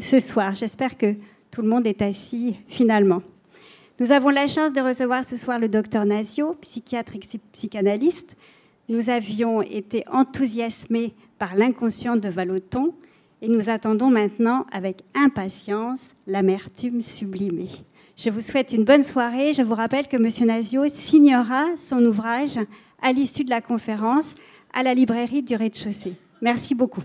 ce 0.00 0.20
soir. 0.20 0.54
J'espère 0.54 0.96
que 0.96 1.14
tout 1.50 1.62
le 1.62 1.68
monde 1.68 1.86
est 1.86 2.02
assis 2.02 2.56
finalement. 2.68 3.22
Nous 3.98 4.12
avons 4.12 4.30
la 4.30 4.48
chance 4.48 4.72
de 4.72 4.80
recevoir 4.80 5.24
ce 5.24 5.36
soir 5.36 5.58
le 5.58 5.68
docteur 5.68 6.04
Nazio, 6.04 6.54
psychiatre 6.60 7.14
et 7.16 7.20
psychanalyste. 7.52 8.36
Nous 8.88 9.10
avions 9.10 9.62
été 9.62 10.04
enthousiasmés 10.10 11.14
par 11.38 11.54
l'inconscient 11.54 12.16
de 12.16 12.28
Valoton 12.28 12.94
et 13.40 13.48
nous 13.48 13.68
attendons 13.68 14.08
maintenant 14.08 14.66
avec 14.72 15.02
impatience 15.14 16.14
l'amertume 16.26 17.00
sublimée. 17.00 17.70
Je 18.16 18.30
vous 18.30 18.40
souhaite 18.40 18.72
une 18.72 18.84
bonne 18.84 19.02
soirée. 19.02 19.52
Je 19.52 19.62
vous 19.62 19.74
rappelle 19.74 20.06
que 20.06 20.16
M. 20.16 20.46
Nazio 20.46 20.88
signera 20.88 21.66
son 21.76 22.04
ouvrage 22.04 22.58
à 23.02 23.12
l'issue 23.12 23.44
de 23.44 23.50
la 23.50 23.60
conférence 23.60 24.34
à 24.72 24.82
la 24.82 24.94
librairie 24.94 25.42
du 25.42 25.56
rez-de-chaussée. 25.56 26.14
Merci 26.40 26.74
beaucoup. 26.74 27.02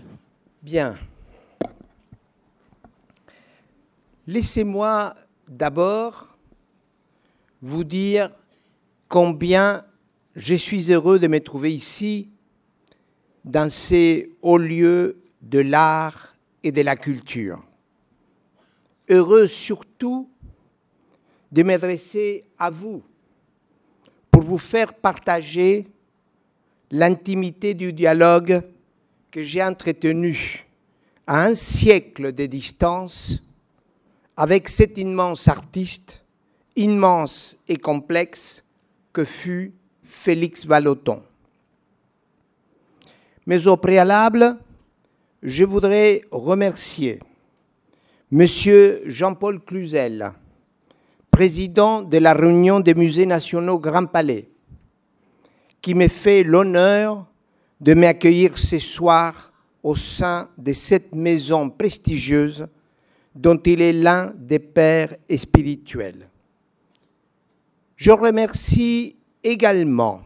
Bien. 0.62 0.94
Laissez-moi 4.28 5.14
d'abord 5.48 6.36
vous 7.62 7.82
dire 7.82 8.30
combien 9.08 9.82
je 10.36 10.54
suis 10.54 10.92
heureux 10.92 11.18
de 11.18 11.28
me 11.28 11.40
trouver 11.40 11.74
ici, 11.74 12.28
dans 13.46 13.70
ces 13.70 14.36
hauts 14.42 14.58
lieux 14.58 15.22
de 15.40 15.60
l'art 15.60 16.36
et 16.62 16.72
de 16.72 16.82
la 16.82 16.94
culture. 16.94 17.64
Heureux 19.08 19.46
surtout 19.46 20.28
de 21.50 21.62
m'adresser 21.62 22.44
à 22.58 22.68
vous 22.68 23.02
pour 24.30 24.42
vous 24.42 24.58
faire 24.58 24.92
partager 24.92 25.86
l'intimité 26.90 27.72
du 27.72 27.94
dialogue 27.94 28.60
que 29.30 29.42
j'ai 29.42 29.62
entretenu 29.64 30.66
à 31.26 31.46
un 31.46 31.54
siècle 31.54 32.34
de 32.34 32.44
distance 32.44 33.42
avec 34.40 34.68
cet 34.68 34.96
immense 34.98 35.48
artiste, 35.48 36.22
immense 36.76 37.56
et 37.66 37.76
complexe 37.76 38.62
que 39.12 39.24
fut 39.24 39.74
Félix 40.04 40.64
Vallotton. 40.64 41.24
Mais 43.46 43.66
au 43.66 43.76
préalable, 43.76 44.56
je 45.42 45.64
voudrais 45.64 46.22
remercier 46.30 47.18
Monsieur 48.30 49.02
Jean-Paul 49.06 49.58
Cluzel, 49.58 50.32
président 51.32 52.02
de 52.02 52.18
la 52.18 52.32
réunion 52.32 52.78
des 52.78 52.94
musées 52.94 53.26
nationaux 53.26 53.80
Grand 53.80 54.06
Palais, 54.06 54.48
qui 55.82 55.94
me 55.94 56.06
fait 56.06 56.44
l'honneur 56.44 57.26
de 57.80 57.92
m'accueillir 57.92 58.56
ce 58.56 58.78
soir 58.78 59.52
au 59.82 59.96
sein 59.96 60.48
de 60.56 60.72
cette 60.72 61.12
maison 61.12 61.70
prestigieuse 61.70 62.68
dont 63.38 63.60
il 63.64 63.80
est 63.80 63.92
l'un 63.92 64.34
des 64.36 64.58
pères 64.58 65.14
spirituels. 65.36 66.28
Je 67.94 68.10
remercie 68.10 69.14
également 69.44 70.22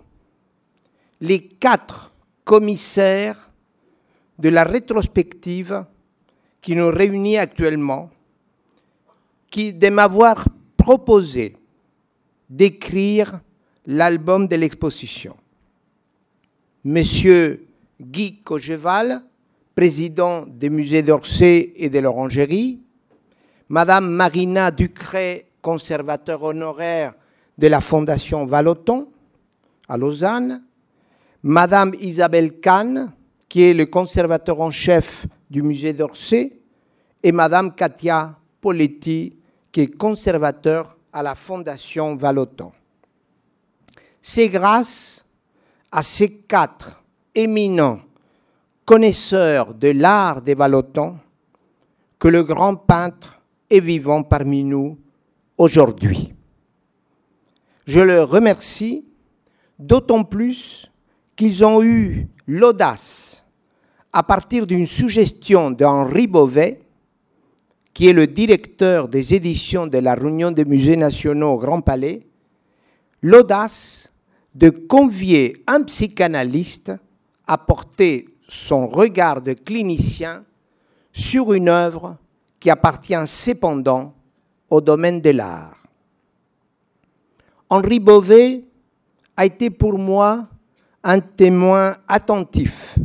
les 1.21 1.41
quatre 1.41 2.15
commissaires 2.43 3.51
de 4.39 4.49
la 4.49 4.65
rétrospective 4.65 5.85
qui 6.63 6.75
nous 6.75 6.89
réunit 6.89 7.37
actuellement, 7.37 8.09
qui, 9.51 9.75
de 9.75 9.91
m'avoir 9.91 10.49
proposé 10.79 11.57
d'écrire 12.49 13.43
l'album 13.85 14.49
de 14.49 14.57
l'exposition. 14.57 15.37
Monsieur 16.83 17.67
Guy 18.01 18.41
Cogeval, 18.41 19.23
président 19.75 20.47
des 20.47 20.71
musées 20.71 21.03
d'Orsay 21.03 21.75
et 21.77 21.91
de 21.91 21.99
l'Orangerie, 21.99 22.81
Madame 23.73 24.11
Marina 24.11 24.71
Ducret, 24.71 25.47
conservateur 25.63 26.43
honoraire 26.43 27.15
de 27.57 27.69
la 27.69 27.81
Fondation 27.81 28.45
Valoton 28.45 29.09
à 29.89 29.97
Lausanne, 29.97 30.63
Madame 31.43 31.95
Isabelle 31.99 32.61
Kahn, 32.61 33.15
qui 33.49 33.63
est 33.63 33.73
le 33.73 33.87
conservateur 33.87 34.61
en 34.61 34.71
chef 34.71 35.27
du 35.49 35.63
musée 35.63 35.95
d'Orsay, 35.95 36.53
et 37.23 37.33
Madame 37.33 37.75
Katia 37.75 38.37
Poletti, 38.61 39.39
qui 39.73 39.81
est 39.81 39.97
conservateur 39.97 40.99
à 41.11 41.23
la 41.23 41.35
Fondation 41.35 42.15
Valoton. 42.15 42.73
C'est 44.21 44.51
grâce 44.51 45.25
à 45.91 46.03
ces 46.03 46.31
quatre 46.31 47.03
éminents 47.35 48.01
connaisseurs 48.85 49.73
de 49.73 49.89
l'art 49.89 50.43
des 50.43 50.55
Valotons 50.55 51.17
que 52.19 52.29
le 52.29 52.43
grand 52.43 52.77
peintre 52.77 53.39
est 53.73 53.81
vivant 53.81 54.23
parmi 54.23 54.65
nous 54.65 54.99
aujourd'hui. 55.57 56.35
Je 57.87 58.01
le 58.01 58.23
remercie 58.23 59.05
d'autant 59.79 60.25
plus 60.25 60.91
qu'ils 61.35 61.65
ont 61.65 61.83
eu 61.83 62.29
l'audace, 62.47 63.45
à 64.13 64.23
partir 64.23 64.67
d'une 64.67 64.87
suggestion 64.87 65.71
d'Henri 65.71 66.27
Beauvais, 66.27 66.83
qui 67.95 68.09
est 68.09 68.13
le 68.13 68.27
directeur 68.27 69.09
des 69.09 69.35
éditions 69.35 69.87
de 69.87 69.99
la 69.99 70.15
Réunion 70.15 70.51
des 70.51 70.65
musées 70.65 70.97
nationaux 70.97 71.55
au 71.55 71.59
Grand 71.59 71.81
Palais, 71.81 72.27
l'audace 73.23 74.13
de 74.55 74.69
convier 74.69 75.63
un 75.67 75.83
psychanalyste 75.83 76.93
à 77.47 77.57
porter 77.57 78.29
son 78.49 78.87
regard 78.87 79.41
de 79.41 79.55
clinicien 79.55 80.45
sur 81.13 81.55
une 81.55 81.69
œuvre 81.69 82.19
qui 82.63 82.71
appartient 82.71 83.27
cependant 83.27 84.15
au 84.71 84.81
domaine 84.81 85.21
de 85.21 85.31
l'art. 85.31 85.75
Henri 87.69 87.99
Beauvais 87.99 88.63
a 89.37 89.45
été 89.47 89.69
pour 89.69 89.99
moi 89.99 90.47
un 91.03 91.19
témoin 91.19 91.97
attentif 92.07 92.97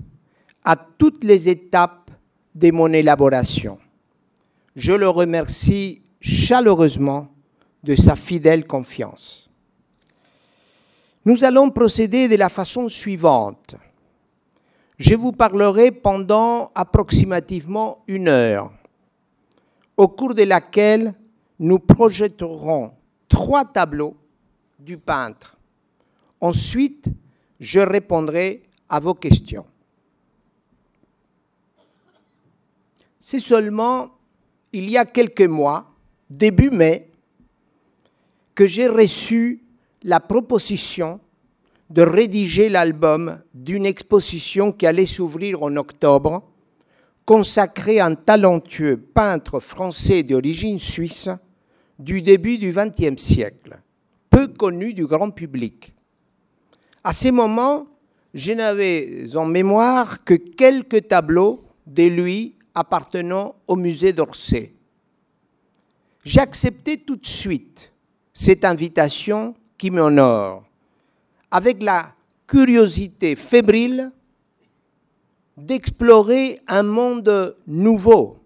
à 0.63 0.75
toutes 0.75 1.23
les 1.23 1.50
étapes 1.50 2.12
de 2.53 2.69
mon 2.69 2.94
élaboration. 2.94 3.79
Je 4.75 4.94
le 4.94 5.09
remercie 5.09 6.03
chaleureusement 6.22 7.28
de 7.81 7.96
sa 7.96 8.16
fidèle 8.16 8.67
confiance. 8.67 9.50
Nous 11.25 11.44
allons 11.44 11.72
procéder 11.72 12.28
de 12.28 12.35
la 12.35 12.50
façon 12.50 12.90
suivante. 12.90 13.73
Je 15.00 15.16
vous 15.16 15.31
parlerai 15.31 15.90
pendant 15.91 16.69
approximativement 16.75 18.03
une 18.07 18.28
heure, 18.28 18.72
au 19.97 20.08
cours 20.08 20.35
de 20.35 20.44
laquelle 20.44 21.13
nous 21.59 21.80
projetterons 21.80 22.94
trois 23.28 23.66
tableaux 23.66 24.16
du 24.80 24.97
peintre. 24.97 25.58
Ensuite, 26.40 27.08
je 27.59 27.80
répondrai 27.80 28.63
à 28.88 29.00
vos 29.00 29.16
questions. 29.16 29.66
C'est 33.19 33.40
seulement 33.40 34.12
il 34.72 34.90
y 34.90 34.97
a 34.97 35.06
quelques 35.06 35.41
mois, 35.41 35.91
début 36.29 36.69
mai, 36.69 37.09
que 38.53 38.68
j'ai 38.68 38.88
reçu 38.88 39.64
la 40.03 40.19
proposition 40.19 41.19
de 41.90 42.02
rédiger 42.02 42.69
l'album 42.69 43.41
d'une 43.53 43.85
exposition 43.85 44.72
qui 44.72 44.85
allait 44.85 45.06
s'ouvrir 45.06 45.64
en 45.64 45.75
octobre, 45.75 46.44
consacrée 47.28 48.00
à 48.00 48.06
un 48.06 48.16
talentueux 48.16 48.96
peintre 48.96 49.60
français 49.60 50.24
d'origine 50.24 50.80
suisse 50.80 51.28
du 52.00 52.22
début 52.22 52.58
du 52.58 52.72
XXe 52.72 53.22
siècle 53.22 53.78
peu 54.30 54.48
connu 54.48 54.94
du 54.94 55.06
grand 55.06 55.30
public. 55.32 55.94
À 57.04 57.12
ces 57.12 57.32
moments, 57.32 57.86
je 58.34 58.54
n'avais 58.54 59.36
en 59.36 59.46
mémoire 59.46 60.24
que 60.24 60.36
quelques 60.36 61.10
tableaux 61.10 61.66
de 61.86 62.04
lui 62.04 62.56
appartenant 62.74 63.56
au 63.68 63.76
musée 63.76 64.14
d'Orsay. 64.14 64.74
J'ai 66.23 66.40
accepté 66.40 66.97
tout 66.97 67.18
de 67.18 67.26
suite 67.26 67.91
cette 68.34 68.64
invitation 68.64 69.53
qui 69.78 69.91
m'honore, 69.91 70.64
avec 71.52 71.84
la 71.84 72.14
curiosité 72.47 73.35
fébrile 73.35 74.12
d'explorer 75.58 76.62
un 76.68 76.84
monde 76.84 77.58
nouveau 77.66 78.38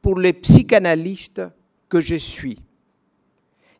pour 0.00 0.18
les 0.18 0.32
psychanalystes 0.32 1.42
que 1.88 2.00
je 2.00 2.14
suis. 2.14 2.58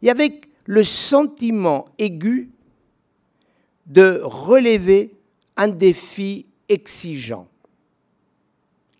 Et 0.03 0.11
avec 0.11 0.49
le 0.67 0.85
sentiment 0.85 1.87
aigu 1.99 2.51
de 3.87 4.21
relever 4.23 5.15
un 5.57 5.69
défi 5.69 6.47
exigeant. 6.69 7.49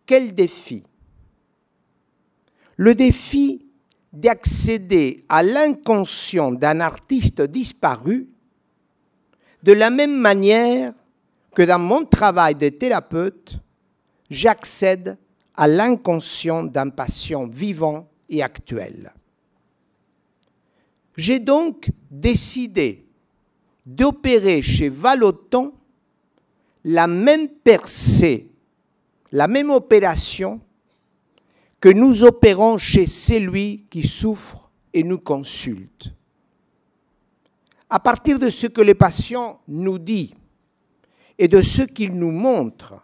Quel 0.07 0.35
défi? 0.35 0.85
Le 2.77 2.95
défi 2.95 3.67
d'accéder 4.13 5.25
à 5.29 5.43
l'inconscient 5.43 6.53
d'un 6.53 6.81
artiste 6.81 7.43
disparu 7.43 8.29
de 9.63 9.73
la 9.73 9.91
même 9.91 10.17
manière 10.17 10.95
que 11.59 11.65
dans 11.65 11.81
mon 11.81 12.05
travail 12.05 12.55
de 12.55 12.69
thérapeute, 12.69 13.59
j'accède 14.31 15.19
à 15.57 15.67
l'inconscient 15.67 16.63
d'un 16.63 16.89
patient 16.89 17.49
vivant 17.49 18.09
et 18.29 18.45
actuel. 18.45 19.13
J'ai 21.17 21.41
donc 21.41 21.91
décidé 22.13 23.09
d'opérer 23.85 24.63
chez 24.63 24.89
Valoton 24.89 25.73
la 26.85 27.09
même 27.09 27.49
percée, 27.49 28.53
la 29.33 29.49
même 29.49 29.71
opération 29.71 30.61
que 31.81 31.89
nous 31.89 32.23
opérons 32.23 32.79
chez 32.79 33.07
celui 33.07 33.85
qui 33.91 34.07
souffre 34.07 34.71
et 34.95 35.03
nous 35.03 35.19
consulte. 35.19 36.13
À 37.91 37.99
partir 37.99 38.39
de 38.39 38.49
ce 38.49 38.69
que 38.69 38.81
le 38.81 38.95
patient 38.95 39.61
nous 39.67 39.99
dit 39.99 40.37
et 41.38 41.49
de 41.49 41.61
ce 41.61 41.82
qu'il 41.82 42.12
nous 42.14 42.32
montre, 42.32 42.94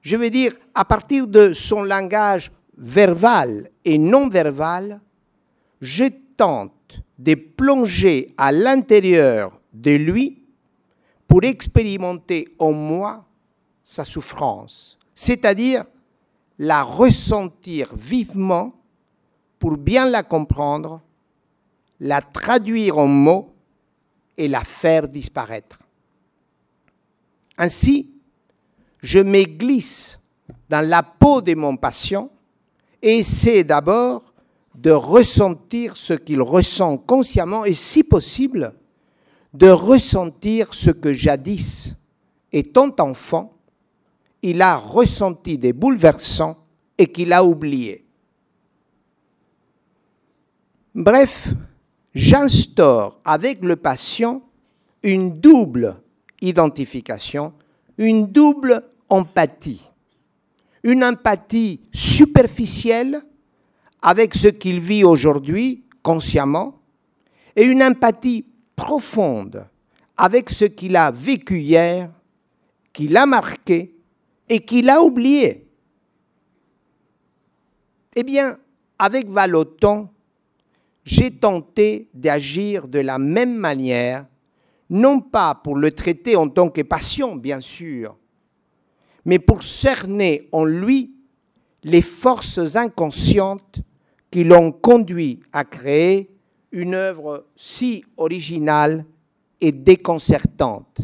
je 0.00 0.16
veux 0.16 0.30
dire, 0.30 0.54
à 0.74 0.84
partir 0.84 1.26
de 1.26 1.52
son 1.52 1.82
langage 1.82 2.52
verbal 2.76 3.70
et 3.84 3.98
non 3.98 4.28
verbal, 4.28 5.00
je 5.80 6.04
tente 6.36 7.00
de 7.18 7.34
plonger 7.34 8.32
à 8.36 8.52
l'intérieur 8.52 9.60
de 9.72 9.90
lui 9.90 10.42
pour 11.26 11.42
expérimenter 11.44 12.48
en 12.58 12.72
moi 12.72 13.26
sa 13.82 14.04
souffrance, 14.04 14.98
c'est-à-dire 15.14 15.84
la 16.58 16.82
ressentir 16.82 17.94
vivement 17.96 18.74
pour 19.58 19.76
bien 19.76 20.08
la 20.08 20.22
comprendre, 20.22 21.02
la 22.00 22.22
traduire 22.22 22.98
en 22.98 23.06
mots 23.06 23.54
et 24.36 24.46
la 24.46 24.62
faire 24.62 25.08
disparaître. 25.08 25.80
Ainsi, 27.58 28.10
je 29.02 29.18
me 29.18 29.44
dans 30.68 30.88
la 30.88 31.02
peau 31.02 31.42
de 31.42 31.54
mon 31.54 31.76
patient 31.76 32.30
et 33.02 33.18
essaie 33.18 33.64
d'abord 33.64 34.32
de 34.74 34.92
ressentir 34.92 35.96
ce 35.96 36.12
qu'il 36.12 36.40
ressent 36.40 36.96
consciemment 36.98 37.64
et 37.64 37.74
si 37.74 38.04
possible, 38.04 38.74
de 39.52 39.68
ressentir 39.68 40.72
ce 40.72 40.90
que 40.90 41.12
jadis, 41.12 41.94
étant 42.52 42.94
enfant, 43.00 43.52
il 44.42 44.62
a 44.62 44.76
ressenti 44.76 45.58
des 45.58 45.72
bouleversants 45.72 46.56
et 46.96 47.08
qu'il 47.10 47.32
a 47.32 47.44
oublié. 47.44 48.04
Bref, 50.94 51.48
j'instaure 52.14 53.20
avec 53.24 53.64
le 53.64 53.74
patient 53.74 54.42
une 55.02 55.40
double 55.40 56.00
identification, 56.40 57.52
une 57.96 58.26
double 58.26 58.84
empathie. 59.08 59.90
Une 60.82 61.02
empathie 61.04 61.80
superficielle 61.92 63.20
avec 64.00 64.34
ce 64.34 64.48
qu'il 64.48 64.80
vit 64.80 65.04
aujourd'hui 65.04 65.84
consciemment 66.02 66.80
et 67.56 67.64
une 67.64 67.82
empathie 67.82 68.46
profonde 68.76 69.66
avec 70.16 70.50
ce 70.50 70.64
qu'il 70.64 70.96
a 70.96 71.10
vécu 71.10 71.60
hier, 71.60 72.10
qu'il 72.92 73.16
a 73.16 73.26
marqué 73.26 73.94
et 74.48 74.60
qu'il 74.60 74.88
a 74.90 75.02
oublié. 75.02 75.66
Eh 78.16 78.22
bien, 78.24 78.58
avec 78.98 79.28
Valoton, 79.28 80.08
j'ai 81.04 81.30
tenté 81.30 82.08
d'agir 82.12 82.88
de 82.88 82.98
la 82.98 83.18
même 83.18 83.56
manière, 83.56 84.26
non 84.90 85.20
pas 85.20 85.54
pour 85.54 85.76
le 85.76 85.92
traiter 85.92 86.36
en 86.36 86.48
tant 86.48 86.68
que 86.70 86.82
passion, 86.82 87.36
bien 87.36 87.60
sûr, 87.60 88.16
mais 89.24 89.38
pour 89.38 89.62
cerner 89.62 90.48
en 90.52 90.64
lui 90.64 91.14
les 91.84 92.02
forces 92.02 92.76
inconscientes 92.76 93.80
qui 94.30 94.44
l'ont 94.44 94.72
conduit 94.72 95.40
à 95.52 95.64
créer 95.64 96.30
une 96.72 96.94
œuvre 96.94 97.46
si 97.56 98.04
originale 98.16 99.04
et 99.60 99.72
déconcertante. 99.72 101.00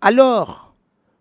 Alors 0.00 0.74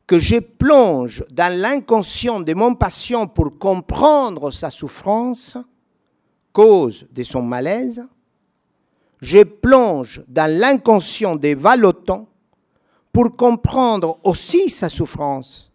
que 0.06 0.19
je 0.19 0.38
plonge 0.38 1.25
dans 1.31 1.54
l'inconscient 1.56 2.40
de 2.40 2.54
mon 2.54 2.75
patient 2.75 3.28
pour 3.28 3.58
comprendre 3.58 4.52
sa 4.52 4.69
souffrance, 4.69 5.58
cause 6.54 7.08
de 7.12 7.24
son 7.24 7.42
malaise, 7.42 8.08
je 9.22 9.44
plonge 9.44 10.24
dans 10.28 10.52
l'inconscient 10.52 11.36
des 11.36 11.56
Valotons 11.56 12.28
pour 13.12 13.36
comprendre 13.36 14.19
aussi 14.24 14.69
sa 14.69 14.90
souffrance, 14.90 15.72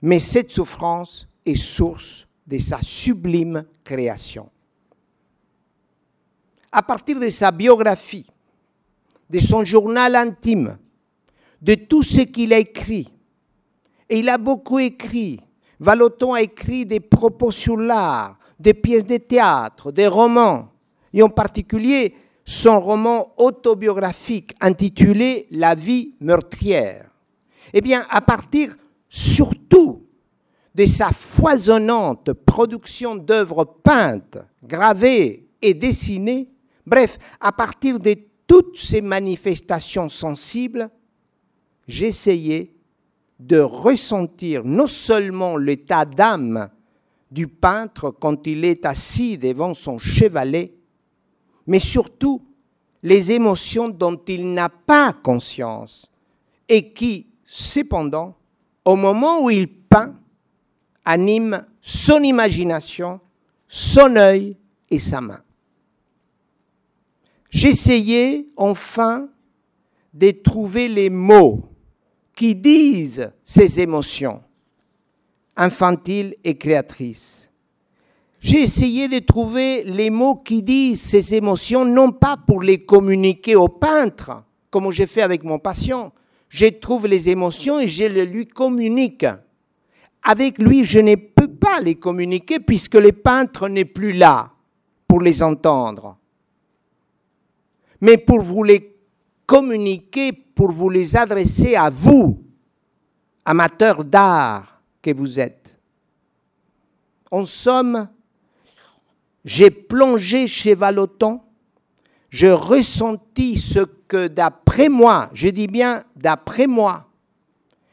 mais 0.00 0.18
cette 0.18 0.50
souffrance 0.50 1.28
est 1.44 1.56
source 1.56 2.26
de 2.46 2.58
sa 2.58 2.80
sublime 2.80 3.64
création. 3.84 4.48
À 6.72 6.82
partir 6.82 7.20
de 7.20 7.28
sa 7.28 7.50
biographie, 7.50 8.26
de 9.28 9.38
son 9.38 9.64
journal 9.64 10.16
intime, 10.16 10.78
de 11.60 11.74
tout 11.74 12.02
ce 12.02 12.22
qu'il 12.22 12.52
a 12.52 12.58
écrit, 12.58 13.12
et 14.08 14.18
il 14.18 14.28
a 14.28 14.38
beaucoup 14.38 14.78
écrit. 14.78 15.38
Valoton 15.78 16.34
a 16.34 16.42
écrit 16.42 16.86
des 16.86 17.00
propos 17.00 17.50
sur 17.50 17.76
l'art, 17.76 18.38
des 18.58 18.74
pièces 18.74 19.04
de 19.04 19.16
théâtre, 19.18 19.92
des 19.92 20.06
romans, 20.06 20.68
et 21.12 21.22
en 21.22 21.28
particulier 21.28 22.14
son 22.50 22.80
roman 22.80 23.32
autobiographique 23.36 24.56
intitulé 24.60 25.46
La 25.52 25.76
vie 25.76 26.14
meurtrière. 26.18 27.08
Eh 27.72 27.80
bien, 27.80 28.04
à 28.10 28.20
partir 28.20 28.74
surtout 29.08 30.04
de 30.74 30.84
sa 30.84 31.10
foisonnante 31.12 32.32
production 32.32 33.14
d'œuvres 33.14 33.64
peintes, 33.64 34.38
gravées 34.64 35.46
et 35.62 35.74
dessinées, 35.74 36.48
bref, 36.84 37.18
à 37.38 37.52
partir 37.52 38.00
de 38.00 38.16
toutes 38.48 38.76
ces 38.76 39.00
manifestations 39.00 40.08
sensibles, 40.08 40.90
j'essayais 41.86 42.74
de 43.38 43.60
ressentir 43.60 44.64
non 44.64 44.88
seulement 44.88 45.56
l'état 45.56 46.04
d'âme 46.04 46.68
du 47.30 47.46
peintre 47.46 48.10
quand 48.10 48.44
il 48.48 48.64
est 48.64 48.84
assis 48.86 49.38
devant 49.38 49.72
son 49.72 49.98
chevalet, 49.98 50.79
mais 51.70 51.78
surtout 51.78 52.42
les 53.00 53.30
émotions 53.30 53.88
dont 53.88 54.20
il 54.26 54.54
n'a 54.54 54.68
pas 54.68 55.12
conscience 55.12 56.10
et 56.68 56.92
qui, 56.92 57.28
cependant, 57.46 58.34
au 58.84 58.96
moment 58.96 59.44
où 59.44 59.50
il 59.50 59.68
peint, 59.68 60.16
anime 61.04 61.64
son 61.80 62.24
imagination, 62.24 63.20
son 63.68 64.16
œil 64.16 64.56
et 64.90 64.98
sa 64.98 65.20
main. 65.20 65.38
J'essayais 67.50 68.48
enfin 68.56 69.28
de 70.12 70.32
trouver 70.32 70.88
les 70.88 71.08
mots 71.08 71.70
qui 72.34 72.56
disent 72.56 73.30
ces 73.44 73.78
émotions 73.78 74.42
infantiles 75.54 76.34
et 76.42 76.58
créatrices. 76.58 77.39
J'ai 78.40 78.62
essayé 78.62 79.08
de 79.08 79.18
trouver 79.18 79.84
les 79.84 80.10
mots 80.10 80.36
qui 80.36 80.62
disent 80.62 81.02
ces 81.02 81.34
émotions, 81.34 81.84
non 81.84 82.10
pas 82.10 82.36
pour 82.36 82.62
les 82.62 82.84
communiquer 82.84 83.54
au 83.54 83.68
peintre, 83.68 84.42
comme 84.70 84.90
j'ai 84.90 85.06
fait 85.06 85.22
avec 85.22 85.44
mon 85.44 85.58
patient. 85.58 86.12
Je 86.48 86.66
trouve 86.66 87.06
les 87.06 87.28
émotions 87.28 87.78
et 87.78 87.86
je 87.86 88.04
les 88.04 88.26
lui 88.26 88.46
communique 88.46 89.26
avec 90.22 90.58
lui, 90.58 90.84
je 90.84 91.00
ne 91.00 91.14
peux 91.14 91.48
pas 91.48 91.80
les 91.80 91.94
communiquer 91.94 92.60
puisque 92.60 92.94
le 92.94 93.12
peintre 93.12 93.68
n'est 93.68 93.84
plus 93.84 94.12
là 94.12 94.52
pour 95.08 95.20
les 95.20 95.42
entendre. 95.42 96.16
Mais 98.00 98.18
pour 98.18 98.40
vous 98.40 98.62
les 98.62 98.96
communiquer, 99.46 100.32
pour 100.32 100.72
vous 100.72 100.90
les 100.90 101.16
adresser 101.16 101.74
à 101.74 101.90
vous, 101.90 102.42
amateurs 103.44 104.04
d'art 104.04 104.82
que 105.02 105.12
vous 105.12 105.40
êtes. 105.40 105.78
En 107.30 107.44
somme, 107.44 108.08
j'ai 109.44 109.70
plongé 109.70 110.46
chez 110.46 110.74
Valoton, 110.74 111.40
je 112.30 112.46
ressentis 112.46 113.58
ce 113.58 113.80
que 114.08 114.28
d'après 114.28 114.88
moi, 114.88 115.30
je 115.32 115.48
dis 115.48 115.66
bien 115.66 116.04
d'après 116.16 116.66
moi, 116.66 117.08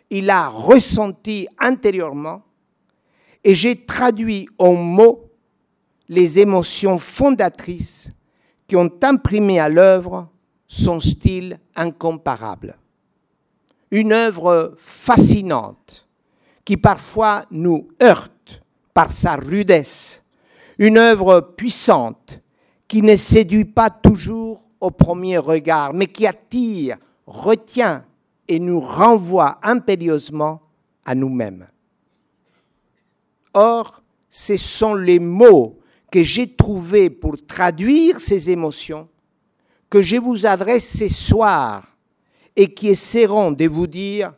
il 0.10 0.30
a 0.30 0.48
ressenti 0.48 1.48
intérieurement 1.60 2.44
et 3.44 3.54
j'ai 3.54 3.86
traduit 3.86 4.48
en 4.58 4.74
mots 4.74 5.32
les 6.10 6.40
émotions 6.40 7.00
fondatrices 7.00 8.12
qui 8.68 8.76
ont 8.76 8.92
imprimé 9.04 9.60
à 9.60 9.70
l'œuvre 9.70 10.30
son 10.68 11.00
style 11.00 11.60
incomparable. 11.76 12.78
Une 13.92 14.12
œuvre 14.12 14.76
fascinante 14.78 16.08
qui 16.66 16.76
parfois 16.76 17.46
nous 17.52 17.88
heurte 18.02 18.62
par 18.94 19.12
sa 19.12 19.38
rudesse. 19.38 20.24
Une 20.80 20.98
œuvre 20.98 21.42
puissante 21.42 22.40
qui 22.88 23.02
ne 23.02 23.16
séduit 23.16 23.66
pas 23.66 23.90
toujours 23.90 24.64
au 24.80 24.92
premier 24.92 25.38
regard, 25.38 25.94
mais 25.94 26.08
qui 26.08 26.28
attire, 26.28 26.98
retient 27.26 28.06
et 28.48 28.60
nous 28.60 28.80
renvoie 28.80 29.60
impérieusement 29.64 30.62
à 31.06 31.16
nous-mêmes. 31.16 31.68
Or, 33.54 34.04
ce 34.30 34.56
sont 34.56 34.96
les 34.96 35.20
mots 35.20 35.80
que 36.12 36.22
j'ai 36.22 36.56
trouvés 36.56 37.10
pour 37.10 37.44
traduire 37.46 38.20
ces 38.20 38.50
émotions 38.50 39.10
que 39.90 40.02
je 40.02 40.18
vous 40.18 40.46
adresse 40.46 40.98
ce 40.98 41.10
soir 41.10 41.98
et 42.56 42.74
qui 42.74 42.90
essaieront 42.90 43.52
de 43.52 43.68
vous 43.68 43.88
dire 43.88 44.34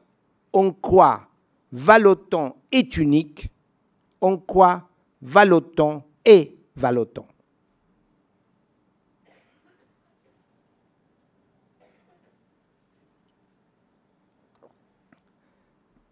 en 0.53 0.72
quoi 0.72 1.27
Valoton 1.72 2.55
est 2.72 2.98
unique, 2.98 3.50
en 4.22 4.38
quoi 4.38 4.88
Valoton 5.22 6.03
est 6.25 6.53
Valoton. 6.75 7.25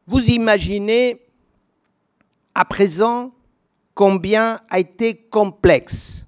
Vous 0.07 0.23
imaginez 0.29 1.21
à 2.55 2.63
présent 2.65 3.33
combien 3.93 4.61
a 4.69 4.79
été 4.79 5.15
complexe 5.15 6.25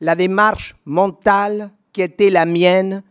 la 0.00 0.14
démarche 0.14 0.74
mentale 0.84 1.70
qui 1.92 2.02
était 2.02 2.30
la 2.30 2.46
mienne 2.46 3.02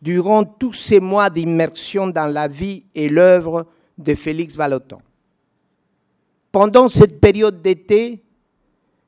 durant 0.00 0.44
tous 0.44 0.72
ces 0.72 1.00
mois 1.00 1.30
d'immersion 1.30 2.08
dans 2.08 2.26
la 2.26 2.48
vie 2.48 2.84
et 2.94 3.08
l'œuvre 3.08 3.66
de 3.96 4.14
Félix 4.14 4.56
Vallotton. 4.56 4.98
Pendant 6.50 6.88
cette 6.88 7.20
période 7.20 7.62
d'été, 7.62 8.23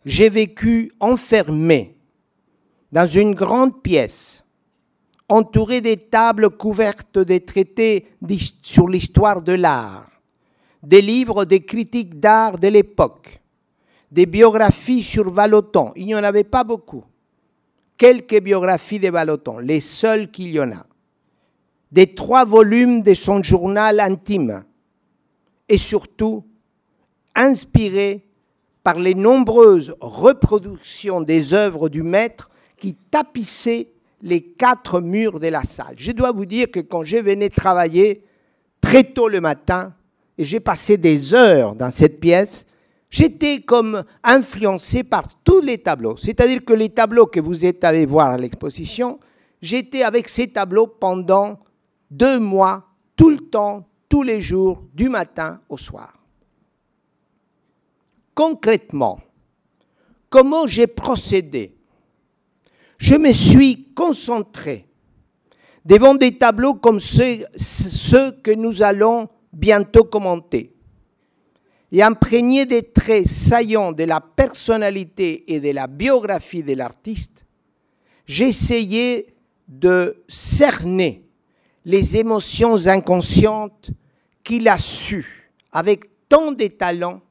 j'ai 0.07 0.31
vécu 0.31 0.93
enfermé 1.01 1.99
dans 2.93 3.07
une 3.07 3.35
grande 3.35 3.83
pièce, 3.83 4.45
entouré 5.29 5.81
des 5.81 5.97
tables 5.97 6.51
couvertes 6.51 7.19
des 7.19 7.41
traités 7.41 8.07
sur 8.63 8.87
l'histoire 8.89 9.43
de 9.43 9.53
l'art, 9.53 10.09
des 10.81 11.03
livres 11.03 11.45
des 11.45 11.65
critiques 11.65 12.21
d'art 12.21 12.57
de 12.57 12.69
l'époque, 12.69 13.41
des 14.13 14.27
biographies 14.27 15.03
sur 15.03 15.29
Vallotton. 15.29 15.91
Il 15.97 16.07
n'y 16.07 16.15
en 16.15 16.23
avait 16.23 16.45
pas 16.45 16.63
beaucoup. 16.63 17.05
Quelques 17.97 18.41
biographies 18.41 19.01
de 19.01 19.09
Vallotton, 19.09 19.59
les 19.59 19.81
seules 19.81 20.31
qu'il 20.31 20.53
y 20.53 20.61
en 20.61 20.71
a. 20.71 20.87
Des 21.91 22.15
trois 22.15 22.45
volumes 22.45 23.03
de 23.03 23.15
son 23.15 23.43
journal 23.43 23.99
intime. 23.99 24.65
Et 25.69 25.79
surtout, 25.79 26.45
inspiré 27.35 28.26
par 28.87 29.01
les 29.01 29.17
nombreuses 29.17 29.97
reproductions 30.01 31.21
des 31.21 31.53
œuvres 31.53 31.89
du 31.89 32.05
maître 32.05 32.53
qui 32.77 32.95
tapissaient 32.95 33.89
les 34.23 34.41
quatre 34.41 35.01
murs 35.01 35.41
de 35.41 35.49
la 35.49 35.65
salle. 35.65 35.97
Je 35.97 36.13
dois 36.13 36.31
vous 36.31 36.47
dire 36.47 36.71
que 36.71 36.79
quand 36.79 37.03
je 37.03 37.17
venais 37.17 37.49
travailler 37.49 38.23
très 38.81 39.03
tôt 39.03 39.27
le 39.27 39.41
matin, 39.41 39.93
et 40.39 40.45
j'ai 40.45 40.61
passé 40.61 40.99
des 40.99 41.35
heures 41.35 41.75
dans 41.75 41.91
cette 41.91 42.21
pièce, 42.21 42.65
j'étais 43.11 43.59
comme 43.59 44.05
influencé 44.23 45.03
par 45.03 45.25
tous 45.43 45.61
les 45.61 45.79
tableaux. 45.79 46.17
C'est-à-dire 46.17 46.65
que 46.65 46.73
les 46.73 46.91
tableaux 46.91 47.27
que 47.27 47.41
vous 47.41 47.67
êtes 47.67 47.83
allés 47.83 48.07
voir 48.07 48.31
à 48.31 48.39
l'exposition, 48.39 49.19
j'étais 49.61 50.05
avec 50.05 50.29
ces 50.29 50.47
tableaux 50.47 50.87
pendant 50.87 51.59
deux 52.13 52.39
mois, 52.39 52.85
tout 53.17 53.31
le 53.31 53.39
temps, 53.39 53.89
tous 54.09 54.23
les 54.23 54.41
jours, 54.41 54.85
du 54.95 55.09
matin 55.09 55.59
au 55.69 55.77
soir. 55.77 56.13
Concrètement, 58.37 59.19
comment 60.29 60.67
j'ai 60.67 60.87
procédé. 60.87 61.75
Je 62.99 63.15
me 63.15 63.33
suis 63.33 63.95
concentré 63.95 64.87
devant 65.87 66.15
des 66.15 66.37
tableaux 66.37 66.75
comme 66.75 67.01
ceux, 67.01 67.47
que 68.43 68.51
nous 68.55 68.83
allons 68.83 69.31
bientôt 69.55 70.05
commenté, 70.05 70.75
et 71.91 72.03
imprégné 72.03 72.67
des 72.67 72.83
traits 72.83 73.27
saillants 73.27 73.93
de 73.93 74.05
la 74.05 74.21
personnalité 74.21 75.55
et 75.55 75.59
de 75.59 75.71
la 75.71 75.87
biographie 75.87 76.63
de 76.63 76.75
l'artiste, 76.75 77.47
j'essayais 78.27 79.35
de 79.67 80.23
cerner 80.29 81.25
les 81.87 82.19
émotions 82.19 82.87
inconscientes 82.87 83.91
qu'il 84.45 84.69
a 84.69 84.77
su, 84.77 85.51
avec 85.73 86.29
tant 86.29 86.53
de 86.53 86.67
talent, 86.67 87.23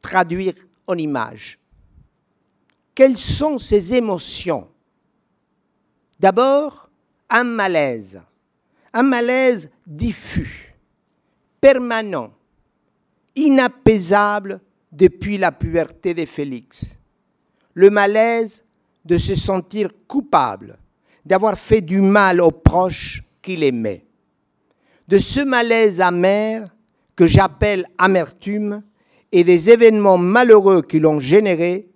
traduire 0.00 0.54
en 0.86 0.96
images. 0.96 1.58
Quelles 2.94 3.18
sont 3.18 3.58
ces 3.58 3.94
émotions? 3.94 4.68
D'abord, 6.18 6.90
un 7.28 7.44
malaise, 7.44 8.20
un 8.92 9.02
malaise 9.02 9.70
diffus 9.86 10.74
permanent, 11.60 12.32
inapaisable 13.36 14.60
depuis 14.90 15.38
la 15.38 15.52
puberté 15.52 16.14
de 16.14 16.24
Félix. 16.24 16.98
Le 17.74 17.90
malaise 17.90 18.64
de 19.04 19.18
se 19.18 19.34
sentir 19.34 19.90
coupable, 20.06 20.78
d'avoir 21.24 21.58
fait 21.58 21.80
du 21.80 22.00
mal 22.00 22.40
aux 22.40 22.50
proches 22.50 23.22
qu'il 23.40 23.62
aimait. 23.62 24.04
De 25.08 25.18
ce 25.18 25.40
malaise 25.40 26.00
amer 26.00 26.68
que 27.16 27.26
j'appelle 27.26 27.86
amertume 27.98 28.82
et 29.32 29.44
des 29.44 29.70
événements 29.70 30.18
malheureux 30.18 30.82
qui 30.82 30.98
l'ont 30.98 31.20
généré, 31.20 31.88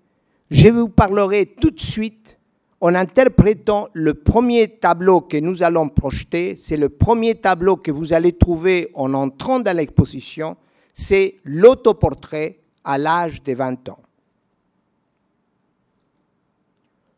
je 0.50 0.68
vous 0.68 0.88
parlerai 0.88 1.46
tout 1.46 1.70
de 1.70 1.80
suite 1.80 2.38
en 2.80 2.94
interprétant 2.94 3.88
le 3.92 4.14
premier 4.14 4.68
tableau 4.68 5.20
que 5.20 5.38
nous 5.38 5.62
allons 5.62 5.88
projeter, 5.88 6.54
c'est 6.56 6.76
le 6.76 6.90
premier 6.90 7.34
tableau 7.34 7.76
que 7.76 7.90
vous 7.90 8.12
allez 8.12 8.32
trouver 8.32 8.90
en 8.94 9.14
entrant 9.14 9.58
dans 9.58 9.76
l'exposition, 9.76 10.56
c'est 10.92 11.36
l'autoportrait 11.44 12.58
à 12.84 12.98
l'âge 12.98 13.42
de 13.42 13.54
20 13.54 13.88
ans. 13.88 13.98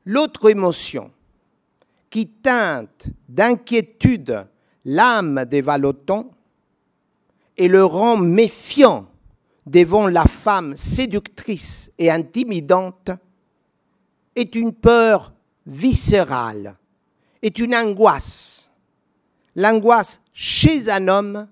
L'autre 0.05 0.49
émotion 0.51 1.11
qui 2.11 2.29
teinte 2.29 3.09
d'inquiétude 3.29 4.47
l'âme 4.85 5.45
des 5.47 5.61
Vallotons 5.61 6.31
et 7.57 7.67
le 7.67 7.85
rend 7.85 8.17
méfiant 8.17 9.09
devant 9.67 10.07
la 10.07 10.25
femme 10.25 10.77
séductrice 10.77 11.91
et 11.99 12.11
intimidante 12.11 13.11
est 14.35 14.55
une 14.55 14.73
peur 14.73 15.33
viscérale, 15.67 16.77
est 17.43 17.59
une 17.59 17.75
angoisse. 17.75 18.71
L'angoisse 19.57 20.21
chez 20.33 20.89
un 20.89 21.09
homme 21.09 21.49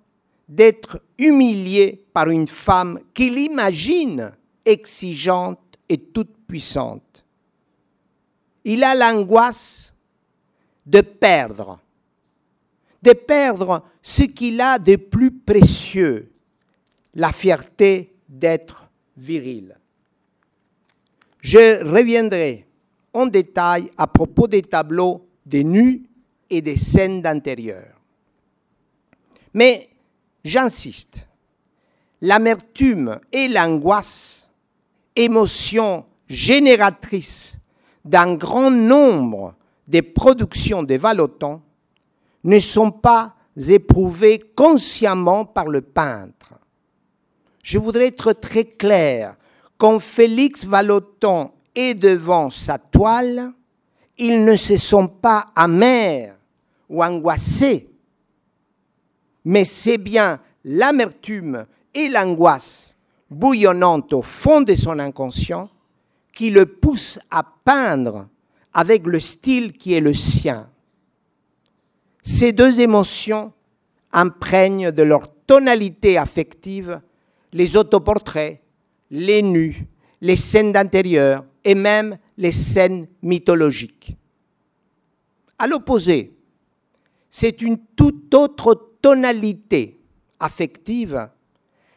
d'être 0.49 1.03
humilié 1.19 2.05
par 2.13 2.29
une 2.29 2.47
femme 2.47 3.01
qu'il 3.13 3.39
imagine 3.39 4.33
exigeante 4.65 5.61
et 5.89 5.99
toute 5.99 6.37
puissante. 6.47 7.25
Il 8.65 8.85
a 8.85 8.95
l'angoisse 8.95 9.93
de 10.87 11.01
perdre, 11.01 11.81
de 13.03 13.13
perdre 13.13 13.83
ce 14.01 14.23
qu'il 14.23 14.61
a 14.61 14.79
de 14.79 14.97
plus 14.97 15.31
précieux, 15.31 16.34
la 17.15 17.33
fierté 17.33 18.15
d'être 18.29 18.89
viril. 19.17 19.77
Je 21.41 21.85
reviendrai 21.85 22.67
en 23.13 23.27
détail 23.27 23.91
à 23.97 24.07
propos 24.07 24.49
des 24.49 24.63
tableaux 24.63 25.23
des 25.47 25.63
nus 25.63 26.03
et 26.51 26.63
des 26.63 26.77
scènes 26.77 27.21
d'intérieur. 27.23 28.01
Mais 29.53 29.89
j'insiste, 30.43 31.29
l'amertume 32.21 33.21
et 33.31 33.49
l'angoisse, 33.49 34.49
émotions 35.15 36.07
génératrices 36.29 37.59
d'un 38.05 38.35
grand 38.35 38.71
nombre 38.71 39.55
des 39.87 40.03
productions 40.03 40.83
de 40.83 40.95
Vallotton, 40.97 41.61
ne 42.43 42.59
sont 42.59 42.91
pas 42.91 43.37
éprouvées 43.69 44.39
consciemment 44.57 45.45
par 45.45 45.69
le 45.69 45.81
peintre. 45.81 46.54
Je 47.65 47.79
voudrais 47.79 48.09
être 48.09 48.35
très 48.35 48.65
clair. 48.65 49.37
Quand 49.79 49.99
Félix 49.99 50.67
Vallotton 50.67 51.51
et 51.75 51.95
devant 51.95 52.51
sa 52.51 52.77
toile, 52.77 53.53
ils 54.19 54.45
ne 54.45 54.55
se 54.55 54.77
sont 54.77 55.09
pas 55.09 55.47
amers 55.57 56.37
ou 56.91 57.03
angoissés, 57.03 57.89
mais 59.47 59.65
c'est 59.65 59.97
bien 59.97 60.41
l'amertume 60.63 61.65
et 61.95 62.11
l'angoisse 62.11 62.99
bouillonnante 63.31 64.13
au 64.13 64.21
fond 64.21 64.61
de 64.61 64.75
son 64.75 64.99
inconscient 64.99 65.71
qui 66.35 66.51
le 66.51 66.67
poussent 66.67 67.19
à 67.31 67.43
peindre 67.65 68.29
avec 68.75 69.07
le 69.07 69.19
style 69.19 69.73
qui 69.73 69.95
est 69.95 70.01
le 70.01 70.13
sien. 70.13 70.69
Ces 72.23 72.53
deux 72.53 72.81
émotions 72.81 73.53
imprègnent 74.13 74.91
de 74.91 75.03
leur 75.03 75.23
tonalité 75.47 76.19
affective 76.19 77.01
les 77.55 77.77
autoportraits, 77.77 78.61
les 79.11 79.41
nus, 79.41 79.87
les 80.21 80.37
scènes 80.37 80.73
d'intérieur, 80.73 81.45
et 81.65 81.75
même 81.75 82.19
les 82.37 82.53
scènes 82.53 83.07
mythologiques. 83.23 84.17
À 85.59 85.67
l'opposé, 85.67 86.37
c'est 87.31 87.63
une 87.63 87.79
toute 87.97 88.35
autre 88.35 88.97
tonalité 89.01 90.01
affective 90.41 91.29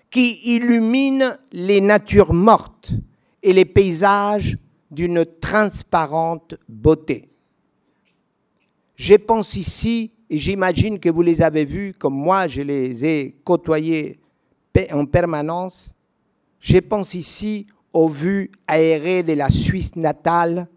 qui 0.09 0.39
illumine 0.43 1.37
les 1.51 1.81
natures 1.81 2.33
mortes 2.33 2.91
et 3.41 3.51
les 3.51 3.65
paysages 3.65 4.57
d'une 4.89 5.25
transparente 5.41 6.55
beauté. 6.69 7.29
Je 8.95 9.15
pense 9.15 9.55
ici, 9.55 10.11
et 10.29 10.37
j'imagine 10.37 10.99
que 10.99 11.09
vous 11.09 11.23
les 11.23 11.41
avez 11.41 11.65
vus 11.65 11.93
comme 11.97 12.15
moi, 12.15 12.47
je 12.47 12.61
les 12.61 13.05
ai 13.05 13.35
côtoyés 13.43 14.19
en 14.91 15.05
permanence, 15.05 15.93
je 16.59 16.77
pense 16.77 17.13
ici 17.13 17.67
aux 17.93 18.07
vues 18.07 18.51
aérées 18.67 19.23
de 19.23 19.33
la 19.33 19.49
Suisse 19.49 19.95
natale, 19.95 20.67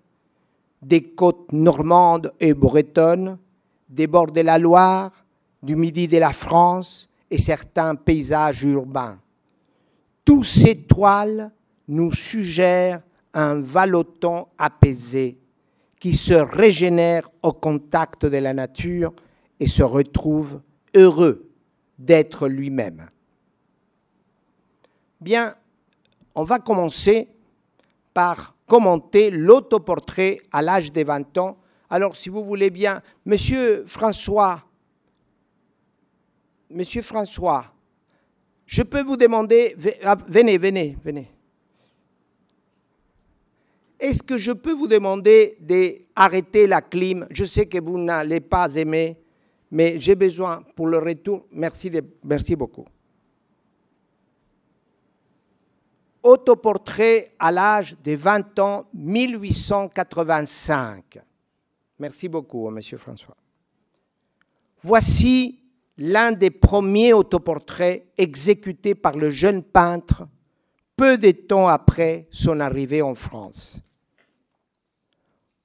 des 0.80 1.02
côtes 1.02 1.52
normandes 1.52 2.33
et 2.40 2.54
bretonnes, 2.54 3.38
des 3.88 4.07
bords 4.07 4.33
de 4.33 4.40
la 4.40 4.59
Loire, 4.59 5.11
du 5.62 5.76
midi 5.76 6.09
de 6.09 6.19
la 6.19 6.33
France 6.33 7.09
et 7.30 7.38
certains 7.38 7.95
paysages 7.95 8.62
urbains. 8.64 9.19
Tous 10.25 10.45
ces 10.45 10.76
toiles 10.76 11.50
nous 11.88 12.12
suggèrent 12.12 13.02
un 13.35 13.61
valoton 13.61 14.47
apaisé 14.59 15.38
qui 15.99 16.14
se 16.14 16.35
régénère 16.35 17.28
au 17.42 17.52
contact 17.52 18.25
de 18.25 18.38
la 18.38 18.54
nature 18.54 19.12
et 19.59 19.66
se 19.66 19.83
retrouve 19.83 20.61
heureux 20.95 21.50
d'être 21.99 22.49
lui-même. 22.49 23.07
Bien, 25.21 25.55
on 26.35 26.45
va 26.45 26.59
commencer 26.59 27.29
par 28.15 28.55
commenter 28.67 29.31
l'autoportrait 29.31 30.41
à 30.53 30.62
l'âge 30.62 30.93
de 30.93 31.03
20 31.03 31.39
ans. 31.39 31.59
Alors, 31.91 32.17
si 32.17 32.29
vous 32.29 32.45
voulez 32.45 32.71
bien, 32.71 33.03
Monsieur 33.27 33.85
François, 33.87 34.62
Monsieur 36.71 37.03
François, 37.03 37.67
je 38.65 38.83
peux 38.85 39.03
vous 39.03 39.17
demander, 39.17 39.77
ah, 40.05 40.17
venez, 40.29 40.57
venez, 40.57 40.97
venez. 41.05 41.29
Est-ce 43.99 44.23
que 44.23 44.39
je 44.39 44.53
peux 44.53 44.73
vous 44.73 44.87
demander 44.87 45.59
d'arrêter 45.61 46.69
la 46.69 46.81
clim? 46.81 47.27
Je 47.31 47.45
sais 47.45 47.67
que 47.67 47.79
vous 47.79 47.99
n'allez 47.99 48.41
pas 48.41 48.73
aimer, 48.77 49.19
mais 49.71 49.99
j'ai 49.99 50.15
besoin 50.15 50.62
pour 50.75 50.87
le 50.87 50.99
retour. 50.99 51.45
Merci, 51.50 51.91
merci 52.25 52.55
beaucoup. 52.55 52.87
Autoportrait 56.23 57.35
à 57.39 57.50
l'âge 57.50 57.97
de 58.03 58.12
20 58.12 58.59
ans, 58.59 58.87
1885. 58.95 61.21
Merci 61.99 62.29
beaucoup, 62.29 62.69
Monsieur 62.71 62.99
François. 62.99 63.37
Voici 64.83 65.62
l'un 65.99 66.33
des 66.33 66.50
premiers 66.50 67.12
autoportraits 67.12 68.07
exécutés 68.17 68.95
par 68.95 69.17
le 69.17 69.31
jeune 69.31 69.62
peintre 69.62 70.27
peu 70.97 71.17
de 71.17 71.31
temps 71.31 71.69
après 71.69 72.27
son 72.31 72.61
arrivée 72.61 73.03
en 73.03 73.15
France. 73.15 73.81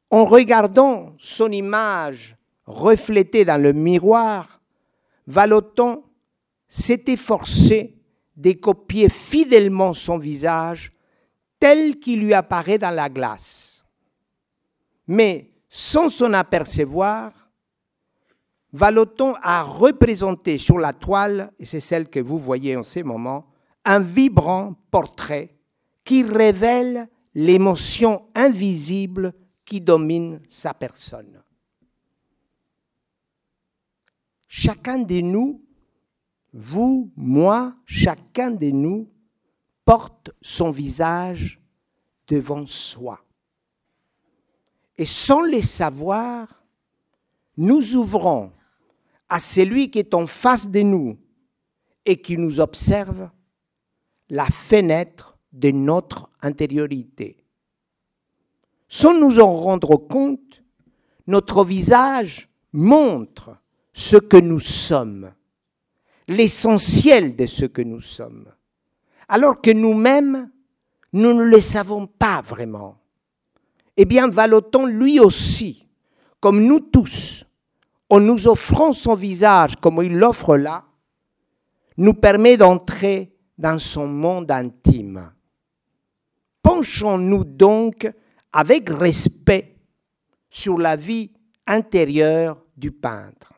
En 0.10 0.24
regardant 0.24 1.14
son 1.18 1.52
image 1.52 2.38
reflétée 2.66 3.44
dans 3.44 3.62
le 3.62 3.74
miroir, 3.74 4.62
Valoton 5.28 6.04
s'était 6.68 7.18
forcé 7.18 7.95
de 8.36 8.52
copier 8.54 9.10
fidèlement 9.10 9.94
son 9.94 10.18
visage 10.18 10.92
tel 11.60 12.00
qu'il 12.00 12.20
lui 12.20 12.34
apparaît 12.34 12.78
dans 12.78 12.94
la 12.94 13.10
glace. 13.10 13.86
Mais 15.08 15.52
sans 15.70 16.10
s'en 16.10 16.34
apercevoir, 16.34 17.32
Valoton 18.72 19.36
a 19.42 19.64
représenté 19.64 20.58
sur 20.58 20.78
la 20.78 20.92
toile, 20.92 21.52
et 21.60 21.66
c'est 21.66 21.80
celle 21.80 22.10
que 22.10 22.20
vous 22.20 22.38
voyez 22.38 22.76
en 22.76 22.84
ce 22.84 23.00
moment, 23.00 23.48
un 23.86 24.00
vibrant 24.00 24.76
portrait 24.92 25.56
qui 26.04 26.24
révèle 26.24 27.08
l'émotion 27.34 28.28
invisible 28.36 29.34
qui 29.64 29.82
domine 29.82 30.42
sa 30.48 30.74
personne. 30.74 31.42
Chacun 34.48 35.00
de 35.00 35.22
nous 35.22 35.65
vous, 36.58 37.12
moi, 37.18 37.76
chacun 37.86 38.50
de 38.50 38.68
nous 38.68 39.10
porte 39.84 40.32
son 40.42 40.72
visage 40.72 41.60
devant 42.30 42.66
soi. 42.66 43.20
Et 44.98 45.06
sans 45.06 45.42
le 45.42 45.62
savoir, 45.62 46.64
nous 47.58 47.96
ouvrons 47.96 48.54
à 49.28 49.40
celui 49.40 49.92
qui 49.92 50.00
est 50.00 50.14
en 50.14 50.28
face 50.28 50.70
de 50.70 50.82
nous 50.82 51.18
et 52.06 52.22
qui 52.22 52.38
nous 52.38 52.62
observe 52.62 53.30
la 54.30 54.46
fenêtre 54.46 55.38
de 55.52 55.72
notre 55.72 56.30
intériorité. 56.42 57.44
Sans 58.88 59.14
nous 59.14 59.42
en 59.42 59.52
rendre 59.52 59.98
compte, 59.98 60.64
notre 61.28 61.66
visage 61.66 62.48
montre 62.72 63.58
ce 63.92 64.16
que 64.16 64.38
nous 64.38 64.62
sommes 64.62 65.34
l'essentiel 66.28 67.36
de 67.36 67.46
ce 67.46 67.66
que 67.66 67.82
nous 67.82 68.02
sommes, 68.02 68.46
alors 69.28 69.62
que 69.62 69.72
nous-mêmes, 69.72 70.50
nous 71.14 71.34
ne 71.34 71.44
le 71.44 71.60
savons 71.60 72.08
pas 72.08 72.42
vraiment. 72.42 72.98
Eh 73.98 74.06
bien, 74.06 74.28
Valoton, 74.28 74.86
lui 74.86 75.20
aussi, 75.20 75.88
comme 76.40 76.62
nous 76.62 76.80
tous, 76.80 77.46
en 78.10 78.20
nous 78.20 78.48
offrant 78.48 78.94
son 78.94 79.16
visage 79.16 79.76
comme 79.78 80.02
il 80.04 80.18
l'offre 80.18 80.58
là, 80.58 80.86
nous 81.98 82.14
permet 82.14 82.58
d'entrer 82.58 83.34
dans 83.58 83.80
son 83.80 84.08
monde 84.08 84.52
intime. 84.52 85.32
Penchons-nous 86.62 87.44
donc 87.46 88.12
avec 88.52 88.90
respect 88.90 89.78
sur 90.50 90.78
la 90.78 90.96
vie 90.96 91.32
intérieure 91.68 92.62
du 92.76 92.92
peintre. 92.92 93.55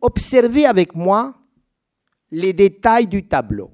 Observez 0.00 0.66
avec 0.66 0.94
moi 0.94 1.34
les 2.30 2.52
détails 2.52 3.06
du 3.06 3.26
tableau. 3.26 3.70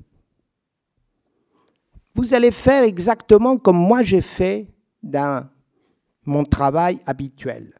Vous 2.14 2.32
allez 2.32 2.50
faire 2.52 2.84
exactement 2.84 3.56
comme 3.56 3.76
moi 3.76 4.02
j'ai 4.02 4.20
fait 4.20 4.68
dans 5.02 5.48
mon 6.24 6.44
travail 6.44 6.98
habituel. 7.06 7.74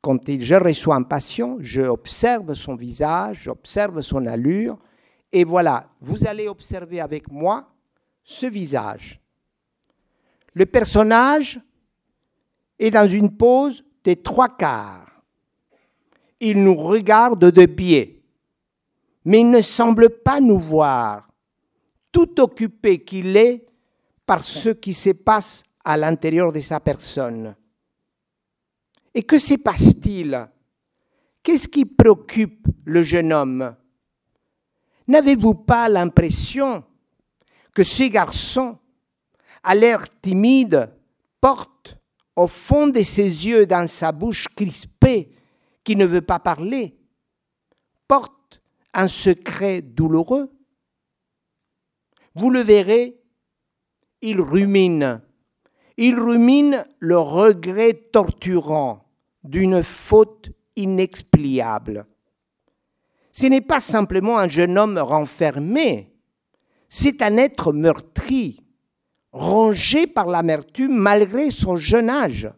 Quand 0.00 0.18
je 0.26 0.54
reçois 0.54 0.96
un 0.96 1.02
patient, 1.02 1.56
je 1.60 1.82
observe 1.82 2.54
son 2.54 2.74
visage, 2.74 3.42
j'observe 3.44 4.00
son 4.00 4.26
allure, 4.26 4.78
et 5.30 5.44
voilà, 5.44 5.90
vous 6.00 6.26
allez 6.26 6.48
observer 6.48 7.00
avec 7.00 7.30
moi 7.30 7.72
ce 8.24 8.46
visage. 8.46 9.20
Le 10.54 10.66
personnage 10.66 11.60
est 12.78 12.90
dans 12.90 13.08
une 13.08 13.36
pose 13.36 13.84
des 14.04 14.16
trois 14.16 14.48
quarts 14.48 15.11
il 16.42 16.62
nous 16.62 16.74
regarde 16.74 17.50
de 17.50 17.66
pied, 17.66 18.22
mais 19.24 19.40
il 19.40 19.50
ne 19.50 19.60
semble 19.60 20.10
pas 20.10 20.40
nous 20.40 20.58
voir, 20.58 21.28
tout 22.10 22.40
occupé 22.40 23.04
qu'il 23.04 23.36
est 23.36 23.64
par 24.26 24.42
ce 24.42 24.70
qui 24.70 24.92
se 24.92 25.10
passe 25.10 25.62
à 25.84 25.96
l'intérieur 25.96 26.52
de 26.52 26.60
sa 26.60 26.80
personne. 26.80 27.54
Et 29.14 29.22
que 29.22 29.38
se 29.38 29.54
passe-t-il? 29.54 30.48
Qu'est-ce 31.42 31.68
qui 31.68 31.84
préoccupe 31.84 32.66
le 32.84 33.02
jeune 33.02 33.32
homme? 33.32 33.76
N'avez-vous 35.06 35.54
pas 35.54 35.88
l'impression 35.88 36.84
que 37.72 37.84
ce 37.84 38.04
garçon, 38.04 38.78
à 39.62 39.74
l'air 39.74 40.06
timide, 40.20 40.90
porte 41.40 41.98
au 42.34 42.46
fond 42.46 42.88
de 42.88 43.02
ses 43.02 43.46
yeux, 43.46 43.66
dans 43.66 43.86
sa 43.86 44.10
bouche 44.10 44.48
crispée, 44.48 45.31
qui 45.84 45.96
ne 45.96 46.04
veut 46.04 46.22
pas 46.22 46.38
parler 46.38 46.98
porte 48.08 48.62
un 48.94 49.08
secret 49.08 49.82
douloureux. 49.82 50.50
Vous 52.34 52.50
le 52.50 52.60
verrez, 52.60 53.20
il 54.20 54.40
rumine. 54.40 55.22
Il 55.96 56.18
rumine 56.18 56.84
le 56.98 57.18
regret 57.18 57.94
torturant 57.94 59.08
d'une 59.44 59.82
faute 59.82 60.50
inexpliable. 60.76 62.06
Ce 63.32 63.46
n'est 63.46 63.60
pas 63.60 63.80
simplement 63.80 64.38
un 64.38 64.48
jeune 64.48 64.78
homme 64.78 64.98
renfermé, 64.98 66.12
c'est 66.88 67.22
un 67.22 67.38
être 67.38 67.72
meurtri, 67.72 68.62
rongé 69.32 70.06
par 70.06 70.26
l'amertume 70.26 70.94
malgré 70.94 71.50
son 71.50 71.76
jeune 71.76 72.10
âge, 72.10 72.50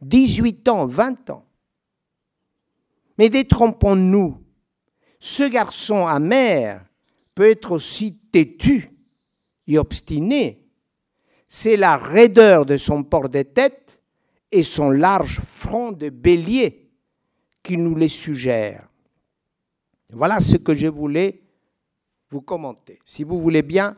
18 0.00 0.68
ans, 0.68 0.86
20 0.86 1.30
ans. 1.30 1.47
Mais 3.18 3.28
détrompons-nous, 3.28 4.38
ce 5.20 5.48
garçon 5.50 6.06
amer 6.06 6.84
peut 7.34 7.50
être 7.50 7.72
aussi 7.72 8.16
têtu 8.32 8.90
et 9.66 9.78
obstiné. 9.78 10.64
C'est 11.48 11.76
la 11.76 11.96
raideur 11.96 12.64
de 12.64 12.76
son 12.76 13.02
port 13.02 13.28
de 13.28 13.42
tête 13.42 14.00
et 14.52 14.62
son 14.62 14.90
large 14.90 15.40
front 15.40 15.92
de 15.92 16.08
bélier 16.08 16.90
qui 17.62 17.76
nous 17.76 17.96
les 17.96 18.08
suggèrent. 18.08 18.88
Voilà 20.10 20.40
ce 20.40 20.56
que 20.56 20.74
je 20.74 20.86
voulais 20.86 21.42
vous 22.30 22.40
commentez. 22.40 23.00
Si 23.04 23.24
vous 23.24 23.40
voulez 23.40 23.62
bien, 23.62 23.96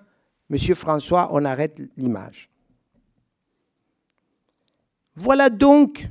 Monsieur 0.48 0.74
François, 0.74 1.28
on 1.32 1.44
arrête 1.44 1.80
l'image. 1.96 2.50
Voilà 5.14 5.48
donc 5.48 6.08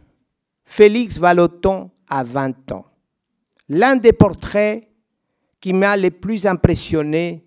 Félix 0.63 1.17
Vallotton 1.17 1.91
à 2.07 2.23
20 2.23 2.71
ans. 2.71 2.88
L'un 3.69 3.95
des 3.95 4.13
portraits 4.13 4.87
qui 5.61 5.73
m'a 5.73 5.95
le 5.95 6.11
plus 6.11 6.47
impressionné 6.47 7.45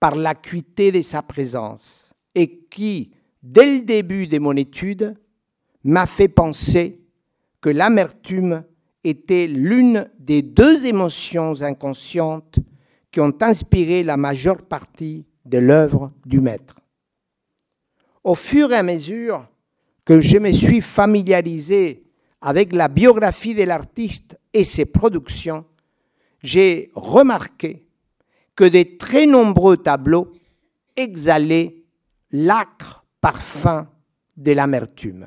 par 0.00 0.16
l'acuité 0.16 0.90
de 0.90 1.02
sa 1.02 1.22
présence 1.22 2.14
et 2.34 2.64
qui, 2.70 3.12
dès 3.42 3.78
le 3.78 3.82
début 3.84 4.26
de 4.26 4.38
mon 4.38 4.56
étude, 4.56 5.14
m'a 5.84 6.06
fait 6.06 6.28
penser 6.28 7.00
que 7.60 7.68
l'amertume 7.68 8.64
était 9.04 9.46
l'une 9.46 10.08
des 10.18 10.42
deux 10.42 10.86
émotions 10.86 11.60
inconscientes 11.62 12.58
qui 13.10 13.20
ont 13.20 13.34
inspiré 13.40 14.02
la 14.02 14.16
majeure 14.16 14.62
partie 14.62 15.26
de 15.44 15.58
l'œuvre 15.58 16.12
du 16.24 16.40
maître. 16.40 16.76
Au 18.24 18.34
fur 18.34 18.72
et 18.72 18.76
à 18.76 18.82
mesure 18.82 19.46
que 20.04 20.20
je 20.20 20.38
me 20.38 20.52
suis 20.52 20.80
familiarisé 20.80 22.04
avec 22.40 22.72
la 22.72 22.88
biographie 22.88 23.54
de 23.54 23.64
l'artiste 23.64 24.38
et 24.52 24.64
ses 24.64 24.86
productions, 24.86 25.64
j'ai 26.42 26.90
remarqué 26.94 27.86
que 28.54 28.64
de 28.64 28.96
très 28.98 29.26
nombreux 29.26 29.76
tableaux 29.76 30.32
exhalaient 30.96 31.76
l'acre 32.30 33.04
parfum 33.20 33.88
de 34.36 34.52
l'amertume. 34.52 35.26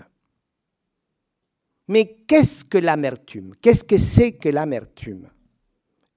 Mais 1.88 2.18
qu'est-ce 2.28 2.66
que 2.66 2.78
l'amertume? 2.78 3.54
Qu'est-ce 3.62 3.84
que 3.84 3.98
c'est 3.98 4.34
que 4.34 4.50
l'amertume? 4.50 5.30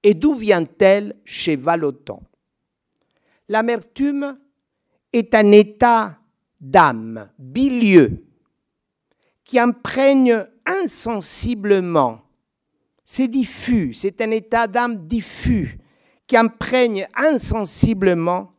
Et 0.01 0.13
d'où 0.13 0.33
vient-elle 0.33 1.15
chez 1.25 1.55
Vallotton 1.55 2.21
L'amertume 3.47 4.39
est 5.11 5.33
un 5.35 5.51
état 5.51 6.17
d'âme 6.59 7.29
bilieux 7.37 8.25
qui 9.43 9.59
imprègne 9.59 10.45
insensiblement. 10.65 12.21
C'est 13.11 13.27
diffus, 13.27 13.95
c'est 13.95 14.21
un 14.21 14.29
état 14.29 14.67
d'âme 14.67 15.07
diffus 15.07 15.79
qui 16.27 16.37
imprègne 16.37 17.07
insensiblement 17.15 18.51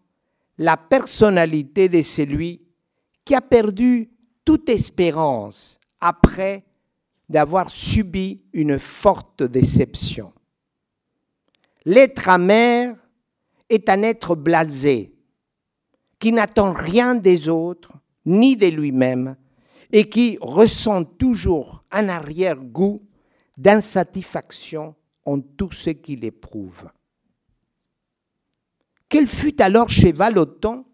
la 0.58 0.76
personnalité 0.76 1.88
de 1.88 2.02
celui 2.02 2.60
qui 3.24 3.36
a 3.36 3.42
perdu 3.42 4.10
toute 4.44 4.68
espérance 4.68 5.78
après 6.00 6.64
d'avoir 7.28 7.70
subi 7.70 8.42
une 8.52 8.80
forte 8.80 9.44
déception. 9.44 10.32
L'être 11.84 12.28
amer 12.28 12.96
est 13.68 13.88
un 13.88 14.02
être 14.02 14.34
blasé, 14.34 15.14
qui 16.18 16.32
n'attend 16.32 16.72
rien 16.72 17.14
des 17.14 17.48
autres, 17.48 17.92
ni 18.26 18.56
de 18.56 18.66
lui-même, 18.66 19.36
et 19.92 20.08
qui 20.08 20.38
ressent 20.40 21.04
toujours 21.04 21.84
un 21.92 22.08
arrière-goût 22.08 23.06
d'insatisfaction 23.60 24.94
en 25.26 25.40
tout 25.40 25.70
ce 25.70 25.90
qu'il 25.90 26.24
éprouve. 26.24 26.88
Quelle 29.08 29.26
fut 29.26 29.60
alors 29.60 29.90
chez 29.90 30.12
Vallotton 30.12 30.86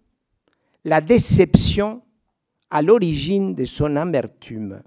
la 0.85 1.01
déception 1.01 2.03
à 2.71 2.83
l'origine 2.83 3.55
de 3.55 3.65
son 3.65 3.95
amertume? 3.95 4.83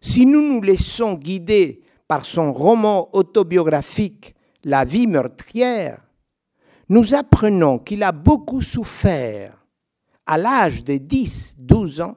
Si 0.00 0.26
nous 0.26 0.42
nous 0.42 0.60
laissons 0.60 1.14
guider 1.14 1.82
par 2.08 2.24
son 2.24 2.52
roman 2.52 3.08
autobiographique 3.14 4.34
La 4.64 4.84
vie 4.84 5.06
meurtrière, 5.06 6.02
nous 6.88 7.14
apprenons 7.14 7.78
qu'il 7.78 8.02
a 8.02 8.12
beaucoup 8.12 8.62
souffert 8.62 9.64
à 10.26 10.38
l'âge 10.38 10.82
de 10.82 10.94
10-12 10.94 12.02
ans 12.02 12.16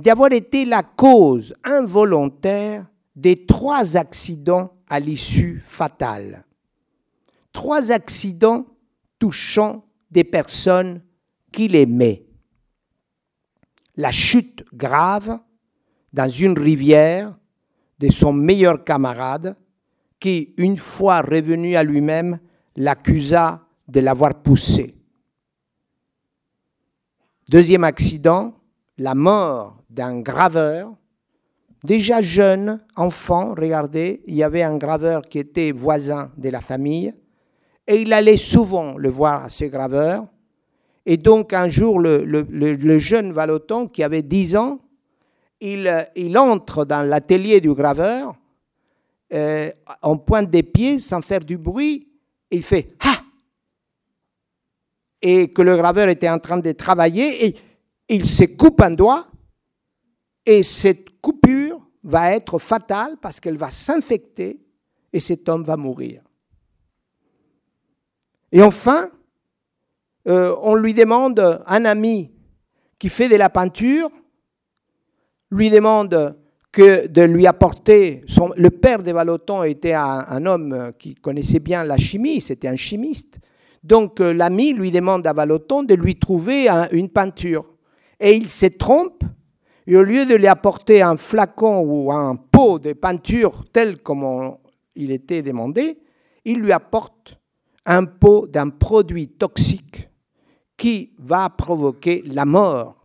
d'avoir 0.00 0.32
été 0.32 0.64
la 0.64 0.82
cause 0.82 1.54
involontaire 1.62 2.86
des 3.14 3.44
trois 3.44 3.96
accidents 3.96 4.72
à 4.88 4.98
l'issue 4.98 5.60
fatale. 5.62 6.44
Trois 7.52 7.92
accidents 7.92 8.66
touchant 9.18 9.84
des 10.10 10.24
personnes 10.24 11.02
qu'il 11.52 11.76
aimait. 11.76 12.24
La 13.96 14.10
chute 14.10 14.64
grave 14.72 15.38
dans 16.12 16.30
une 16.30 16.58
rivière 16.58 17.36
de 17.98 18.08
son 18.08 18.32
meilleur 18.32 18.82
camarade 18.84 19.56
qui, 20.18 20.54
une 20.56 20.78
fois 20.78 21.20
revenu 21.20 21.76
à 21.76 21.82
lui-même, 21.82 22.38
l'accusa 22.76 23.66
de 23.86 24.00
l'avoir 24.00 24.42
poussé. 24.42 24.94
Deuxième 27.50 27.84
accident, 27.84 28.54
la 28.96 29.14
mort 29.14 29.79
d'un 29.90 30.20
graveur, 30.20 30.94
déjà 31.84 32.22
jeune, 32.22 32.82
enfant, 32.96 33.54
regardez, 33.54 34.22
il 34.26 34.34
y 34.36 34.42
avait 34.42 34.62
un 34.62 34.76
graveur 34.78 35.22
qui 35.22 35.38
était 35.38 35.72
voisin 35.72 36.30
de 36.36 36.48
la 36.48 36.60
famille, 36.60 37.12
et 37.86 38.02
il 38.02 38.12
allait 38.12 38.36
souvent 38.36 38.96
le 38.96 39.10
voir 39.10 39.44
à 39.44 39.48
ce 39.48 39.64
graveur. 39.64 40.26
Et 41.06 41.16
donc 41.16 41.52
un 41.52 41.68
jour, 41.68 41.98
le, 41.98 42.98
jeune 42.98 43.32
Valoton, 43.32 43.88
qui 43.88 44.04
avait 44.04 44.22
10 44.22 44.56
ans, 44.56 44.80
il, 45.60 46.08
il 46.14 46.38
entre 46.38 46.84
dans 46.84 47.02
l'atelier 47.02 47.60
du 47.60 47.74
graveur, 47.74 48.34
euh, 49.32 49.70
en 50.02 50.16
pointe 50.16 50.50
des 50.50 50.62
pieds, 50.62 50.98
sans 50.98 51.20
faire 51.20 51.40
du 51.40 51.58
bruit, 51.58 52.08
il 52.50 52.62
fait 52.62 52.92
«Ha!» 53.04 53.22
Et 55.22 55.50
que 55.50 55.62
le 55.62 55.76
graveur 55.76 56.08
était 56.08 56.28
en 56.28 56.38
train 56.38 56.58
de 56.58 56.72
travailler, 56.72 57.46
et 57.46 57.56
il 58.08 58.26
se 58.26 58.44
coupe 58.44 58.80
un 58.80 58.90
doigt, 58.90 59.26
et 60.50 60.64
cette 60.64 61.20
coupure 61.20 61.80
va 62.02 62.32
être 62.34 62.58
fatale 62.58 63.18
parce 63.22 63.38
qu'elle 63.38 63.56
va 63.56 63.70
s'infecter, 63.70 64.58
et 65.12 65.20
cet 65.20 65.48
homme 65.48 65.62
va 65.62 65.76
mourir. 65.76 66.22
Et 68.50 68.60
enfin, 68.60 69.10
euh, 70.26 70.56
on 70.62 70.74
lui 70.74 70.92
demande, 70.92 71.62
un 71.66 71.84
ami 71.84 72.32
qui 72.98 73.08
fait 73.08 73.28
de 73.28 73.36
la 73.36 73.48
peinture, 73.48 74.10
lui 75.52 75.70
demande 75.70 76.36
que 76.72 77.06
de 77.06 77.22
lui 77.22 77.46
apporter. 77.46 78.24
Le 78.56 78.70
père 78.70 79.04
de 79.04 79.12
Valoton 79.12 79.62
était 79.62 79.94
un, 79.94 80.46
homme 80.46 80.92
qui 80.98 81.14
connaissait 81.14 81.60
bien 81.60 81.84
la 81.84 81.96
chimie, 81.96 82.40
c'était 82.40 82.68
un 82.68 82.76
chimiste. 82.76 83.38
Donc 83.84 84.20
euh, 84.20 84.32
l'ami 84.32 84.72
lui 84.72 84.90
demande 84.90 85.24
à 85.28 85.32
Valoton 85.32 85.84
de 85.84 85.94
lui 85.94 86.18
trouver 86.18 86.68
une 86.90 87.08
peinture. 87.08 87.66
Et 88.18 88.34
il 88.34 88.48
se 88.48 88.66
trompe, 88.66 89.22
et 89.90 89.96
au 89.96 90.04
lieu 90.04 90.24
de 90.24 90.36
lui 90.36 90.46
apporter 90.46 91.02
un 91.02 91.16
flacon 91.16 91.80
ou 91.80 92.12
un 92.12 92.36
pot 92.36 92.78
de 92.78 92.92
peinture 92.92 93.64
tel 93.72 94.00
comme 94.00 94.56
il 94.94 95.10
était 95.10 95.42
demandé, 95.42 95.98
il 96.44 96.60
lui 96.60 96.70
apporte 96.70 97.40
un 97.84 98.04
pot 98.04 98.46
d'un 98.46 98.68
produit 98.68 99.26
toxique 99.26 100.08
qui 100.76 101.12
va 101.18 101.50
provoquer 101.50 102.22
la 102.24 102.44
mort 102.44 103.04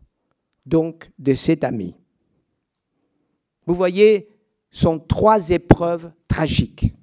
donc 0.68 1.10
de 1.18 1.34
cet 1.34 1.64
ami. 1.64 1.96
Vous 3.66 3.74
voyez, 3.74 4.30
sont 4.70 5.00
trois 5.00 5.50
épreuves 5.50 6.12
tragiques. 6.28 6.94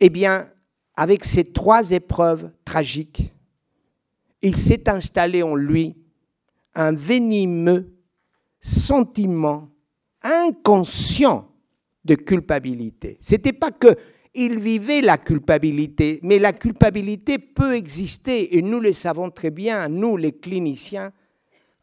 Eh 0.00 0.10
bien, 0.10 0.50
avec 0.96 1.24
ces 1.24 1.44
trois 1.44 1.92
épreuves 1.92 2.50
tragiques, 2.64 3.32
il 4.42 4.56
s'est 4.56 4.88
installé 4.88 5.44
en 5.44 5.54
lui 5.54 5.96
un 6.74 6.90
venimeux 6.90 7.94
sentiment 8.60 9.68
inconscient 10.22 11.50
de 12.04 12.14
culpabilité. 12.14 13.18
Ce 13.20 13.34
n'était 13.34 13.52
pas 13.52 13.70
que 13.70 13.96
il 14.34 14.60
vivait 14.60 15.00
la 15.00 15.18
culpabilité, 15.18 16.20
mais 16.22 16.38
la 16.38 16.52
culpabilité 16.52 17.38
peut 17.38 17.74
exister, 17.74 18.56
et 18.56 18.62
nous 18.62 18.78
le 18.78 18.92
savons 18.92 19.30
très 19.30 19.50
bien, 19.50 19.88
nous 19.88 20.16
les 20.16 20.32
cliniciens, 20.32 21.12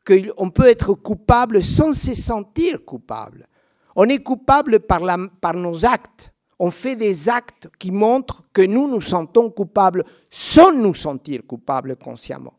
qu'on 0.06 0.50
peut 0.52 0.70
être 0.70 0.94
coupable 0.94 1.62
sans 1.62 1.94
se 1.94 2.14
sentir 2.14 2.86
coupable. 2.86 3.48
On 3.96 4.08
est 4.08 4.24
coupable 4.24 4.80
par, 4.82 5.02
par, 5.42 5.54
nos 5.56 5.86
actes. 5.86 6.32
On 6.60 6.72
fait 6.72 6.96
des 6.96 7.28
actes 7.28 7.68
qui 7.80 7.92
montrent 7.92 8.44
que 8.54 8.62
nous 8.62 8.88
nous 8.88 9.02
sentons 9.02 9.50
coupables 9.50 10.04
sans 10.30 10.72
nous 10.72 10.94
sentir 10.94 11.42
coupables 11.46 11.96
consciemment. 11.96 12.54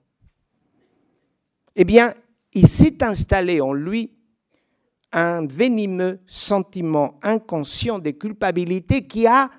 Eh 1.75 1.85
bien, 1.85 2.13
il 2.57 2.67
s'est 2.67 3.05
installé 3.05 3.61
en 3.61 3.75
lui 3.75 4.13
un 5.13 5.47
venimeux 5.47 6.21
sentiment 6.27 7.21
inconscient 7.23 7.99
de 7.99 8.11
culpabilité 8.11 9.07
qui 9.07 9.27
a 9.27 9.51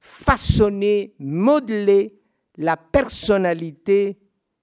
façonné, 0.00 1.14
modelé 1.18 2.18
la 2.56 2.78
personnalité 2.78 4.18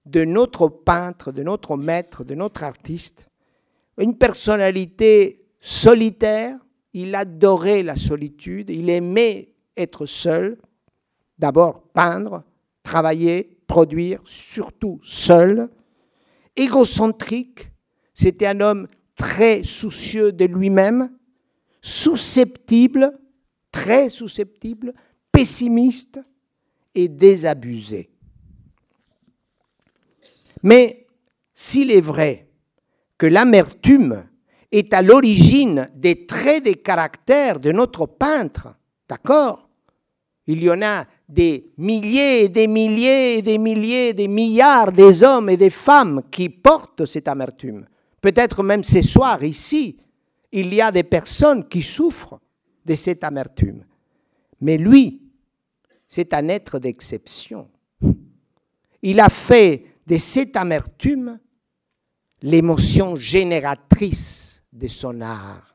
de 0.06 0.24
notre 0.24 0.68
peintre, 0.68 1.30
de 1.30 1.44
notre 1.44 1.76
maître, 1.76 2.24
de 2.24 2.34
notre 2.34 2.64
artiste, 2.64 3.28
une 3.96 4.18
personnalité 4.18 5.46
solitaire, 5.60 6.58
il 6.92 7.14
adorait 7.14 7.84
la 7.84 7.94
solitude, 7.94 8.70
il 8.70 8.90
aimait 8.90 9.54
être 9.76 10.04
seul, 10.04 10.58
d'abord 11.38 11.82
peindre, 11.94 12.42
travailler, 12.82 13.60
produire, 13.68 14.20
surtout 14.24 14.98
seul. 15.04 15.70
Égocentrique, 16.58 17.70
c'était 18.14 18.46
un 18.46 18.60
homme 18.60 18.88
très 19.14 19.62
soucieux 19.62 20.32
de 20.32 20.44
lui-même, 20.44 21.16
susceptible, 21.80 23.16
très 23.70 24.10
susceptible, 24.10 24.92
pessimiste 25.30 26.20
et 26.96 27.08
désabusé. 27.08 28.10
Mais 30.64 31.06
s'il 31.54 31.92
est 31.92 32.00
vrai 32.00 32.48
que 33.16 33.26
l'amertume 33.26 34.28
est 34.72 34.92
à 34.92 35.00
l'origine 35.02 35.88
des 35.94 36.26
traits 36.26 36.64
de 36.64 36.72
caractère 36.72 37.60
de 37.60 37.70
notre 37.70 38.06
peintre, 38.06 38.74
d'accord 39.08 39.70
Il 40.48 40.60
y 40.60 40.68
en 40.70 40.82
a 40.82 41.06
des 41.28 41.72
milliers 41.76 42.44
et 42.44 42.48
des 42.48 42.66
milliers 42.66 43.38
et 43.38 43.42
des 43.42 43.58
milliers, 43.58 44.14
des 44.14 44.28
milliards 44.28 44.92
des 44.92 45.22
hommes 45.22 45.50
et 45.50 45.56
des 45.56 45.70
femmes 45.70 46.22
qui 46.30 46.48
portent 46.48 47.04
cette 47.04 47.28
amertume. 47.28 47.86
Peut-être 48.20 48.62
même 48.62 48.82
ce 48.82 49.02
soir, 49.02 49.42
ici, 49.44 49.98
il 50.50 50.72
y 50.72 50.80
a 50.80 50.90
des 50.90 51.02
personnes 51.02 51.68
qui 51.68 51.82
souffrent 51.82 52.40
de 52.84 52.94
cette 52.94 53.22
amertume. 53.22 53.84
Mais 54.60 54.78
lui, 54.78 55.22
c'est 56.06 56.32
un 56.32 56.48
être 56.48 56.78
d'exception. 56.78 57.68
Il 59.02 59.20
a 59.20 59.28
fait 59.28 59.84
de 60.06 60.16
cette 60.16 60.56
amertume 60.56 61.38
l'émotion 62.42 63.14
génératrice 63.14 64.62
de 64.72 64.86
son 64.88 65.20
art. 65.20 65.67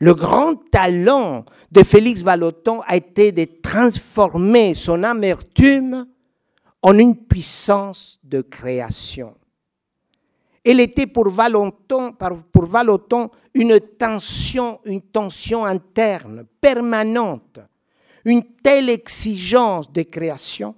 Le 0.00 0.14
grand 0.14 0.56
talent 0.70 1.44
de 1.70 1.82
Félix 1.82 2.22
Vallotton 2.22 2.80
a 2.86 2.96
été 2.96 3.32
de 3.32 3.44
transformer 3.62 4.72
son 4.72 5.02
amertume 5.02 6.06
en 6.80 6.98
une 6.98 7.14
puissance 7.14 8.18
de 8.24 8.40
création. 8.40 9.36
Elle 10.64 10.80
était 10.80 11.06
pour 11.06 11.28
Vallotton, 11.28 12.14
une 13.52 13.80
tension, 13.98 14.80
une 14.86 15.02
tension 15.02 15.66
interne, 15.66 16.44
permanente, 16.60 17.60
une 18.24 18.42
telle 18.62 18.88
exigence 18.88 19.92
de 19.92 20.02
création 20.02 20.74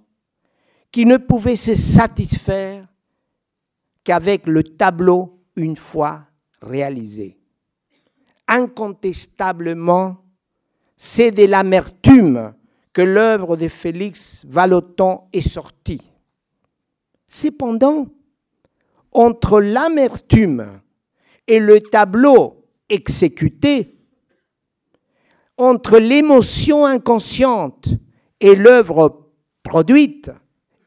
qui 0.91 1.07
ne 1.07 1.17
pouvait 1.17 1.57
se 1.57 1.77
satisfaire 1.77 2.85
qu'avec 4.03 4.47
le 4.47 4.65
tableau 4.65 5.41
une 5.55 5.77
fois 5.77 6.25
réalisé. 6.61 7.42
Incontestablement, 8.55 10.19
c'est 10.95 11.31
de 11.31 11.47
l'amertume 11.47 12.53
que 12.93 13.01
l'œuvre 13.01 13.57
de 13.57 13.67
Félix 13.67 14.45
Vallotton 14.47 15.23
est 15.33 15.41
sortie. 15.41 16.03
Cependant, 17.27 18.09
entre 19.11 19.59
l'amertume 19.63 20.83
et 21.47 21.61
le 21.61 21.81
tableau 21.81 22.67
exécuté, 22.91 23.97
entre 25.57 25.99
l'émotion 25.99 26.85
inconsciente 26.85 27.89
et 28.39 28.55
l'œuvre 28.55 29.31
produite, 29.63 30.31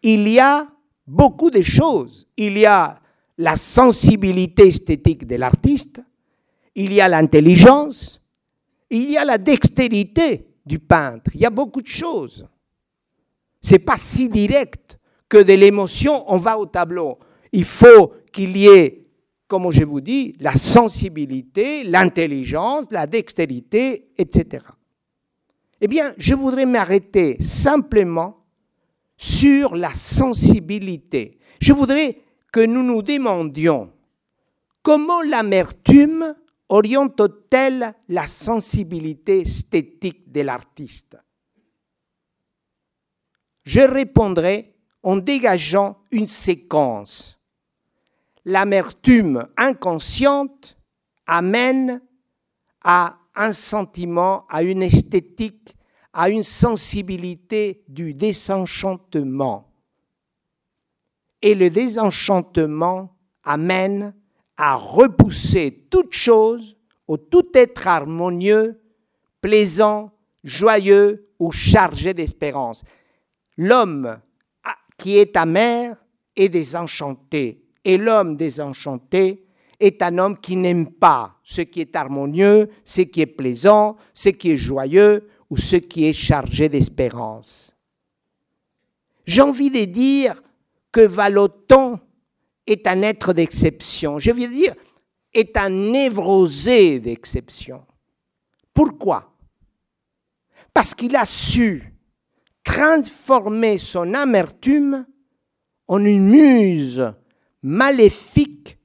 il 0.03 0.27
y 0.27 0.39
a 0.39 0.67
beaucoup 1.07 1.49
de 1.49 1.63
choses. 1.63 2.27
Il 2.37 2.59
y 2.59 2.67
a 2.67 2.99
la 3.39 3.55
sensibilité 3.55 4.67
esthétique 4.67 5.25
de 5.25 5.37
l'artiste, 5.37 6.03
il 6.75 6.93
y 6.93 7.01
a 7.01 7.07
l'intelligence, 7.07 8.21
il 8.89 9.09
y 9.09 9.17
a 9.17 9.25
la 9.25 9.37
dextérité 9.37 10.45
du 10.65 10.79
peintre, 10.79 11.31
il 11.33 11.41
y 11.41 11.45
a 11.45 11.49
beaucoup 11.49 11.81
de 11.81 11.87
choses. 11.87 12.47
C'est 13.61 13.79
pas 13.79 13.97
si 13.97 14.29
direct 14.29 14.99
que 15.27 15.37
de 15.37 15.53
l'émotion 15.53 16.23
on 16.31 16.37
va 16.37 16.59
au 16.59 16.65
tableau. 16.65 17.17
Il 17.51 17.63
faut 17.65 18.13
qu'il 18.31 18.57
y 18.57 18.67
ait, 18.67 19.05
comme 19.47 19.71
je 19.71 19.83
vous 19.83 20.01
dis, 20.01 20.35
la 20.39 20.55
sensibilité, 20.55 21.83
l'intelligence, 21.83 22.85
la 22.91 23.07
dextérité, 23.07 24.09
etc. 24.17 24.63
Eh 25.81 25.87
bien, 25.87 26.13
je 26.17 26.35
voudrais 26.35 26.65
m'arrêter 26.65 27.37
simplement 27.41 28.45
sur 29.17 29.75
la 29.75 29.93
sensibilité. 29.93 31.37
Je 31.61 31.73
voudrais 31.73 32.17
que 32.51 32.65
nous 32.65 32.83
nous 32.83 33.01
demandions 33.01 33.91
comment 34.81 35.21
l'amertume 35.21 36.35
oriente-t-elle 36.69 37.93
la 38.09 38.27
sensibilité 38.27 39.41
esthétique 39.41 40.31
de 40.31 40.41
l'artiste? 40.41 41.17
Je 43.63 43.81
répondrai 43.81 44.75
en 45.03 45.17
dégageant 45.17 45.97
une 46.11 46.27
séquence. 46.27 47.39
L'amertume 48.45 49.47
inconsciente 49.57 50.77
amène 51.25 52.01
à 52.83 53.17
un 53.35 53.53
sentiment, 53.53 54.45
à 54.49 54.61
une 54.61 54.83
esthétique, 54.83 55.75
à 56.13 56.29
une 56.29 56.43
sensibilité 56.43 57.83
du 57.87 58.13
désenchantement 58.13 59.75
et 61.45 61.53
le 61.53 61.69
désenchantement 61.69 63.15
amène 63.43 64.15
à 64.57 64.75
repousser 64.75 65.87
toute 65.89 66.13
chose 66.13 66.77
ou 67.07 67.17
tout 67.17 67.47
être 67.53 67.87
harmonieux, 67.87 68.81
plaisant, 69.41 70.11
joyeux 70.43 71.27
ou 71.39 71.51
chargé 71.51 72.13
d'espérance. 72.13 72.83
L'homme 73.57 74.19
qui 74.97 75.17
est 75.17 75.35
amer 75.35 75.95
est 76.35 76.49
désenchanté 76.49 77.63
et 77.83 77.97
l'homme 77.97 78.35
désenchanté 78.35 79.45
est 79.79 80.01
un 80.01 80.17
homme 80.17 80.37
qui 80.39 80.55
n'aime 80.55 80.89
pas 80.91 81.37
ce 81.43 81.61
qui 81.61 81.81
est 81.81 81.95
harmonieux, 81.95 82.69
ce 82.83 83.01
qui 83.01 83.21
est 83.21 83.25
plaisant, 83.25 83.97
ce 84.13 84.29
qui 84.29 84.51
est 84.51 84.57
joyeux 84.57 85.27
ou 85.49 85.57
ce 85.57 85.75
qui 85.75 86.05
est 86.05 86.13
chargé 86.13 86.69
d'espérance. 86.69 87.75
J'ai 89.25 89.41
envie 89.41 89.69
de 89.69 89.85
dire 89.85 90.41
que 90.91 91.01
Valoton 91.01 91.99
est 92.67 92.87
un 92.87 93.01
être 93.01 93.33
d'exception. 93.33 94.19
Je 94.19 94.31
veux 94.31 94.47
dire, 94.47 94.73
est 95.33 95.57
un 95.57 95.69
névrosé 95.69 96.99
d'exception. 96.99 97.85
Pourquoi? 98.73 99.33
Parce 100.73 100.93
qu'il 100.93 101.15
a 101.15 101.25
su 101.25 101.93
transformer 102.63 103.77
son 103.77 104.13
amertume 104.13 105.05
en 105.87 106.03
une 106.03 106.29
muse 106.29 107.13
maléfique 107.61 108.77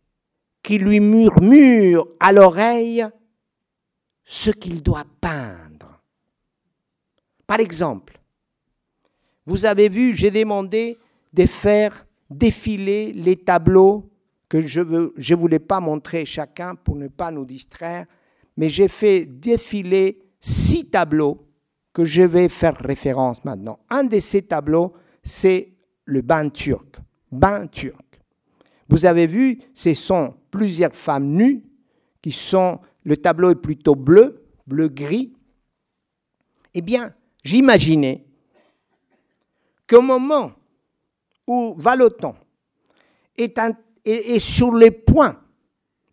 qui 0.63 0.79
lui 0.79 1.01
murmure 1.01 2.07
à 2.21 2.33
l'oreille 2.33 3.07
ce 4.25 4.51
qu'il 4.51 4.83
doit 4.83 5.07
peindre. 5.21 6.01
Par 7.47 7.59
exemple, 7.59 8.21
vous 9.47 9.65
avez 9.65 9.89
vu, 9.89 10.15
j'ai 10.15 10.31
demandé 10.31 10.99
de 11.33 11.47
faire 11.47 12.07
défiler 12.31 13.13
les 13.13 13.37
tableaux 13.37 14.09
que 14.49 14.61
je 14.61 14.81
ne 14.81 15.35
voulais 15.37 15.59
pas 15.59 15.81
montrer 15.81 16.25
chacun 16.25 16.75
pour 16.75 16.97
ne 16.97 17.09
pas 17.09 17.31
nous 17.31 17.45
distraire, 17.45 18.07
mais 18.57 18.69
j'ai 18.69 18.89
fait 18.89 19.27
défiler 19.27 20.23
six 20.41 20.89
tableaux 20.89 21.47
que 21.93 22.05
je 22.05 22.23
vais 22.23 22.49
faire 22.49 22.77
référence 22.77 23.45
maintenant. 23.45 23.79
Un 23.91 24.05
de 24.05 24.19
ces 24.19 24.43
tableaux, 24.43 24.93
c'est 25.23 25.73
le 26.05 26.21
bain 26.23 26.49
turc. 26.49 26.97
Bain 27.31 27.67
turc. 27.67 28.21
Vous 28.89 29.05
avez 29.05 29.27
vu, 29.27 29.61
ce 29.75 29.95
sont 29.95 30.35
plusieurs 30.51 30.95
femmes 30.95 31.29
nues 31.29 31.63
qui 32.23 32.33
sont, 32.33 32.81
le 33.05 33.17
tableau 33.17 33.51
est 33.51 33.61
plutôt 33.61 33.95
bleu, 33.95 34.45
bleu-gris. 34.67 35.33
Eh 36.75 36.83
bien, 36.83 37.15
j'imaginais 37.45 38.25
qu'au 39.89 40.03
moment 40.03 40.53
où 41.51 41.75
Valoton 41.77 42.37
est, 43.37 44.39
sur 44.39 44.73
les 44.73 44.93
points, 44.93 45.43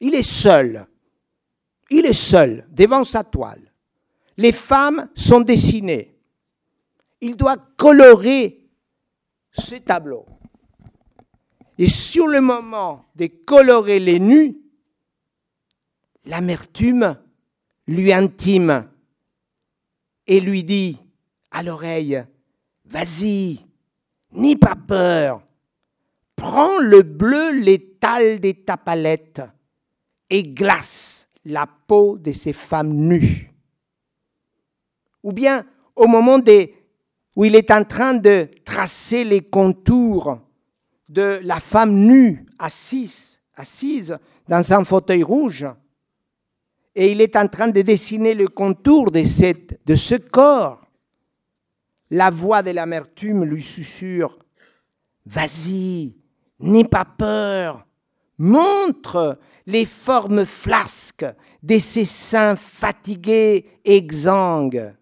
il 0.02 0.16
est 0.16 0.24
seul, 0.24 0.88
il 1.92 2.08
est 2.08 2.14
seul 2.14 2.68
devant 2.72 3.04
sa 3.04 3.24
toile. 3.24 3.72
Les 4.36 4.52
femmes 4.52 5.10
sont 5.14 5.42
dessinées. 5.42 6.16
Il 7.22 7.36
doit 7.36 7.58
colorer 7.78 8.68
ce 9.52 9.76
tableau. 9.76 10.26
Et 11.78 11.88
sur 11.88 12.28
le 12.28 12.42
moment 12.42 13.06
de 13.16 13.28
colorer 13.28 14.00
les 14.00 14.20
nus, 14.20 14.58
l'amertume 16.26 17.16
lui 17.86 18.12
intime 18.12 18.90
et 20.26 20.40
lui 20.40 20.64
dit 20.64 20.98
à 21.52 21.62
l'oreille, 21.62 22.24
vas-y, 22.86 23.68
N'aie 24.32 24.56
pas 24.56 24.76
Prends 24.88 26.80
le 26.80 27.02
bleu 27.02 27.60
létal 27.60 28.40
de 28.40 28.52
ta 28.52 28.78
palette 28.78 29.42
et 30.30 30.44
glace 30.44 31.30
la 31.46 31.68
peau 31.68 32.18
de 32.18 32.32
ces 32.32 32.54
femmes 32.54 32.94
nues. 32.94 33.52
Ou 35.24 35.32
bien, 35.32 35.66
au 35.96 36.08
moment 36.08 36.40
où 37.36 37.46
il 37.46 37.56
est 37.56 37.72
en 37.72 37.84
train 37.84 38.14
de 38.14 38.50
tracer 38.66 39.24
les 39.24 39.42
contours 39.42 40.40
de 41.10 41.40
la 41.44 41.60
femme 41.60 41.94
nue, 41.94 42.46
assise, 42.60 43.42
assise 43.56 44.18
dans 44.48 44.74
un 44.74 44.84
fauteuil 44.84 45.24
rouge. 45.24 45.66
Et 46.96 47.12
il 47.12 47.22
est 47.22 47.36
en 47.36 47.48
train 47.48 47.68
de 47.68 47.82
dessiner 47.82 48.34
le 48.34 48.48
contour 48.48 49.12
de, 49.12 49.24
cette, 49.24 49.80
de 49.86 49.96
ce 49.96 50.16
corps. 50.16 50.82
La 52.10 52.30
voix 52.30 52.64
de 52.64 52.72
l'amertume 52.72 53.44
lui 53.44 53.64
susurre 53.64 54.38
Vas-y, 55.30 56.16
n'aie 56.62 56.88
pas 56.88 57.04
peur, 57.04 57.86
montre 58.38 59.38
les 59.66 59.86
formes 59.86 60.46
flasques 60.46 61.26
de 61.62 61.78
ces 61.78 62.06
seins 62.06 62.56
fatigués 62.56 63.66
exsangues. 63.84 64.96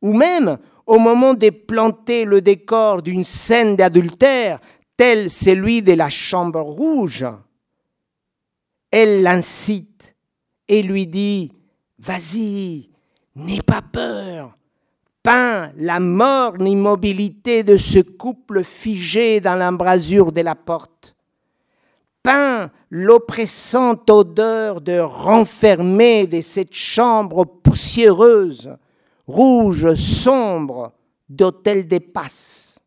Ou 0.00 0.12
même, 0.12 0.58
au 0.86 0.98
moment 0.98 1.34
de 1.34 1.50
planter 1.50 2.24
le 2.24 2.40
décor 2.40 3.00
d'une 3.00 3.24
scène 3.24 3.76
d'adultère, 3.76 4.58
tel 4.96 5.30
celui 5.30 5.82
de 5.82 5.92
la 5.92 6.08
chambre 6.08 6.60
rouge, 6.60 7.24
elle 8.90 9.22
l'incite 9.22 10.16
et 10.66 10.82
lui 10.82 11.06
dit, 11.06 11.52
Vas-y, 12.00 12.90
n'aie 13.36 13.62
pas 13.62 13.82
peur, 13.82 14.58
peint 15.22 15.70
la 15.76 16.00
morne 16.00 16.66
immobilité 16.66 17.62
de 17.62 17.76
ce 17.76 18.00
couple 18.00 18.64
figé 18.64 19.40
dans 19.40 19.56
l'embrasure 19.56 20.32
de 20.32 20.40
la 20.40 20.54
porte, 20.54 21.14
peint 22.22 22.70
l'oppressante 22.90 24.10
odeur 24.10 24.80
de 24.80 24.98
renfermé 24.98 26.26
de 26.26 26.40
cette 26.40 26.74
chambre 26.74 27.44
poussiéreuse, 27.44 28.76
rouge, 29.26 29.94
sombre, 29.94 30.92
d'hôtel 31.28 31.88
des 31.88 32.00
passes. 32.00 32.78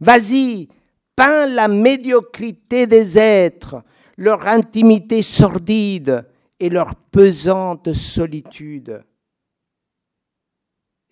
Vas-y, 0.00 0.68
peins 1.16 1.46
la 1.46 1.68
médiocrité 1.68 2.86
des 2.86 3.18
êtres, 3.18 3.82
leur 4.16 4.46
intimité 4.46 5.22
sordide 5.22 6.26
et 6.60 6.68
leur 6.68 6.94
pesante 6.94 7.92
solitude. 7.92 9.04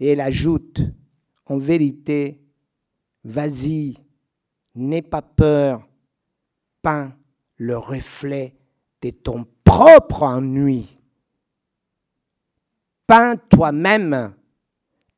Et 0.01 0.09
elle 0.09 0.21
ajoute, 0.21 0.81
en 1.47 1.59
vérité, 1.59 2.41
vas-y, 3.23 3.95
n'aie 4.75 5.03
pas 5.03 5.23
peur, 5.23 5.87
peins 6.81 7.15
le 7.57 7.77
reflet 7.77 8.57
de 9.03 9.11
ton 9.11 9.45
propre 9.63 10.23
ennui. 10.23 10.99
Peins 13.07 13.37
toi-même, 13.37 14.35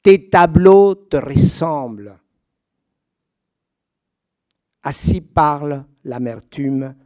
tes 0.03 0.29
tableaux 0.29 0.95
te 0.95 1.17
ressemblent. 1.17 2.19
Ainsi 4.83 5.21
parle 5.21 5.85
l'amertume 6.03 6.97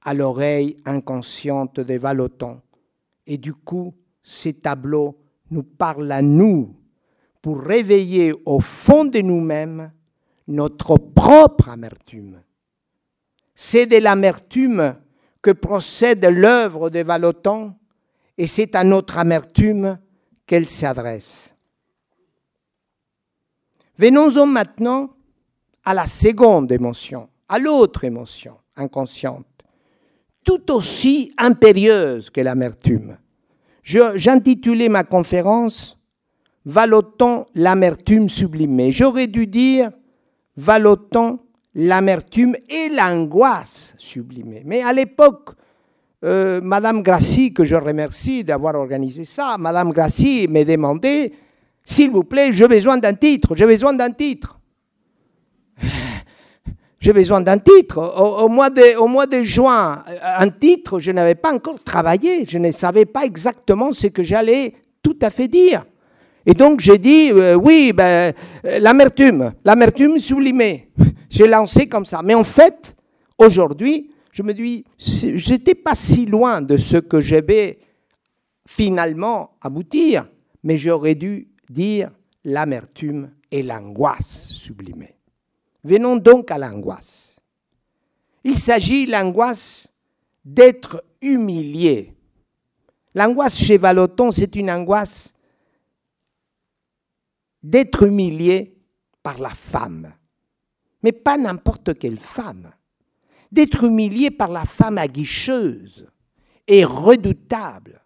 à 0.00 0.14
l'oreille 0.14 0.80
inconsciente 0.86 1.80
des 1.80 1.98
Vallotons. 1.98 2.62
Et 3.26 3.36
du 3.36 3.52
coup, 3.52 3.94
ces 4.22 4.54
tableaux 4.54 5.18
nous 5.50 5.64
parlent 5.64 6.12
à 6.12 6.22
nous 6.22 6.74
pour 7.46 7.60
réveiller 7.60 8.34
au 8.44 8.58
fond 8.58 9.04
de 9.04 9.20
nous-mêmes 9.20 9.92
notre 10.48 10.96
propre 10.96 11.68
amertume. 11.68 12.42
C'est 13.54 13.86
de 13.86 13.98
l'amertume 13.98 14.96
que 15.40 15.52
procède 15.52 16.24
l'œuvre 16.24 16.90
de 16.90 17.04
Vallotton 17.04 17.76
et 18.36 18.48
c'est 18.48 18.74
à 18.74 18.82
notre 18.82 19.18
amertume 19.18 20.00
qu'elle 20.44 20.68
s'adresse. 20.68 21.54
Venons-en 23.96 24.46
maintenant 24.46 25.10
à 25.84 25.94
la 25.94 26.06
seconde 26.06 26.72
émotion, 26.72 27.28
à 27.48 27.60
l'autre 27.60 28.02
émotion 28.02 28.56
inconsciente, 28.74 29.46
tout 30.42 30.72
aussi 30.72 31.32
impérieuse 31.38 32.28
que 32.28 32.40
l'amertume. 32.40 33.18
J'intitulais 33.84 34.88
ma 34.88 35.04
conférence 35.04 35.95
Valoton 36.66 37.46
l'amertume 37.54 38.28
sublimée. 38.28 38.90
J'aurais 38.90 39.28
dû 39.28 39.46
dire 39.46 39.92
Valoton 40.56 41.38
l'amertume 41.76 42.56
et 42.68 42.88
l'angoisse 42.88 43.94
sublimée. 43.98 44.62
Mais 44.64 44.82
à 44.82 44.92
l'époque, 44.92 45.50
euh, 46.24 46.60
Madame 46.60 47.02
Grassi, 47.02 47.54
que 47.54 47.64
je 47.64 47.76
remercie 47.76 48.42
d'avoir 48.42 48.74
organisé 48.74 49.24
ça, 49.24 49.56
Madame 49.58 49.92
Grassi 49.92 50.48
m'a 50.48 50.64
demandé, 50.64 51.32
s'il 51.84 52.10
vous 52.10 52.24
plaît, 52.24 52.50
j'ai 52.50 52.66
besoin 52.66 52.98
d'un 52.98 53.14
titre, 53.14 53.54
j'ai 53.54 53.66
besoin 53.66 53.92
d'un 53.92 54.10
titre. 54.10 54.58
J'ai 56.98 57.12
besoin 57.12 57.40
d'un 57.42 57.58
titre. 57.58 57.98
Au 58.18 58.48
mois 58.48 58.70
de 58.70 59.42
juin, 59.42 60.02
un 60.22 60.48
titre, 60.48 60.98
je 60.98 61.12
n'avais 61.12 61.36
pas 61.36 61.52
encore 61.52 61.80
travaillé, 61.84 62.46
je 62.48 62.58
ne 62.58 62.72
savais 62.72 63.04
pas 63.04 63.24
exactement 63.24 63.92
ce 63.92 64.08
que 64.08 64.24
j'allais 64.24 64.72
tout 65.02 65.16
à 65.20 65.30
fait 65.30 65.46
dire. 65.46 65.84
Et 66.48 66.54
donc 66.54 66.78
j'ai 66.78 66.96
dit, 66.96 67.32
euh, 67.32 67.56
oui, 67.56 67.92
ben, 67.92 68.32
euh, 68.64 68.78
l'amertume, 68.78 69.52
l'amertume 69.64 70.20
sublimée. 70.20 70.88
j'ai 71.28 71.48
lancé 71.48 71.88
comme 71.88 72.06
ça. 72.06 72.22
Mais 72.22 72.34
en 72.34 72.44
fait, 72.44 72.94
aujourd'hui, 73.36 74.12
je 74.30 74.44
me 74.44 74.54
dis, 74.54 74.84
j'étais 74.96 75.74
pas 75.74 75.96
si 75.96 76.24
loin 76.24 76.62
de 76.62 76.76
ce 76.76 76.98
que 76.98 77.20
j'avais 77.20 77.80
finalement 78.66 79.56
aboutir, 79.60 80.28
mais 80.62 80.76
j'aurais 80.76 81.16
dû 81.16 81.48
dire 81.68 82.10
l'amertume 82.44 83.30
et 83.50 83.64
l'angoisse 83.64 84.48
sublimée. 84.48 85.16
Venons 85.82 86.16
donc 86.16 86.50
à 86.52 86.58
l'angoisse. 86.58 87.36
Il 88.44 88.56
s'agit, 88.56 89.06
l'angoisse, 89.06 89.88
d'être 90.44 91.02
humilié. 91.20 92.14
L'angoisse 93.14 93.56
chez 93.56 93.78
Valoton, 93.78 94.30
c'est 94.30 94.54
une 94.54 94.70
angoisse 94.70 95.35
d'être 97.66 98.04
humilié 98.04 98.78
par 99.24 99.38
la 99.38 99.50
femme. 99.50 100.14
Mais 101.02 101.12
pas 101.12 101.36
n'importe 101.36 101.98
quelle 101.98 102.18
femme. 102.18 102.72
D'être 103.50 103.84
humilié 103.84 104.30
par 104.30 104.48
la 104.48 104.64
femme 104.64 104.98
aguicheuse 104.98 106.06
et 106.68 106.84
redoutable. 106.84 108.02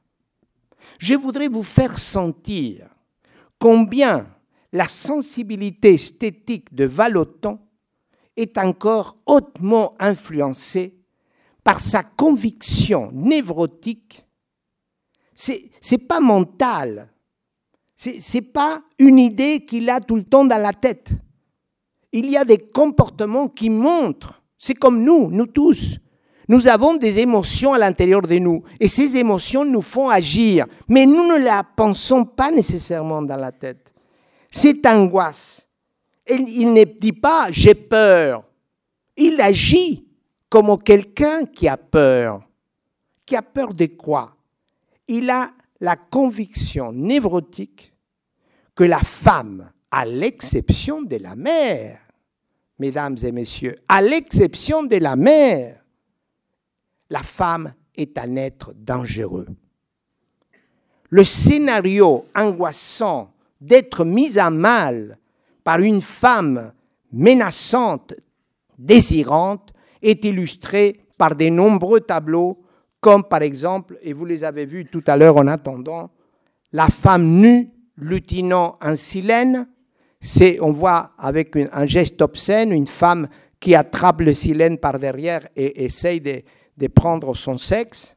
Je 0.99 1.14
voudrais 1.14 1.49
vous 1.49 1.62
faire 1.62 1.99
sentir 1.99 2.88
combien 3.59 4.27
la 4.73 4.88
sensibilité 4.88 5.94
esthétique 5.94 6.75
de 6.75 6.85
Valoton 6.85 7.59
est 8.37 8.57
encore 8.57 9.18
hautement 9.27 9.94
influencée 9.99 10.99
par 11.64 11.81
sa 11.81 12.03
conviction 12.03 13.11
névrotique. 13.12 14.25
C'est, 15.35 15.70
c'est 15.83 16.07
pas 16.07 16.20
mental, 16.20 17.10
ce 18.01 18.37
n'est 18.37 18.43
pas 18.43 18.83
une 18.99 19.19
idée 19.19 19.67
qu'il 19.67 19.91
a 19.91 20.01
tout 20.01 20.17
le 20.17 20.25
temps 20.25 20.47
dans 20.47 20.57
la 20.57 20.73
tête. 20.73 21.11
Il 22.13 22.31
y 22.31 22.37
a 22.39 22.47
des 22.47 22.57
comportements 22.57 23.49
qui 23.49 23.69
montrent, 23.69 24.43
c'est 24.59 24.75
comme 24.75 25.03
nous, 25.03 25.29
nous 25.31 25.47
tous. 25.47 25.99
Nous 26.49 26.67
avons 26.67 26.97
des 26.97 27.19
émotions 27.19 27.75
à 27.75 27.79
l'intérieur 27.79 28.23
de 28.23 28.39
nous 28.39 28.63
et 28.81 28.89
ces 28.89 29.19
émotions 29.19 29.67
nous 29.67 29.83
font 29.83 30.09
agir, 30.09 30.67
mais 30.89 31.05
nous 31.05 31.27
ne 31.27 31.37
la 31.37 31.63
pensons 31.63 32.25
pas 32.25 32.51
nécessairement 32.51 33.21
dans 33.21 33.37
la 33.37 33.53
tête. 33.53 33.93
Cette 34.51 34.85
angoisse, 34.87 35.69
il 36.27 36.73
ne 36.73 36.85
dit 36.85 37.13
pas 37.13 37.49
j'ai 37.51 37.75
peur, 37.75 38.45
il 39.15 39.39
agit 39.43 40.09
comme 40.49 40.83
quelqu'un 40.83 41.45
qui 41.45 41.69
a 41.69 41.77
peur. 41.77 42.43
Qui 43.27 43.37
a 43.37 43.43
peur 43.43 43.75
de 43.75 43.87
quoi? 43.87 44.35
Il 45.07 45.31
a 45.31 45.51
la 45.81 45.97
conviction 45.97 46.93
névrotique 46.93 47.89
que 48.81 48.85
la 48.85 49.01
femme, 49.01 49.71
à 49.90 50.07
l'exception 50.07 51.02
de 51.02 51.17
la 51.17 51.37
mère, 51.37 51.98
mesdames 52.79 53.17
et 53.23 53.31
messieurs, 53.31 53.77
à 53.87 54.00
l'exception 54.00 54.85
de 54.85 54.96
la 54.96 55.17
mère, 55.17 55.85
la 57.11 57.23
femme 57.23 57.75
est 57.94 58.17
un 58.17 58.37
être 58.37 58.73
dangereux. 58.75 59.48
Le 61.11 61.25
scénario 61.25 62.25
angoissant 62.35 63.35
d'être 63.61 64.07
mis 64.07 64.38
à 64.38 64.48
mal 64.48 65.19
par 65.63 65.81
une 65.81 66.00
femme 66.00 66.73
menaçante, 67.13 68.15
désirante, 68.79 69.75
est 70.00 70.25
illustré 70.25 71.04
par 71.19 71.35
de 71.37 71.50
nombreux 71.50 72.00
tableaux, 72.00 72.63
comme 72.98 73.25
par 73.25 73.42
exemple, 73.42 73.98
et 74.00 74.15
vous 74.15 74.25
les 74.25 74.42
avez 74.42 74.65
vus 74.65 74.87
tout 74.87 75.04
à 75.07 75.19
l'heure 75.19 75.37
en 75.37 75.48
attendant, 75.48 76.09
la 76.73 76.88
femme 76.88 77.27
nue 77.27 77.75
lutinant 78.01 78.77
un 78.81 78.94
silène, 78.94 79.69
c'est, 80.21 80.59
on 80.61 80.73
voit 80.73 81.13
avec 81.19 81.57
un 81.57 81.87
geste 81.87 82.21
obscène 82.21 82.73
une 82.73 82.87
femme 82.87 83.29
qui 83.59 83.75
attrape 83.75 84.23
le 84.23 84.35
silène 84.35 84.79
par 84.79 84.98
derrière 84.98 85.46
et 85.55 85.85
essaye 85.85 86.21
de, 86.21 86.42
prendre 86.88 87.35
son 87.35 87.59
sexe. 87.59 88.17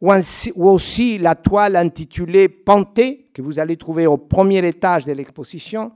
Ou, 0.00 0.68
aussi 0.68 1.18
la 1.18 1.34
toile 1.34 1.76
intitulée 1.76 2.48
Panté, 2.48 3.30
que 3.32 3.40
vous 3.40 3.58
allez 3.58 3.76
trouver 3.76 4.06
au 4.06 4.18
premier 4.18 4.66
étage 4.66 5.06
de 5.06 5.12
l'exposition, 5.12 5.92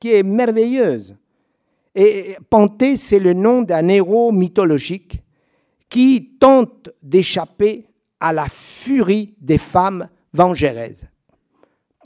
qui 0.00 0.12
est 0.12 0.22
merveilleuse. 0.22 1.16
Et 1.94 2.36
Panthée, 2.48 2.96
c'est 2.96 3.18
le 3.18 3.32
nom 3.32 3.62
d'un 3.62 3.88
héros 3.88 4.32
mythologique 4.32 5.20
qui 5.90 6.36
tente 6.38 6.90
d'échapper 7.02 7.86
à 8.20 8.32
la 8.32 8.48
furie 8.48 9.34
des 9.40 9.58
femmes 9.58 10.08
vengéraises. 10.32 11.08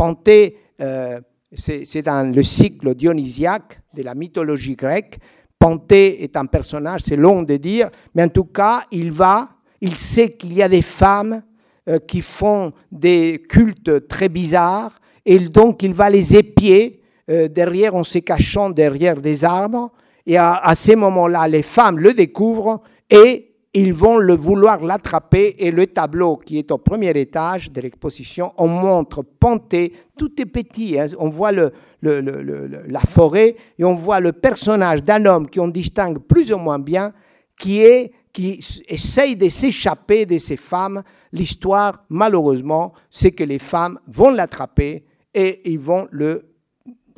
Panthée, 0.03 0.57
euh, 0.80 1.20
c'est 1.57 2.03
dans 2.03 2.34
le 2.34 2.42
cycle 2.42 2.92
dionysiaque 2.96 3.78
de 3.94 4.03
la 4.03 4.16
mythologie 4.16 4.74
grecque. 4.74 5.16
Panthée 5.61 6.24
est 6.24 6.36
un 6.36 6.46
personnage, 6.46 7.03
c'est 7.05 7.14
long 7.14 7.44
de 7.44 7.55
dire, 7.55 7.88
mais 8.12 8.24
en 8.24 8.28
tout 8.28 8.46
cas, 8.46 8.82
il 8.90 9.12
va, 9.12 9.50
il 9.80 9.96
sait 9.96 10.32
qu'il 10.32 10.55
y 10.55 10.61
a 10.61 10.68
des 10.68 10.82
femmes 10.82 11.44
euh, 11.88 12.00
qui 12.00 12.20
font 12.20 12.72
des 12.90 13.44
cultes 13.48 14.09
très 14.09 14.28
bizarres, 14.28 15.00
et 15.24 15.38
donc 15.38 15.84
il 15.84 15.94
va 15.94 16.11
les 16.11 16.34
épier 16.34 17.00
euh, 17.30 17.46
derrière, 17.46 17.94
en 17.94 18.03
se 18.03 18.18
cachant 18.18 18.70
derrière 18.70 19.20
des 19.20 19.44
arbres, 19.44 19.92
et 20.26 20.36
à, 20.36 20.55
à 20.55 20.74
ces 20.74 20.96
moments-là, 20.96 21.46
les 21.46 21.62
femmes 21.62 22.00
le 22.00 22.12
découvrent 22.12 22.80
et 23.09 23.51
ils 23.74 23.94
vont 23.94 24.18
le 24.18 24.36
vouloir 24.36 24.82
l'attraper 24.82 25.54
et 25.58 25.70
le 25.70 25.86
tableau 25.86 26.36
qui 26.36 26.58
est 26.58 26.70
au 26.70 26.78
premier 26.78 27.10
étage 27.18 27.70
de 27.70 27.80
l'exposition, 27.80 28.52
on 28.58 28.68
montre 28.68 29.22
Panthée, 29.22 29.94
tout 30.18 30.40
est 30.40 30.46
petit, 30.46 30.98
hein. 30.98 31.06
on 31.18 31.30
voit 31.30 31.52
le, 31.52 31.72
la 32.02 33.00
forêt 33.00 33.56
et 33.78 33.84
on 33.84 33.94
voit 33.94 34.20
le 34.20 34.32
personnage 34.32 35.02
d'un 35.02 35.24
homme 35.24 35.48
qui 35.48 35.58
on 35.58 35.68
distingue 35.68 36.18
plus 36.18 36.52
ou 36.52 36.58
moins 36.58 36.78
bien, 36.78 37.12
qui, 37.58 37.80
est, 37.80 38.12
qui 38.32 38.60
essaye 38.88 39.36
de 39.36 39.48
s'échapper 39.48 40.26
de 40.26 40.36
ces 40.36 40.56
femmes. 40.58 41.02
L'histoire, 41.32 42.04
malheureusement, 42.10 42.92
c'est 43.08 43.32
que 43.32 43.44
les 43.44 43.58
femmes 43.58 43.98
vont 44.06 44.30
l'attraper 44.30 45.04
et 45.32 45.70
ils 45.70 45.78
vont 45.78 46.08
le 46.10 46.52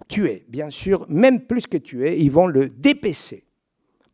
tuer, 0.07 0.45
bien 0.49 0.71
sûr, 0.71 1.05
même 1.09 1.41
plus 1.41 1.67
que 1.67 1.79
tuer, 1.79 2.17
ils 2.21 2.31
vont 2.31 2.47
le 2.47 2.69
dépecer. 2.69 3.45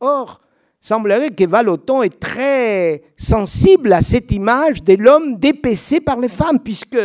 Or, 0.00 0.40
semblerait 0.80 1.30
que 1.30 1.44
Valoton 1.44 2.02
est 2.02 2.18
très 2.18 3.02
sensible 3.16 3.92
à 3.92 4.00
cette 4.00 4.32
image 4.32 4.82
de 4.82 4.94
l'homme 4.94 5.36
dépecé 5.36 6.00
par 6.00 6.18
les 6.18 6.28
femmes, 6.28 6.60
puisque 6.60 6.98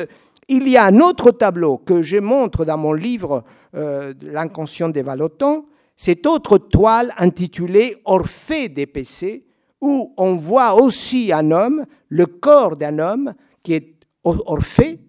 il 0.48 0.70
y 0.70 0.78
a 0.78 0.86
un 0.86 1.00
autre 1.00 1.32
tableau 1.32 1.78
que 1.78 2.02
je 2.02 2.18
montre 2.18 2.66
dans 2.66 2.78
mon 2.78 2.94
livre 2.94 3.44
euh, 3.76 4.14
L'inconscient 4.22 4.90
de 4.90 5.02
Valoton, 5.02 5.66
cette 5.96 6.26
autre 6.26 6.58
toile 6.58 7.14
intitulée 7.18 7.98
Orphée 8.06 8.70
dépecé, 8.70 9.46
où 9.82 10.14
on 10.18 10.36
voit 10.36 10.76
aussi 10.76 11.32
un 11.34 11.52
homme, 11.52 11.86
le 12.10 12.26
corps 12.26 12.76
d'un 12.76 13.00
homme 13.00 13.34
qui 13.62 13.74
est 13.74 13.92
Orphée, 14.24 15.00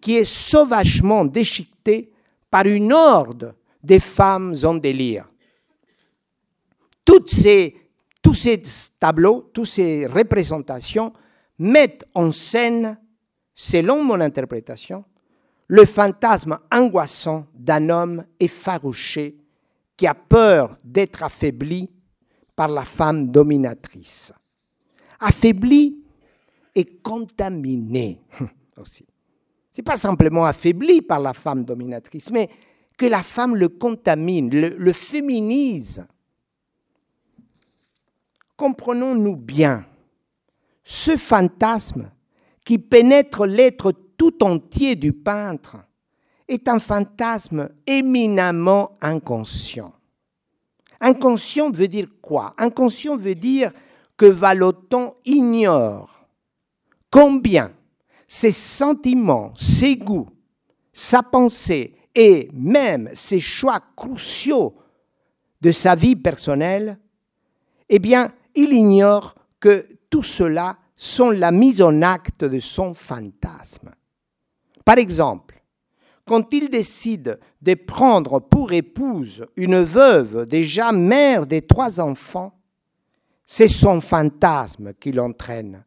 qui 0.00 0.16
est 0.16 0.24
sauvagement 0.24 1.24
déchiqueté 1.24 2.12
par 2.50 2.64
une 2.66 2.92
horde 2.92 3.54
de 3.82 3.98
femmes 3.98 4.54
en 4.64 4.74
délire. 4.74 5.28
Toutes 7.04 7.30
ces 7.30 7.76
tous 8.24 8.34
ces 8.34 8.62
tableaux, 8.98 9.50
toutes 9.52 9.66
ces 9.66 10.06
représentations 10.06 11.12
mettent 11.58 12.06
en 12.14 12.32
scène, 12.32 12.98
selon 13.52 14.02
mon 14.02 14.18
interprétation, 14.20 15.04
le 15.68 15.84
fantasme 15.84 16.58
angoissant 16.72 17.46
d'un 17.54 17.90
homme 17.90 18.24
effarouché 18.40 19.36
qui 19.96 20.06
a 20.06 20.14
peur 20.14 20.78
d'être 20.82 21.22
affaibli 21.22 21.90
par 22.56 22.68
la 22.68 22.84
femme 22.84 23.30
dominatrice. 23.30 24.32
Affaibli 25.20 26.02
et 26.74 26.84
contaminé 26.84 28.22
aussi. 28.78 29.06
Ce 29.70 29.80
n'est 29.80 29.84
pas 29.84 29.96
simplement 29.96 30.46
affaibli 30.46 31.02
par 31.02 31.20
la 31.20 31.34
femme 31.34 31.64
dominatrice, 31.64 32.30
mais 32.30 32.48
que 32.96 33.06
la 33.06 33.22
femme 33.22 33.54
le 33.54 33.68
contamine, 33.68 34.48
le 34.50 34.92
féminise 34.92 36.06
comprenons-nous 38.56 39.36
bien, 39.36 39.84
ce 40.82 41.16
fantasme 41.16 42.10
qui 42.64 42.78
pénètre 42.78 43.46
l'être 43.46 43.92
tout 44.16 44.42
entier 44.42 44.96
du 44.96 45.12
peintre 45.12 45.76
est 46.48 46.68
un 46.68 46.78
fantasme 46.78 47.70
éminemment 47.86 48.96
inconscient. 49.00 49.92
Inconscient 51.00 51.70
veut 51.70 51.88
dire 51.88 52.08
quoi? 52.22 52.54
Inconscient 52.58 53.16
veut 53.16 53.34
dire 53.34 53.72
que 54.16 54.26
Valoton 54.26 55.14
ignore 55.24 56.26
combien 57.10 57.72
ses 58.28 58.52
sentiments, 58.52 59.52
ses 59.56 59.96
goûts, 59.96 60.28
sa 60.92 61.22
pensée 61.22 61.96
et 62.14 62.48
même 62.52 63.10
ses 63.14 63.40
choix 63.40 63.80
cruciaux 63.96 64.76
de 65.60 65.70
sa 65.72 65.94
vie 65.94 66.16
personnelle, 66.16 66.98
eh 67.88 67.98
bien, 67.98 68.32
il 68.54 68.72
ignore 68.72 69.34
que 69.60 69.86
tout 70.10 70.22
cela 70.22 70.76
sont 70.96 71.30
la 71.30 71.50
mise 71.50 71.82
en 71.82 72.02
acte 72.02 72.44
de 72.44 72.58
son 72.58 72.94
fantasme. 72.94 73.90
Par 74.84 74.98
exemple, 74.98 75.62
quand 76.26 76.52
il 76.54 76.70
décide 76.70 77.38
de 77.60 77.74
prendre 77.74 78.38
pour 78.38 78.72
épouse 78.72 79.44
une 79.56 79.82
veuve 79.82 80.46
déjà 80.46 80.92
mère 80.92 81.46
des 81.46 81.62
trois 81.62 82.00
enfants, 82.00 82.58
c'est 83.46 83.68
son 83.68 84.00
fantasme 84.00 84.94
qui 84.94 85.12
l'entraîne. 85.12 85.84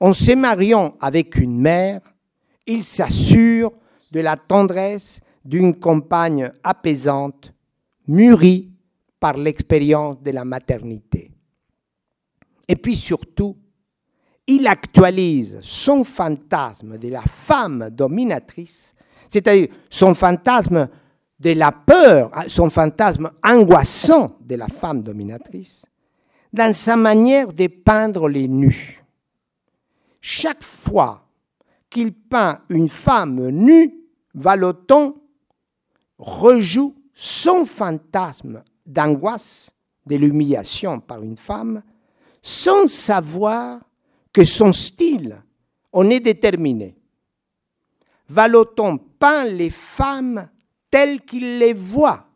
En 0.00 0.12
se 0.12 0.32
mariant 0.32 0.96
avec 1.00 1.36
une 1.36 1.60
mère, 1.60 2.00
il 2.66 2.84
s'assure 2.84 3.72
de 4.10 4.20
la 4.20 4.36
tendresse 4.36 5.20
d'une 5.44 5.78
compagne 5.78 6.50
apaisante, 6.64 7.52
mûrie 8.08 8.72
par 9.20 9.36
l'expérience 9.36 10.20
de 10.22 10.32
la 10.32 10.44
maternité. 10.44 11.35
Et 12.68 12.76
puis 12.76 12.96
surtout, 12.96 13.56
il 14.46 14.66
actualise 14.66 15.58
son 15.62 16.04
fantasme 16.04 16.98
de 16.98 17.08
la 17.08 17.22
femme 17.22 17.90
dominatrice, 17.90 18.94
c'est-à-dire 19.28 19.68
son 19.90 20.14
fantasme 20.14 20.88
de 21.38 21.50
la 21.50 21.72
peur, 21.72 22.30
son 22.48 22.70
fantasme 22.70 23.30
angoissant 23.44 24.38
de 24.40 24.54
la 24.54 24.68
femme 24.68 25.02
dominatrice, 25.02 25.84
dans 26.52 26.72
sa 26.72 26.96
manière 26.96 27.52
de 27.52 27.66
peindre 27.66 28.28
les 28.28 28.48
nus. 28.48 29.04
Chaque 30.20 30.62
fois 30.64 31.28
qu'il 31.90 32.12
peint 32.14 32.60
une 32.68 32.88
femme 32.88 33.48
nue, 33.50 33.94
Valoton 34.34 35.14
rejoue 36.18 36.94
son 37.12 37.64
fantasme 37.64 38.62
d'angoisse, 38.84 39.72
de 40.06 40.16
l'humiliation 40.16 41.00
par 41.00 41.22
une 41.22 41.36
femme, 41.36 41.82
sans 42.48 42.86
savoir 42.86 43.80
que 44.32 44.44
son 44.44 44.72
style 44.72 45.42
en 45.92 46.08
est 46.08 46.20
déterminé. 46.20 46.96
Valoton 48.28 48.98
peint 48.98 49.46
les 49.46 49.70
femmes 49.70 50.48
telles 50.88 51.22
qu'il 51.22 51.58
les 51.58 51.72
voit, 51.72 52.28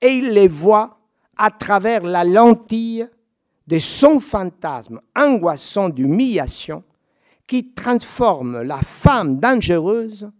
et 0.00 0.08
il 0.08 0.30
les 0.30 0.48
voit 0.48 0.98
à 1.36 1.52
travers 1.52 2.02
la 2.02 2.24
lentille 2.24 3.06
de 3.68 3.78
son 3.78 4.18
fantasme 4.18 5.00
angoissant 5.14 5.88
d'humiliation 5.88 6.82
qui 7.46 7.74
transforme 7.74 8.62
la 8.62 8.80
femme 8.80 9.38
dangereuse 9.38 10.32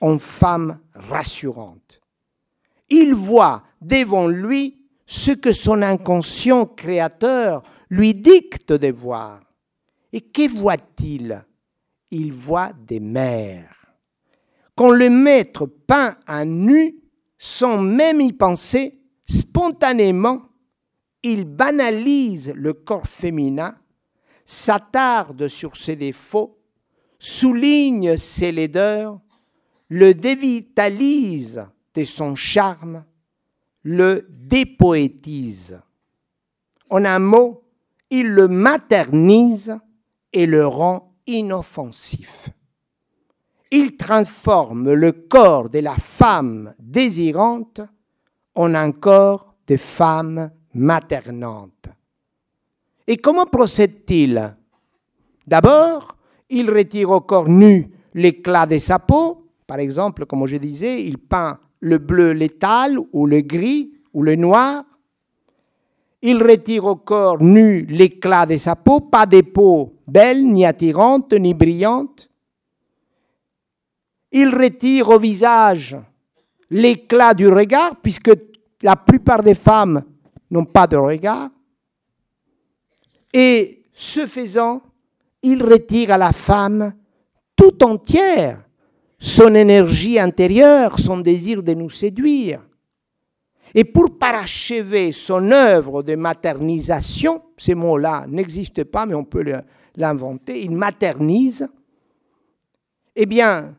en 0.00 0.16
femme 0.20 0.78
rassurante. 0.94 2.00
Il 2.88 3.14
voit 3.14 3.64
devant 3.80 4.28
lui 4.28 4.86
ce 5.06 5.32
que 5.32 5.50
son 5.50 5.82
inconscient 5.82 6.66
créateur 6.66 7.64
lui 7.90 8.14
dicte 8.14 8.72
de 8.72 8.90
voir. 8.92 9.40
Et 10.12 10.20
que 10.20 10.48
voit-il 10.48 11.44
Il 12.10 12.32
voit 12.32 12.72
des 12.86 13.00
mers. 13.00 13.74
Quand 14.74 14.90
le 14.90 15.10
maître 15.10 15.66
peint 15.66 16.16
un 16.26 16.44
nu, 16.44 16.96
sans 17.36 17.78
même 17.78 18.20
y 18.20 18.32
penser, 18.32 19.00
spontanément, 19.26 20.42
il 21.22 21.44
banalise 21.44 22.52
le 22.54 22.72
corps 22.72 23.06
féminin, 23.06 23.76
s'attarde 24.44 25.48
sur 25.48 25.76
ses 25.76 25.96
défauts, 25.96 26.58
souligne 27.18 28.16
ses 28.16 28.52
laideurs, 28.52 29.20
le 29.88 30.14
dévitalise 30.14 31.66
de 31.94 32.04
son 32.04 32.34
charme, 32.36 33.04
le 33.82 34.26
dépoétise. 34.30 35.80
En 36.88 37.04
un 37.04 37.18
mot, 37.18 37.67
il 38.10 38.28
le 38.28 38.48
maternise 38.48 39.78
et 40.32 40.46
le 40.46 40.66
rend 40.66 41.14
inoffensif. 41.26 42.50
Il 43.70 43.96
transforme 43.96 44.92
le 44.92 45.12
corps 45.12 45.68
de 45.68 45.80
la 45.80 45.96
femme 45.96 46.74
désirante 46.78 47.82
en 48.54 48.74
un 48.74 48.92
corps 48.92 49.54
de 49.66 49.76
femme 49.76 50.50
maternante. 50.74 51.88
Et 53.06 53.18
comment 53.18 53.46
procède-t-il? 53.46 54.56
D'abord, 55.46 56.16
il 56.50 56.70
retire 56.70 57.10
au 57.10 57.20
corps 57.20 57.48
nu 57.48 57.90
l'éclat 58.14 58.66
de 58.66 58.78
sa 58.78 58.98
peau. 58.98 59.46
Par 59.66 59.78
exemple, 59.78 60.24
comme 60.26 60.46
je 60.46 60.56
disais, 60.56 61.04
il 61.04 61.18
peint 61.18 61.58
le 61.80 61.98
bleu 61.98 62.32
létal 62.32 62.98
ou 63.12 63.26
le 63.26 63.40
gris 63.40 63.92
ou 64.12 64.22
le 64.22 64.36
noir. 64.36 64.84
Il 66.22 66.42
retire 66.42 66.84
au 66.84 66.96
corps 66.96 67.40
nu 67.40 67.86
l'éclat 67.86 68.46
de 68.46 68.56
sa 68.56 68.74
peau, 68.74 69.00
pas 69.00 69.26
des 69.26 69.42
peaux 69.42 69.94
belles, 70.06 70.44
ni 70.44 70.64
attirantes, 70.64 71.32
ni 71.32 71.54
brillantes. 71.54 72.28
Il 74.32 74.48
retire 74.48 75.10
au 75.10 75.18
visage 75.18 75.96
l'éclat 76.70 77.34
du 77.34 77.48
regard, 77.48 77.96
puisque 78.02 78.32
la 78.82 78.96
plupart 78.96 79.42
des 79.42 79.54
femmes 79.54 80.02
n'ont 80.50 80.64
pas 80.64 80.86
de 80.86 80.96
regard. 80.96 81.50
Et 83.32 83.84
ce 83.92 84.26
faisant, 84.26 84.82
il 85.42 85.62
retire 85.62 86.12
à 86.12 86.18
la 86.18 86.32
femme 86.32 86.94
tout 87.54 87.82
entière 87.84 88.64
son 89.18 89.54
énergie 89.54 90.18
intérieure, 90.18 90.98
son 90.98 91.18
désir 91.18 91.62
de 91.62 91.74
nous 91.74 91.90
séduire. 91.90 92.67
Et 93.74 93.84
pour 93.84 94.18
parachever 94.18 95.12
son 95.12 95.50
œuvre 95.50 96.02
de 96.02 96.14
maternisation, 96.14 97.42
ces 97.56 97.74
mots-là 97.74 98.26
n'existent 98.28 98.84
pas, 98.90 99.06
mais 99.06 99.14
on 99.14 99.24
peut 99.24 99.44
l'inventer, 99.96 100.62
il 100.62 100.70
maternise, 100.70 101.68
eh 103.14 103.26
bien, 103.26 103.76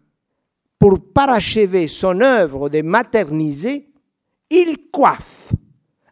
pour 0.78 1.00
parachever 1.14 1.88
son 1.88 2.22
œuvre 2.22 2.70
de 2.70 2.82
materniser, 2.82 3.90
il 4.50 4.90
coiffe 4.92 5.54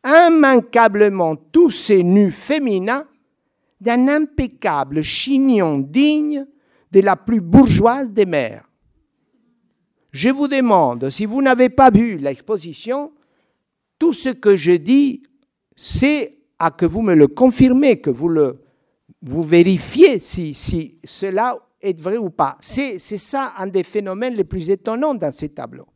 immanquablement 0.06 1.36
tous 1.36 1.70
ces 1.70 2.04
nus 2.04 2.32
féminins 2.32 3.06
d'un 3.80 4.08
impeccable 4.08 5.02
chignon 5.02 5.80
digne 5.80 6.46
de 6.92 7.02
la 7.02 7.16
plus 7.16 7.42
bourgeoise 7.42 8.12
des 8.12 8.26
mères. 8.26 8.68
Je 10.12 10.30
vous 10.30 10.48
demande, 10.48 11.10
si 11.10 11.26
vous 11.26 11.42
n'avez 11.42 11.70
pas 11.70 11.92
vu 11.92 12.18
l'exposition, 12.18 13.12
tout 14.00 14.14
ce 14.14 14.30
que 14.30 14.56
je 14.56 14.74
dis, 14.74 15.24
c'est 15.76 16.38
à 16.60 16.72
que 16.72 16.86
vous 16.86 17.02
me 17.02 17.14
le 17.14 17.28
confirmez, 17.28 18.00
que 18.00 18.10
vous, 18.10 18.30
le, 18.30 18.60
vous 19.22 19.44
vérifiez 19.44 20.20
si, 20.20 20.54
si 20.54 20.98
cela 21.04 21.58
est 21.82 22.00
vrai 22.00 22.18
ou 22.18 22.30
pas. 22.30 22.58
C'est 22.60 23.00
ça 23.00 23.54
un 23.58 23.68
des 23.68 23.84
phénomènes 23.84 24.36
les 24.36 24.44
plus 24.44 24.70
étonnants 24.70 25.16
dans 25.16 25.32
ces 25.32 25.50
tableaux. 25.50 25.88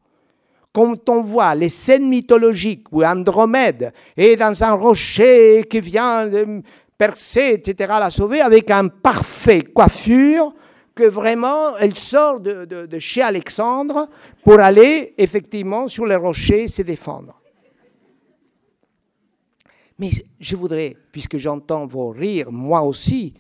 Quand 0.73 1.09
on 1.09 1.21
voit 1.21 1.53
les 1.55 1.69
scènes 1.69 2.07
mythologiques 2.07 2.87
où 2.91 3.03
Andromède 3.03 3.91
est 4.15 4.37
dans 4.37 4.63
un 4.63 4.71
rocher 4.71 5.65
qui 5.69 5.81
vient 5.81 6.29
percer, 6.97 7.53
etc., 7.55 7.93
la 7.99 8.09
sauver, 8.09 8.41
avec 8.41 8.71
un 8.71 8.87
parfait 8.87 9.61
coiffure, 9.61 10.53
que 10.93 11.03
vraiment 11.03 11.77
elle 11.77 11.95
sort 11.95 12.39
de, 12.39 12.65
de 12.65 12.99
chez 12.99 13.21
Alexandre 13.21 14.07
pour 14.43 14.59
aller 14.59 15.13
effectivement 15.17 15.87
sur 15.87 16.05
les 16.05 16.15
rochers 16.17 16.67
se 16.67 16.81
défendre. 16.81 17.40
Mais 20.01 20.09
je 20.39 20.55
voudrais, 20.55 20.97
puisque 21.11 21.37
j'entends 21.37 21.85
vos 21.85 22.09
rires, 22.09 22.51
moi 22.51 22.81
aussi, 22.81 23.35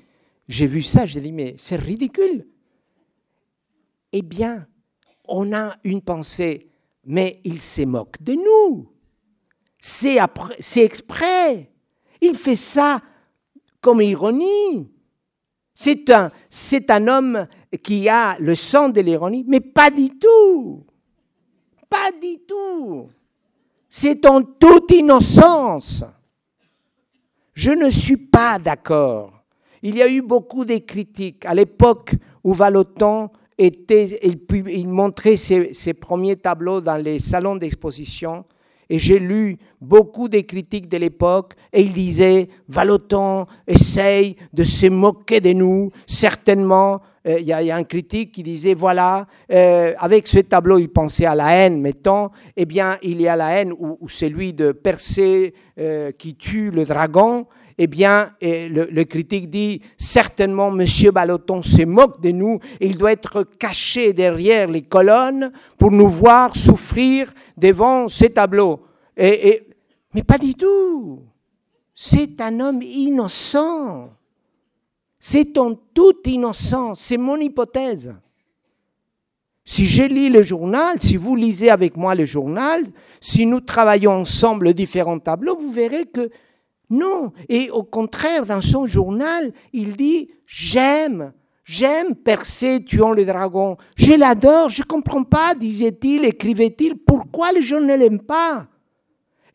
j'ai 0.47 0.67
vu 0.67 0.83
ça, 0.83 1.05
j'ai 1.05 1.19
dit, 1.19 1.31
mais 1.31 1.55
c'est 1.57 1.75
ridicule. 1.75 2.45
Eh 4.11 4.21
bien, 4.21 4.67
on 5.27 5.53
a 5.53 5.75
une 5.83 6.03
pensée, 6.03 6.67
mais 7.03 7.41
il 7.45 7.59
se 7.59 7.81
moque 7.81 8.21
de 8.21 8.33
nous. 8.33 8.91
C'est 9.79 10.19
exprès. 10.77 11.71
Il 12.21 12.35
fait 12.35 12.55
ça 12.55 13.01
comme 13.81 14.03
ironie. 14.03 14.87
C'est 15.73 16.11
un, 16.11 16.31
c'est 16.47 16.91
un 16.91 17.07
homme 17.07 17.47
qui 17.81 18.07
a 18.07 18.37
le 18.37 18.53
sang 18.53 18.89
de 18.89 19.01
l'ironie, 19.01 19.43
mais 19.47 19.61
pas 19.61 19.89
du 19.89 20.09
tout. 20.09 20.85
Pas 21.89 22.11
du 22.11 22.37
tout. 22.47 23.09
C'est 23.89 24.27
en 24.27 24.43
toute 24.43 24.91
innocence. 24.91 26.03
Je 27.53 27.71
ne 27.71 27.89
suis 27.89 28.17
pas 28.17 28.59
d'accord. 28.59 29.33
Il 29.83 29.95
y 29.95 30.01
a 30.01 30.07
eu 30.07 30.21
beaucoup 30.21 30.63
de 30.65 30.77
critiques. 30.77 31.45
À 31.45 31.53
l'époque 31.53 32.15
où 32.43 32.53
Valoton 32.53 33.29
était, 33.57 34.19
il, 34.23 34.87
montrait 34.87 35.35
ses, 35.35 35.93
premiers 35.93 36.35
tableaux 36.35 36.81
dans 36.81 36.97
les 36.97 37.19
salons 37.19 37.55
d'exposition, 37.55 38.45
et 38.91 38.99
j'ai 38.99 39.19
lu 39.19 39.57
beaucoup 39.79 40.27
de 40.27 40.41
critiques 40.41 40.89
de 40.89 40.97
l'époque, 40.97 41.53
et 41.71 41.81
il 41.81 41.93
disait, 41.93 42.49
Valoton 42.67 43.45
essaye 43.65 44.35
de 44.51 44.65
se 44.65 44.87
moquer 44.87 45.39
de 45.39 45.53
nous, 45.53 45.91
certainement. 46.05 47.01
Euh, 47.25 47.39
il 47.39 47.47
y, 47.47 47.53
a 47.53 47.75
un 47.75 47.85
critique 47.85 48.33
qui 48.33 48.43
disait, 48.43 48.73
voilà, 48.73 49.27
euh, 49.49 49.93
avec 49.97 50.27
ce 50.27 50.39
tableau, 50.39 50.77
il 50.77 50.89
pensait 50.89 51.25
à 51.25 51.35
la 51.35 51.53
haine, 51.53 51.79
mettons, 51.79 52.31
eh 52.57 52.65
bien, 52.65 52.97
il 53.01 53.21
y 53.21 53.29
a 53.29 53.37
la 53.37 53.61
haine, 53.61 53.71
ou, 53.79 54.09
celui 54.09 54.51
de 54.51 54.73
Persée 54.73 55.53
euh, 55.79 56.11
qui 56.11 56.35
tue 56.35 56.69
le 56.69 56.83
dragon, 56.83 57.45
eh 57.77 57.87
bien, 57.87 58.31
le, 58.41 59.03
critique 59.03 59.49
dit 59.49 59.81
certainement 59.97 60.71
Monsieur 60.71 61.11
Baloton 61.11 61.61
se 61.61 61.83
moque 61.83 62.21
de 62.21 62.31
nous, 62.31 62.59
il 62.79 62.97
doit 62.97 63.11
être 63.11 63.43
caché 63.43 64.13
derrière 64.13 64.67
les 64.67 64.81
colonnes 64.81 65.51
pour 65.77 65.91
nous 65.91 66.09
voir 66.09 66.55
souffrir 66.55 67.33
devant 67.57 68.09
ces 68.09 68.29
tableaux. 68.29 68.81
Et, 69.17 69.67
mais 70.13 70.23
pas 70.23 70.37
du 70.37 70.55
tout. 70.55 71.21
C'est 71.93 72.41
un 72.41 72.59
homme 72.59 72.81
innocent. 72.81 74.09
C'est 75.19 75.57
en 75.57 75.75
toute 75.75 76.27
innocence. 76.27 76.99
C'est 77.01 77.17
mon 77.17 77.37
hypothèse. 77.37 78.15
Si 79.63 79.85
je 79.85 80.03
lis 80.03 80.29
le 80.29 80.41
journal, 80.41 80.97
si 80.99 81.15
vous 81.15 81.35
lisez 81.35 81.69
avec 81.69 81.95
moi 81.95 82.15
le 82.15 82.25
journal, 82.25 82.83
si 83.21 83.45
nous 83.45 83.61
travaillons 83.61 84.21
ensemble 84.21 84.73
différents 84.73 85.19
tableaux, 85.19 85.57
vous 85.57 85.71
verrez 85.71 86.05
que 86.05 86.31
non. 86.91 87.31
Et 87.49 87.71
au 87.71 87.83
contraire, 87.83 88.45
dans 88.45 88.61
son 88.61 88.85
journal, 88.85 89.51
il 89.73 89.95
dit 89.95 90.29
J'aime, 90.45 91.33
j'aime 91.63 92.15
Persée 92.15 92.83
tuant 92.83 93.11
le 93.11 93.25
dragon. 93.25 93.77
Je 93.95 94.13
l'adore, 94.13 94.69
je 94.69 94.81
ne 94.81 94.87
comprends 94.87 95.23
pas, 95.23 95.55
disait-il, 95.55 96.25
écrivait-il, 96.25 96.97
pourquoi 96.97 97.53
les 97.53 97.61
gens 97.61 97.79
ne 97.79 97.95
l'aiment 97.95 98.19
pas? 98.19 98.67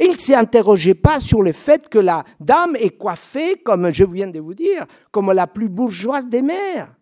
Il 0.01 0.13
ne 0.13 0.17
s'est 0.17 0.35
interrogé 0.35 0.95
pas 0.95 1.21
sur 1.21 1.43
le 1.43 1.53
fait 1.53 1.89
que 1.89 1.99
la 1.99 2.25
dame 2.41 2.77
est 2.77 2.97
coiffée, 2.97 3.57
comme 3.65 3.91
je 3.91 4.05
viens 4.05 4.27
de 4.27 4.41
vous 4.41 4.55
dire, 4.55 4.87
comme 5.11 5.33
la 5.33 5.47
plus 5.47 5.69
bourgeoise 5.69 6.27
des 6.27 6.43
mères. 6.43 6.95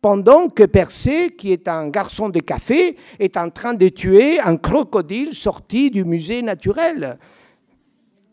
Pendant 0.00 0.48
que 0.48 0.62
Persée, 0.62 1.30
qui 1.36 1.52
est 1.52 1.66
un 1.66 1.88
garçon 1.88 2.28
de 2.28 2.38
café, 2.38 2.96
est 3.18 3.36
en 3.36 3.50
train 3.50 3.74
de 3.74 3.88
tuer 3.88 4.38
un 4.38 4.56
crocodile 4.56 5.34
sorti 5.34 5.90
du 5.90 6.04
musée 6.04 6.42
naturel. 6.42 7.18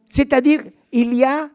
C'est-à-dire, 0.07 0.61
il 0.95 1.13
y 1.13 1.25
a, 1.25 1.49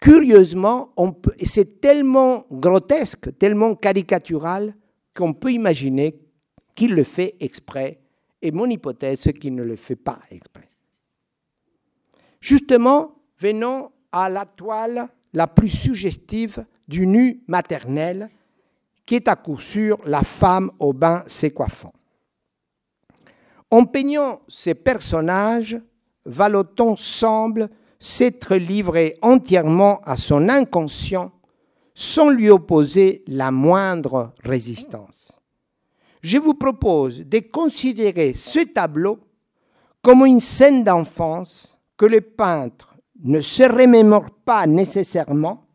curieusement, 0.00 0.94
c'est 1.42 1.80
tellement 1.80 2.46
grotesque, 2.50 3.36
tellement 3.36 3.74
caricatural, 3.74 4.76
qu'on 5.14 5.34
peut 5.34 5.50
imaginer 5.50 6.20
qu'il 6.76 6.94
le 6.94 7.02
fait 7.02 7.34
exprès, 7.40 8.00
et 8.40 8.52
mon 8.52 8.66
hypothèse, 8.66 9.18
c'est 9.18 9.32
qu'il 9.32 9.56
ne 9.56 9.64
le 9.64 9.74
fait 9.74 9.96
pas 9.96 10.20
exprès. 10.30 10.70
Justement, 12.40 13.16
venons 13.36 13.90
à 14.12 14.28
la 14.28 14.46
toile 14.46 15.08
la 15.32 15.48
plus 15.48 15.70
suggestive 15.70 16.64
du 16.86 17.04
nu 17.04 17.42
maternel, 17.48 18.30
qui 19.04 19.16
est 19.16 19.26
à 19.26 19.34
coup 19.34 19.58
sûr 19.58 19.98
la 20.04 20.22
femme 20.22 20.70
au 20.78 20.92
bain 20.92 21.24
s'écoiffant. 21.26 21.92
En 23.72 23.86
peignant 23.86 24.40
ces 24.46 24.74
personnages, 24.74 25.80
Valoton 26.24 26.94
semble 26.94 27.68
s'être 28.00 28.56
livré 28.56 29.18
entièrement 29.22 30.00
à 30.04 30.16
son 30.16 30.48
inconscient 30.48 31.32
sans 31.94 32.30
lui 32.30 32.48
opposer 32.48 33.24
la 33.26 33.50
moindre 33.50 34.32
résistance. 34.44 35.40
Je 36.22 36.38
vous 36.38 36.54
propose 36.54 37.22
de 37.22 37.40
considérer 37.40 38.32
ce 38.34 38.60
tableau 38.60 39.18
comme 40.02 40.24
une 40.24 40.40
scène 40.40 40.84
d'enfance 40.84 41.80
que 41.96 42.06
le 42.06 42.20
peintre 42.20 42.96
ne 43.24 43.40
se 43.40 43.64
remémore 43.64 44.30
pas 44.30 44.66
nécessairement, 44.66 45.66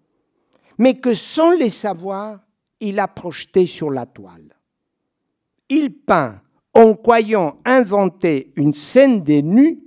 mais 0.78 0.96
que 0.96 1.14
sans 1.14 1.58
le 1.58 1.70
savoir, 1.70 2.40
il 2.80 3.00
a 3.00 3.08
projeté 3.08 3.66
sur 3.66 3.92
la 3.92 4.06
toile. 4.06 4.58
Il 5.70 5.94
peint 5.94 6.42
en 6.74 6.96
croyant 6.96 7.58
inventer 7.66 8.54
une 8.56 8.74
scène 8.74 9.24
des 9.24 9.44
nus, 9.44 9.84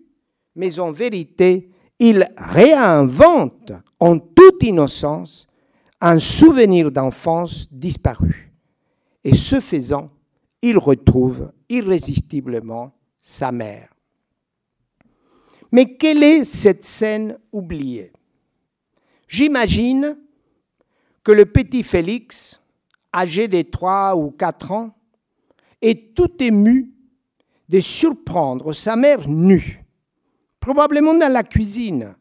mais 0.54 0.78
en 0.78 0.92
vérité, 0.92 1.70
il 1.98 2.28
réinvente 2.36 3.72
en 3.98 4.18
toute 4.18 4.62
innocence 4.62 5.46
un 6.00 6.18
souvenir 6.18 6.90
d'enfance 6.90 7.68
disparu. 7.70 8.52
Et 9.24 9.34
ce 9.34 9.60
faisant, 9.60 10.10
il 10.62 10.78
retrouve 10.78 11.52
irrésistiblement 11.68 12.92
sa 13.20 13.50
mère. 13.50 13.92
Mais 15.72 15.96
quelle 15.96 16.22
est 16.22 16.44
cette 16.44 16.84
scène 16.84 17.38
oubliée? 17.52 18.12
J'imagine 19.26 20.16
que 21.24 21.32
le 21.32 21.46
petit 21.46 21.82
Félix, 21.82 22.60
âgé 23.12 23.48
de 23.48 23.62
trois 23.62 24.16
ou 24.16 24.30
quatre 24.30 24.70
ans, 24.70 24.96
est 25.82 26.14
tout 26.14 26.30
ému 26.40 26.92
de 27.68 27.80
surprendre 27.80 28.72
sa 28.72 28.94
mère 28.94 29.28
nue, 29.28 29.84
probablement 30.66 31.14
dans 31.14 31.32
la 31.32 31.44
cuisine, 31.44 32.16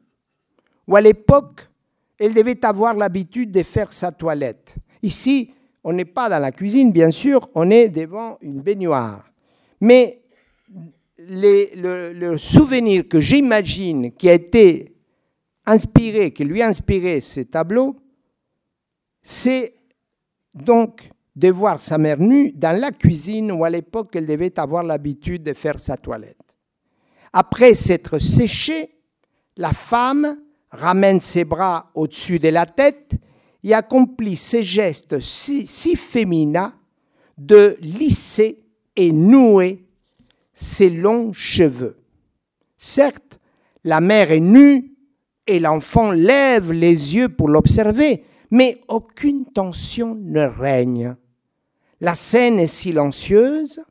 où 0.87 0.95
à 0.95 1.01
l'époque, 1.01 1.67
elle 2.19 2.35
devait 2.35 2.63
avoir 2.63 2.93
l'habitude 2.93 3.49
de 3.49 3.63
faire 3.63 3.91
sa 3.91 4.11
toilette. 4.11 4.75
Ici, 5.01 5.51
on 5.83 5.91
n'est 5.93 6.05
pas 6.05 6.29
dans 6.29 6.37
la 6.37 6.51
cuisine, 6.51 6.91
bien 6.91 7.09
sûr, 7.09 7.49
on 7.55 7.71
est 7.71 7.89
devant 7.89 8.37
une 8.41 8.61
baignoire. 8.61 9.31
Mais 9.81 10.21
le, 11.17 12.37
souvenir 12.37 13.07
que 13.07 13.19
j'imagine 13.19 14.11
qui 14.11 14.29
a 14.29 14.33
été 14.33 14.93
inspiré, 15.65 16.31
qui 16.31 16.43
lui 16.43 16.61
a 16.61 16.67
inspiré 16.67 17.21
ces 17.21 17.45
tableaux, 17.45 17.95
c'est 19.23 19.73
donc 20.53 21.09
de 21.35 21.49
voir 21.49 21.81
sa 21.81 21.97
mère 21.97 22.19
nue 22.19 22.51
dans 22.51 22.79
la 22.79 22.91
cuisine 22.91 23.51
où 23.51 23.65
à 23.65 23.71
l'époque 23.71 24.15
elle 24.15 24.27
devait 24.27 24.59
avoir 24.59 24.83
l'habitude 24.83 25.41
de 25.41 25.53
faire 25.53 25.79
sa 25.79 25.97
toilette. 25.97 26.44
Après 27.37 27.73
s'être 27.73 28.17
séchée, 28.17 28.95
la 29.57 29.73
femme 29.73 30.39
ramène 30.71 31.19
ses 31.19 31.43
bras 31.43 31.91
au-dessus 31.93 32.39
de 32.39 32.47
la 32.47 32.65
tête 32.65 33.11
et 33.61 33.73
accomplit 33.73 34.37
ces 34.37 34.63
gestes 34.63 35.19
si, 35.19 35.97
féminins 35.97 36.73
de 37.37 37.75
lisser 37.81 38.63
et 38.95 39.11
nouer 39.11 39.83
ses 40.53 40.89
longs 40.89 41.33
cheveux. 41.33 41.97
Certes, 42.77 43.41
la 43.83 43.99
mère 43.99 44.31
est 44.31 44.39
nue 44.39 44.95
et 45.45 45.59
l'enfant 45.59 46.11
lève 46.11 46.71
les 46.71 47.15
yeux 47.15 47.27
pour 47.27 47.49
l'observer, 47.49 48.23
mais 48.49 48.79
aucune 48.87 49.43
tension 49.43 50.15
ne 50.15 50.45
règne. 50.45 51.17
La 51.99 52.15
scène 52.15 52.59
est 52.59 52.67
silencieuse, 52.67 53.83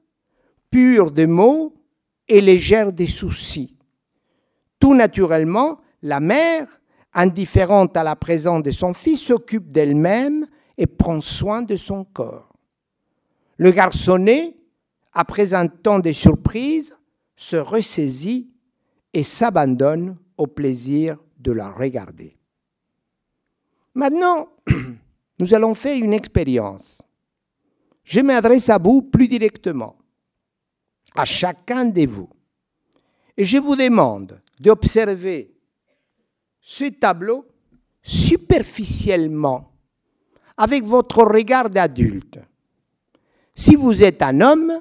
pure 0.70 1.10
de 1.10 1.26
mots 1.26 1.74
et 2.28 2.40
légère 2.40 2.92
des 2.92 3.06
soucis. 3.06 3.76
Tout 4.78 4.94
naturellement, 4.94 5.80
la 6.02 6.20
mère, 6.20 6.80
indifférente 7.12 7.96
à 7.96 8.02
la 8.02 8.16
présence 8.16 8.62
de 8.62 8.70
son 8.70 8.94
fils, 8.94 9.20
s'occupe 9.20 9.72
d'elle-même 9.72 10.46
et 10.76 10.86
prend 10.86 11.20
soin 11.20 11.62
de 11.62 11.76
son 11.76 12.04
corps. 12.04 12.52
Le 13.56 13.70
garçonnet, 13.70 14.56
après 15.12 15.54
un 15.54 15.68
temps 15.68 16.00
de 16.00 16.12
surprise, 16.12 16.96
se 17.36 17.56
ressaisit 17.56 18.50
et 19.12 19.22
s'abandonne 19.22 20.16
au 20.36 20.46
plaisir 20.46 21.16
de 21.38 21.52
la 21.52 21.70
regarder. 21.70 22.36
Maintenant, 23.94 24.48
nous 25.40 25.54
allons 25.54 25.74
faire 25.74 25.96
une 25.96 26.12
expérience. 26.12 27.00
Je 28.02 28.20
m'adresse 28.20 28.68
à 28.68 28.78
vous 28.78 29.02
plus 29.02 29.28
directement, 29.28 29.96
à 31.14 31.24
chacun 31.24 31.86
de 31.86 32.06
vous. 32.06 32.28
Et 33.36 33.44
je 33.44 33.58
vous 33.58 33.76
demande 33.76 34.40
d'observer 34.60 35.54
ce 36.60 36.84
tableau 36.84 37.46
superficiellement, 38.02 39.72
avec 40.56 40.84
votre 40.84 41.22
regard 41.24 41.70
d'adulte. 41.70 42.38
Si 43.54 43.76
vous 43.76 44.02
êtes 44.02 44.22
un 44.22 44.40
homme, 44.40 44.72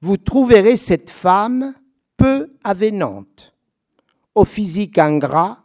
vous 0.00 0.16
trouverez 0.16 0.76
cette 0.76 1.10
femme 1.10 1.74
peu 2.16 2.52
avenante, 2.62 3.54
au 4.34 4.44
physique 4.44 4.98
ingrat, 4.98 5.64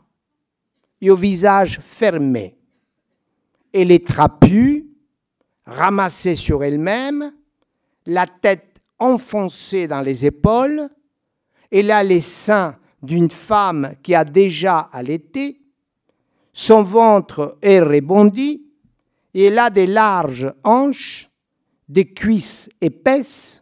et 1.02 1.10
au 1.10 1.16
visage 1.16 1.80
fermé. 1.80 2.58
Elle 3.74 3.92
est 3.92 4.06
trapue, 4.06 4.86
ramassée 5.66 6.36
sur 6.36 6.64
elle-même, 6.64 7.34
la 8.06 8.28
tête 8.28 8.69
enfoncée 9.00 9.88
dans 9.88 10.02
les 10.02 10.26
épaules, 10.26 10.90
elle 11.72 11.92
a 11.92 12.04
les 12.04 12.20
seins 12.20 12.78
d'une 13.02 13.30
femme 13.30 13.96
qui 14.04 14.14
a 14.14 14.26
déjà 14.26 14.80
allaité, 14.92 15.62
son 16.52 16.84
ventre 16.84 17.58
est 17.62 17.80
rebondi, 17.80 18.66
et 19.34 19.46
elle 19.46 19.60
a 19.60 19.70
des 19.70 19.88
larges 19.88 20.52
hanches, 20.64 21.30
des 21.88 22.14
cuisses 22.14 22.70
épaisses 22.82 23.62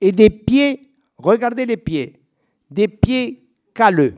et 0.00 0.12
des 0.12 0.30
pieds, 0.30 0.92
regardez 1.18 1.66
les 1.66 1.76
pieds, 1.76 2.20
des 2.70 2.88
pieds 2.88 3.44
calleux 3.74 4.14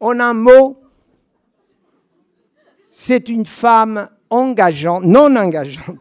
en 0.00 0.18
un 0.18 0.34
mot, 0.34 0.82
c'est 2.90 3.28
une 3.28 3.46
femme 3.46 4.08
engageante, 4.30 5.04
non 5.04 5.36
engageante. 5.36 5.96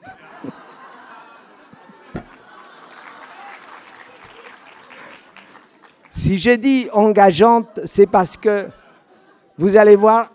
Si 6.20 6.38
j'ai 6.38 6.58
dit 6.58 6.90
engageante, 6.92 7.80
c'est 7.86 8.06
parce 8.06 8.36
que 8.36 8.68
vous 9.58 9.78
allez 9.78 9.96
voir, 9.96 10.34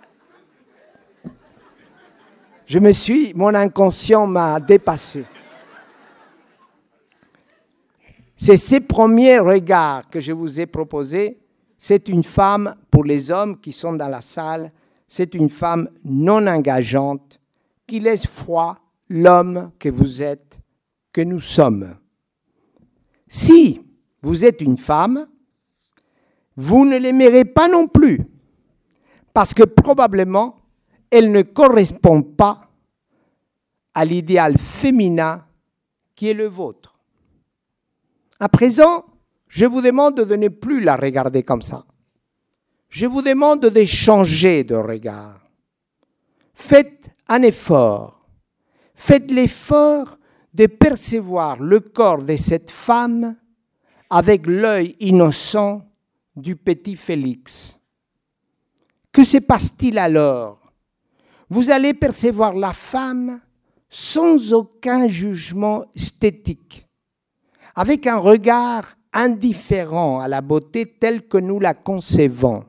je 2.65 2.79
me 2.79 2.91
suis, 2.93 3.35
mon 3.35 3.55
inconscient 3.55 4.27
m'a 4.27 4.59
dépassé. 4.61 5.27
C'est 8.35 8.57
ces 8.57 8.81
premiers 8.81 9.39
regards 9.39 10.09
que 10.09 10.21
je 10.21 10.33
vous 10.33 10.59
ai 10.59 10.65
proposés 10.65 11.39
c'est 11.77 12.09
une 12.09 12.25
femme, 12.25 12.75
pour 12.91 13.05
les 13.05 13.31
hommes 13.31 13.61
qui 13.61 13.71
sont 13.71 13.93
dans 13.93 14.09
la 14.09 14.23
salle, 14.23 14.73
c'est 15.07 15.35
une 15.35 15.51
femme 15.51 15.91
non 16.03 16.47
engageante 16.47 17.39
qui 17.87 18.01
laisse 18.01 18.27
froid 18.27 18.79
l'homme 19.11 19.71
que 19.79 19.91
vous 19.91 20.23
êtes, 20.23 20.59
que 21.13 21.21
nous 21.21 21.41
sommes. 21.41 21.95
Si 23.29 23.83
vous 24.23 24.47
êtes 24.47 24.63
une 24.63 24.79
femme, 24.79 25.27
vous 26.57 26.85
ne 26.85 26.97
l'aimerez 26.97 27.45
pas 27.45 27.69
non 27.69 27.87
plus, 27.89 28.21
parce 29.33 29.55
que 29.55 29.65
probablement 29.65 30.57
elle 31.11 31.31
ne 31.31 31.43
correspond 31.43 32.23
pas 32.23 32.69
à 33.95 34.05
l'idéal 34.05 34.59
féminin 34.59 35.45
qui 36.17 36.29
est 36.29 36.35
le 36.35 36.47
vôtre. 36.47 36.99
À 38.41 38.49
présent, 38.49 39.05
je 39.49 39.67
vous 39.67 39.81
demande 39.81 40.21
de 40.21 40.37
ne 40.37 40.49
plus 40.49 40.81
la 40.81 40.97
regarder 40.97 41.45
comme 41.45 41.63
ça. 41.63 41.85
Je 42.89 43.07
vous 43.07 43.23
demande 43.23 43.61
de 43.61 43.85
changer 43.85 44.65
de 44.65 44.75
regard. 44.75 45.41
Faites 46.53 47.11
un 47.29 47.43
effort. 47.43 48.27
Faites 48.95 49.31
l'effort 49.31 50.19
de 50.53 50.67
percevoir 50.67 51.61
le 51.61 51.81
corps 51.81 52.23
de 52.23 52.37
cette 52.37 52.71
femme 52.71 53.37
avec 54.11 54.47
l'œil 54.47 54.97
innocent 55.01 55.83
du 56.37 56.57
petit 56.57 56.97
Félix. 56.97 57.79
Que 59.13 59.23
se 59.23 59.39
passe-t-il 59.39 59.99
alors? 59.99 60.59
Vous 61.49 61.71
allez 61.71 61.95
percevoir 61.95 62.55
la 62.55 62.73
femme 62.73 63.41
sans 63.89 64.53
aucun 64.53 65.07
jugement 65.07 65.85
esthétique, 65.95 66.89
avec 67.77 68.09
un 68.09 68.17
regard 68.17 68.97
indifférent 69.13 70.19
à 70.19 70.27
la 70.27 70.41
beauté 70.41 70.85
telle 70.85 71.29
que 71.29 71.39
nous 71.39 71.61
la 71.61 71.75
concevons. 71.75 72.65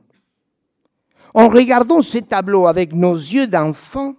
En 1.34 1.48
regardant 1.48 2.00
ce 2.00 2.18
tableau 2.18 2.66
avec 2.66 2.92
nos 2.94 3.14
yeux 3.14 3.48
d'enfant, 3.48 4.14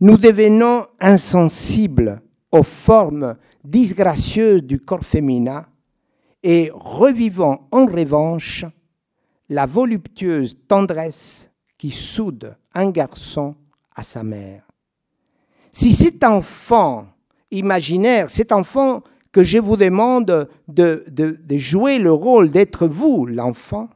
nous 0.00 0.16
devenons 0.16 0.86
insensibles 1.00 2.22
aux 2.52 2.62
formes 2.62 3.36
disgracieuses 3.64 4.62
du 4.62 4.78
corps 4.78 5.04
féminin 5.04 5.66
et 6.42 6.70
revivons 6.72 7.60
en 7.70 7.86
revanche 7.86 8.64
la 9.48 9.66
voluptueuse 9.66 10.58
tendresse 10.68 11.50
qui 11.76 11.90
soude 11.90 12.56
un 12.74 12.90
garçon 12.90 13.54
à 13.94 14.02
sa 14.02 14.22
mère. 14.22 14.62
Si 15.72 15.92
cet 15.92 16.24
enfant 16.24 17.06
imaginaire, 17.50 18.28
cet 18.30 18.52
enfant 18.52 19.02
que 19.32 19.42
je 19.42 19.58
vous 19.58 19.76
demande 19.76 20.48
de, 20.68 21.04
jouer 21.50 21.98
le 21.98 22.12
rôle 22.12 22.50
d'être 22.50 22.86
vous, 22.86 23.26
l'enfant, 23.26 23.88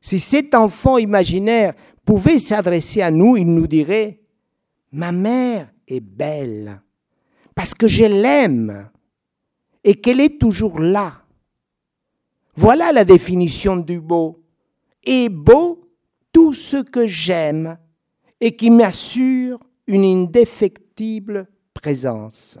si 0.00 0.18
cet 0.18 0.54
enfant 0.54 0.98
imaginaire 0.98 1.74
pouvait 2.04 2.38
s'adresser 2.38 3.02
à 3.02 3.10
nous, 3.10 3.36
il 3.36 3.46
nous 3.46 3.66
dirait, 3.66 4.20
ma 4.92 5.12
mère 5.12 5.72
est 5.86 6.00
belle, 6.00 6.82
parce 7.54 7.74
que 7.74 7.88
je 7.88 8.04
l'aime 8.04 8.90
et 9.84 9.94
qu'elle 9.94 10.20
est 10.20 10.38
toujours 10.40 10.78
là. 10.78 11.19
Voilà 12.60 12.92
la 12.92 13.06
définition 13.06 13.74
du 13.74 14.02
beau. 14.02 14.44
Et 15.02 15.30
beau 15.30 15.90
tout 16.30 16.52
ce 16.52 16.76
que 16.76 17.06
j'aime 17.06 17.78
et 18.38 18.54
qui 18.54 18.70
m'assure 18.70 19.58
une 19.86 20.04
indéfectible 20.04 21.48
présence. 21.72 22.58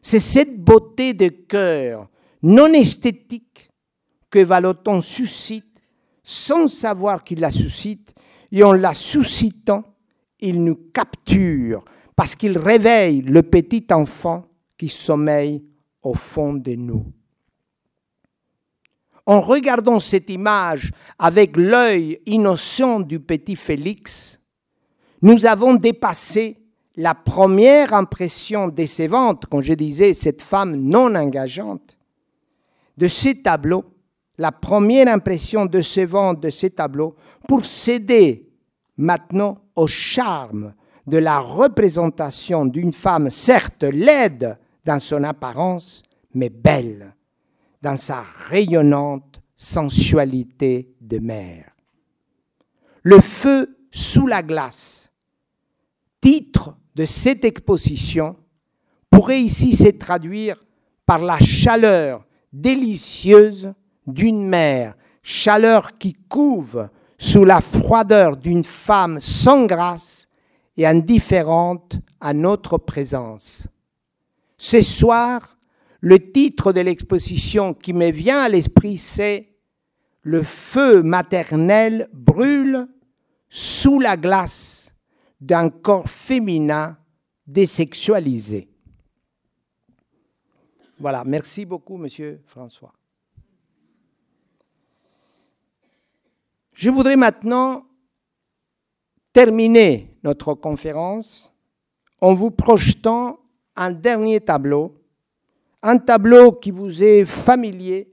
C'est 0.00 0.20
cette 0.20 0.62
beauté 0.62 1.12
de 1.12 1.26
cœur 1.26 2.08
non 2.44 2.72
esthétique 2.72 3.68
que 4.30 4.38
Valoton 4.38 5.00
suscite 5.00 5.80
sans 6.22 6.68
savoir 6.68 7.24
qu'il 7.24 7.40
la 7.40 7.50
suscite, 7.50 8.14
et 8.52 8.62
en 8.62 8.74
la 8.74 8.94
suscitant, 8.94 9.82
il 10.38 10.62
nous 10.62 10.78
capture 10.94 11.84
parce 12.14 12.36
qu'il 12.36 12.56
réveille 12.56 13.22
le 13.22 13.42
petit 13.42 13.86
enfant 13.90 14.44
qui 14.78 14.86
sommeille 14.86 15.64
au 16.00 16.14
fond 16.14 16.54
de 16.54 16.76
nous. 16.76 17.12
En 19.32 19.40
regardant 19.40 19.98
cette 19.98 20.28
image 20.28 20.90
avec 21.18 21.56
l'œil 21.56 22.20
innocent 22.26 23.00
du 23.00 23.18
petit 23.18 23.56
Félix, 23.56 24.38
nous 25.22 25.46
avons 25.46 25.72
dépassé 25.72 26.58
la 26.96 27.14
première 27.14 27.94
impression 27.94 28.70
ventes, 29.08 29.44
quand 29.50 29.62
je 29.62 29.72
disais 29.72 30.12
cette 30.12 30.42
femme 30.42 30.76
non 30.76 31.14
engageante, 31.14 31.96
de 32.98 33.08
ces 33.08 33.40
tableaux, 33.40 33.84
la 34.36 34.52
première 34.52 35.08
impression 35.08 35.66
ventes 36.06 36.40
de 36.42 36.50
ces 36.50 36.68
tableaux, 36.68 37.16
pour 37.48 37.64
céder 37.64 38.50
maintenant 38.98 39.62
au 39.76 39.86
charme 39.86 40.74
de 41.06 41.16
la 41.16 41.38
représentation 41.38 42.66
d'une 42.66 42.92
femme 42.92 43.30
certes 43.30 43.84
laide 43.84 44.58
dans 44.84 44.98
son 44.98 45.24
apparence, 45.24 46.02
mais 46.34 46.50
belle 46.50 47.14
dans 47.82 47.96
sa 47.96 48.22
rayonnante 48.48 49.40
sensualité 49.56 50.94
de 51.00 51.18
mer. 51.18 51.70
Le 53.02 53.20
feu 53.20 53.76
sous 53.90 54.26
la 54.26 54.42
glace, 54.42 55.12
titre 56.20 56.76
de 56.94 57.04
cette 57.04 57.44
exposition, 57.44 58.36
pourrait 59.10 59.42
ici 59.42 59.76
se 59.76 59.88
traduire 59.88 60.64
par 61.04 61.18
la 61.18 61.38
chaleur 61.38 62.24
délicieuse 62.52 63.72
d'une 64.06 64.46
mer, 64.46 64.94
chaleur 65.22 65.98
qui 65.98 66.14
couve 66.28 66.88
sous 67.18 67.44
la 67.44 67.60
froideur 67.60 68.36
d'une 68.36 68.64
femme 68.64 69.20
sans 69.20 69.66
grâce 69.66 70.28
et 70.76 70.86
indifférente 70.86 71.98
à 72.20 72.32
notre 72.32 72.78
présence. 72.78 73.66
Ce 74.56 74.80
soir, 74.80 75.56
le 76.02 76.32
titre 76.32 76.72
de 76.72 76.80
l'exposition 76.80 77.74
qui 77.74 77.92
me 77.92 78.10
vient 78.10 78.40
à 78.40 78.48
l'esprit, 78.48 78.98
c'est 78.98 79.48
Le 80.22 80.42
feu 80.42 81.02
maternel 81.02 82.08
brûle 82.12 82.86
sous 83.48 83.98
la 83.98 84.16
glace 84.16 84.94
d'un 85.40 85.70
corps 85.70 86.08
féminin 86.08 86.98
désexualisé. 87.46 88.68
Voilà, 90.98 91.24
merci 91.24 91.64
beaucoup, 91.64 91.96
Monsieur 91.96 92.40
François. 92.46 92.92
Je 96.72 96.90
voudrais 96.90 97.16
maintenant 97.16 97.86
terminer 99.32 100.16
notre 100.22 100.54
conférence 100.54 101.52
en 102.20 102.34
vous 102.34 102.50
projetant 102.50 103.38
un 103.76 103.90
dernier 103.90 104.40
tableau, 104.40 105.01
un 105.82 105.98
tableau 105.98 106.52
qui 106.52 106.70
vous 106.70 107.02
est 107.02 107.24
familier 107.24 108.12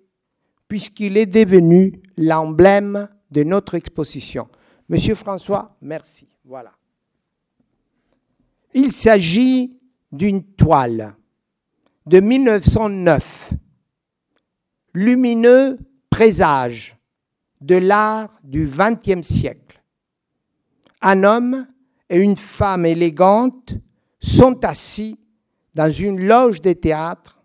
puisqu'il 0.68 1.18
est 1.18 1.26
devenu 1.26 2.02
l'emblème 2.18 3.10
de 3.32 3.44
notre 3.44 3.76
exposition. 3.76 4.48
Monsieur 4.88 5.16
François, 5.16 5.76
merci. 5.82 6.28
Voilà. 6.46 6.74
Il 8.74 8.92
s'agit 8.92 9.78
d'une 10.12 10.44
toile 10.44 11.16
de 12.06 12.20
1909, 12.20 13.54
lumineux 14.94 15.78
présage 16.10 16.98
de 17.62 17.76
l'art 17.76 18.40
du 18.44 18.66
XXe 18.68 19.26
siècle. 19.28 19.84
Un 21.02 21.24
homme 21.24 21.68
et 22.10 22.18
une 22.18 22.38
femme 22.38 22.86
élégante 22.86 23.76
sont 24.20 24.66
assis 24.66 25.20
dans 25.76 25.92
une 25.92 26.20
loge 26.26 26.62
de 26.62 26.74
théâtre 26.74 27.39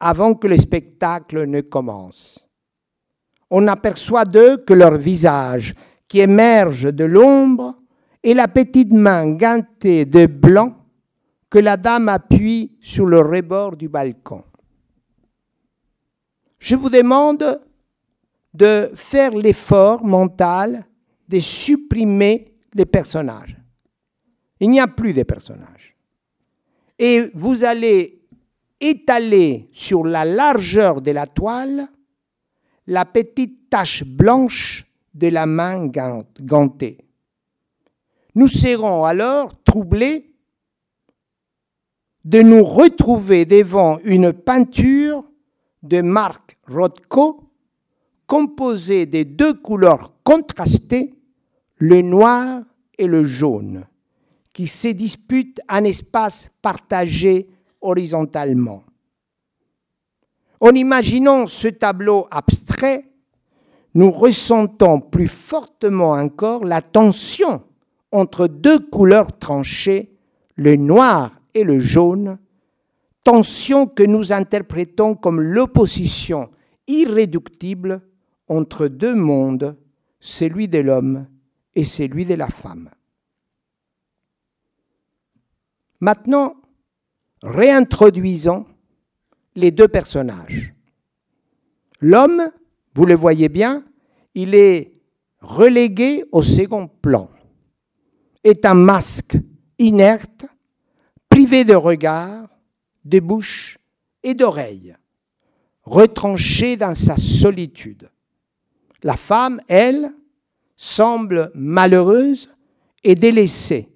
avant 0.00 0.34
que 0.34 0.46
le 0.46 0.58
spectacle 0.58 1.46
ne 1.46 1.60
commence. 1.60 2.38
On 3.50 3.66
aperçoit 3.68 4.24
d'eux 4.24 4.58
que 4.58 4.74
leur 4.74 4.96
visage, 4.96 5.74
qui 6.08 6.20
émerge 6.20 6.92
de 6.92 7.04
l'ombre, 7.04 7.76
et 8.22 8.34
la 8.34 8.48
petite 8.48 8.92
main 8.92 9.34
gantée 9.36 10.04
de 10.04 10.26
blanc 10.26 10.76
que 11.48 11.58
la 11.58 11.76
dame 11.76 12.08
appuie 12.08 12.76
sur 12.80 13.06
le 13.06 13.20
rebord 13.20 13.76
du 13.76 13.88
balcon. 13.88 14.42
Je 16.58 16.74
vous 16.74 16.90
demande 16.90 17.60
de 18.52 18.90
faire 18.94 19.30
l'effort 19.30 20.04
mental 20.04 20.84
de 21.28 21.38
supprimer 21.38 22.54
les 22.74 22.86
personnages. 22.86 23.56
Il 24.60 24.70
n'y 24.70 24.80
a 24.80 24.88
plus 24.88 25.12
de 25.12 25.22
personnages. 25.22 25.94
Et 26.98 27.30
vous 27.34 27.64
allez 27.64 28.15
étaler 28.80 29.68
sur 29.72 30.04
la 30.04 30.24
largeur 30.24 31.00
de 31.00 31.10
la 31.10 31.26
toile 31.26 31.88
la 32.86 33.04
petite 33.04 33.68
tache 33.68 34.04
blanche 34.04 34.86
de 35.14 35.28
la 35.28 35.46
main 35.46 35.90
gantée. 36.40 36.98
Nous 38.34 38.48
serons 38.48 39.04
alors 39.04 39.62
troublés 39.64 40.34
de 42.24 42.42
nous 42.42 42.62
retrouver 42.62 43.44
devant 43.44 43.98
une 44.04 44.32
peinture 44.32 45.24
de 45.82 46.00
Marc 46.00 46.58
Rothko 46.68 47.44
composé 48.26 49.06
des 49.06 49.24
deux 49.24 49.54
couleurs 49.54 50.12
contrastées, 50.24 51.14
le 51.76 52.02
noir 52.02 52.62
et 52.98 53.06
le 53.06 53.24
jaune, 53.24 53.86
qui 54.52 54.66
se 54.66 54.88
disputent 54.88 55.60
un 55.68 55.84
espace 55.84 56.50
partagé 56.60 57.48
horizontalement. 57.86 58.84
En 60.60 60.70
imaginant 60.70 61.46
ce 61.46 61.68
tableau 61.68 62.26
abstrait, 62.30 63.04
nous 63.94 64.10
ressentons 64.10 65.00
plus 65.00 65.28
fortement 65.28 66.12
encore 66.12 66.64
la 66.64 66.82
tension 66.82 67.62
entre 68.12 68.46
deux 68.46 68.78
couleurs 68.78 69.38
tranchées, 69.38 70.16
le 70.54 70.76
noir 70.76 71.40
et 71.54 71.64
le 71.64 71.78
jaune, 71.78 72.38
tension 73.24 73.86
que 73.86 74.02
nous 74.02 74.32
interprétons 74.32 75.14
comme 75.14 75.40
l'opposition 75.40 76.50
irréductible 76.86 78.02
entre 78.48 78.86
deux 78.86 79.14
mondes, 79.14 79.76
celui 80.20 80.68
de 80.68 80.78
l'homme 80.78 81.26
et 81.74 81.84
celui 81.84 82.24
de 82.24 82.34
la 82.34 82.48
femme. 82.48 82.90
Maintenant, 86.00 86.54
réintroduisons 87.42 88.66
les 89.54 89.70
deux 89.70 89.88
personnages. 89.88 90.74
L'homme, 92.00 92.50
vous 92.94 93.06
le 93.06 93.14
voyez 93.14 93.48
bien, 93.48 93.84
il 94.34 94.54
est 94.54 94.92
relégué 95.40 96.24
au 96.32 96.42
second 96.42 96.88
plan, 96.88 97.30
est 98.44 98.64
un 98.64 98.74
masque 98.74 99.36
inerte, 99.78 100.46
privé 101.28 101.64
de 101.64 101.74
regard, 101.74 102.48
de 103.04 103.20
bouche 103.20 103.78
et 104.22 104.34
d'oreille, 104.34 104.94
retranché 105.82 106.76
dans 106.76 106.94
sa 106.94 107.16
solitude. 107.16 108.10
La 109.02 109.16
femme, 109.16 109.60
elle, 109.68 110.12
semble 110.76 111.50
malheureuse 111.54 112.50
et 113.02 113.14
délaissée, 113.14 113.88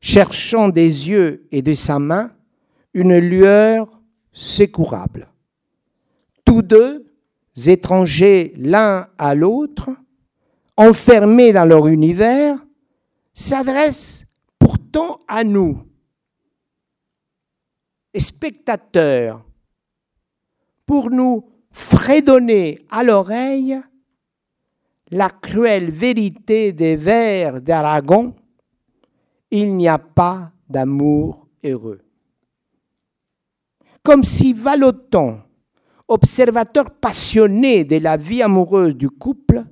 cherchant 0.00 0.68
des 0.68 1.08
yeux 1.08 1.46
et 1.50 1.62
de 1.62 1.74
sa 1.74 1.98
main 1.98 2.32
une 2.94 3.18
lueur 3.18 4.00
secourable. 4.32 5.28
Tous 6.44 6.62
deux, 6.62 7.06
étrangers 7.66 8.52
l'un 8.56 9.08
à 9.18 9.34
l'autre, 9.34 9.90
enfermés 10.76 11.52
dans 11.52 11.64
leur 11.64 11.86
univers, 11.88 12.56
s'adressent 13.34 14.26
pourtant 14.58 15.20
à 15.28 15.44
nous, 15.44 15.82
spectateurs, 18.16 19.44
pour 20.86 21.10
nous 21.10 21.48
fredonner 21.70 22.84
à 22.90 23.02
l'oreille 23.02 23.80
la 25.10 25.28
cruelle 25.28 25.90
vérité 25.90 26.72
des 26.72 26.96
vers 26.96 27.60
d'Aragon, 27.60 28.34
il 29.50 29.76
n'y 29.76 29.88
a 29.88 29.98
pas 29.98 30.52
d'amour 30.68 31.48
heureux. 31.64 32.00
Comme 34.02 34.24
si 34.24 34.52
Valoton, 34.52 35.40
observateur 36.08 36.90
passionné 36.90 37.84
de 37.84 37.96
la 37.96 38.16
vie 38.16 38.42
amoureuse 38.42 38.96
du 38.96 39.10
couple, 39.10 39.64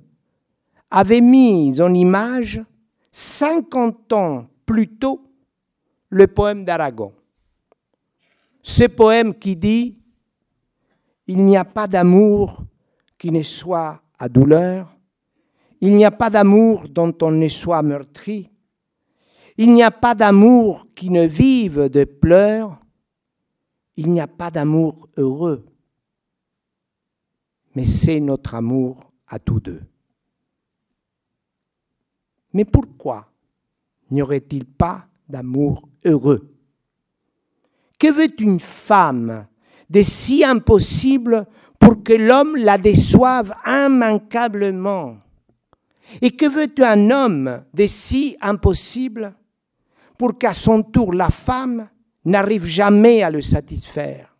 avait 0.91 1.20
mis 1.20 1.81
en 1.81 1.93
image, 1.93 2.62
50 3.12 4.12
ans 4.12 4.47
plus 4.64 4.89
tôt, 4.89 5.24
le 6.11 6.26
poème 6.26 6.64
d'Aragon. 6.64 7.12
Ce 8.62 8.85
poème 8.85 9.35
qui 9.35 9.57
dit 9.57 9.99
Il 11.26 11.45
n'y 11.45 11.57
a 11.57 11.64
pas 11.64 11.87
d'amour 11.87 12.64
qui 13.16 13.31
ne 13.31 13.43
soit 13.43 14.03
à 14.18 14.29
douleur, 14.29 14.99
il 15.81 15.95
n'y 15.95 16.05
a 16.05 16.11
pas 16.11 16.31
d'amour 16.31 16.89
dont 16.89 17.14
on 17.22 17.31
ne 17.31 17.49
soit 17.49 17.83
meurtri. 17.83 18.51
Il 19.57 19.72
n'y 19.72 19.83
a 19.83 19.91
pas 19.91 20.14
d'amour 20.14 20.87
qui 20.95 21.11
ne 21.11 21.26
vive 21.26 21.89
de 21.89 22.05
pleurs. 22.05 22.79
Il 23.99 24.12
n'y 24.12 24.20
a 24.20 24.28
pas 24.28 24.53
d'amour 24.53 25.09
heureux, 25.16 25.66
mais 27.74 27.84
c'est 27.84 28.20
notre 28.20 28.55
amour 28.55 29.12
à 29.26 29.40
tous 29.40 29.59
deux. 29.59 29.82
Mais 32.53 32.64
pourquoi 32.64 33.28
n'y 34.12 34.22
aurait-il 34.22 34.66
pas 34.66 35.09
d'amour 35.28 35.88
heureux? 36.05 36.55
Que 37.99 38.12
veut 38.12 38.40
une 38.40 38.61
femme 38.61 39.49
de 39.90 40.03
si 40.05 40.44
impossible 40.44 41.44
pour 41.80 42.05
que 42.05 42.12
l'homme 42.12 42.55
la 42.55 42.78
déçoive 42.78 43.53
immanquablement? 43.66 45.18
Et 46.22 46.30
que 46.30 46.46
veut 46.46 46.72
un 46.84 47.11
homme 47.11 47.64
de 47.74 47.86
si 47.86 48.36
impossible 48.40 49.34
pour 50.16 50.38
qu'à 50.38 50.55
son 50.55 50.84
tour 50.84 51.12
la 51.12 51.30
femme 51.30 51.88
n'arrive 52.29 52.64
jamais 52.64 53.22
à 53.22 53.31
le 53.31 53.41
satisfaire 53.41 54.37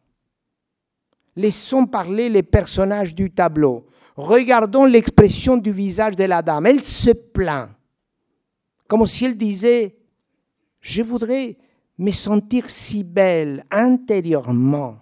Laissons 1.39 1.87
parler 1.87 2.29
les 2.29 2.43
personnages 2.43 3.15
du 3.15 3.31
tableau. 3.31 3.87
Regardons 4.17 4.85
l'expression 4.85 5.57
du 5.57 5.71
visage 5.71 6.17
de 6.17 6.25
la 6.25 6.43
dame. 6.43 6.67
Elle 6.67 6.83
se 6.83 7.11
plaint 7.11 7.71
comme 8.89 9.07
si 9.07 9.27
elle 9.27 9.37
disait, 9.37 9.99
je 10.81 11.03
voudrais 11.03 11.57
me 11.99 12.11
sentir 12.11 12.71
si 12.71 13.05
belle 13.05 13.65
intérieurement. 13.71 14.97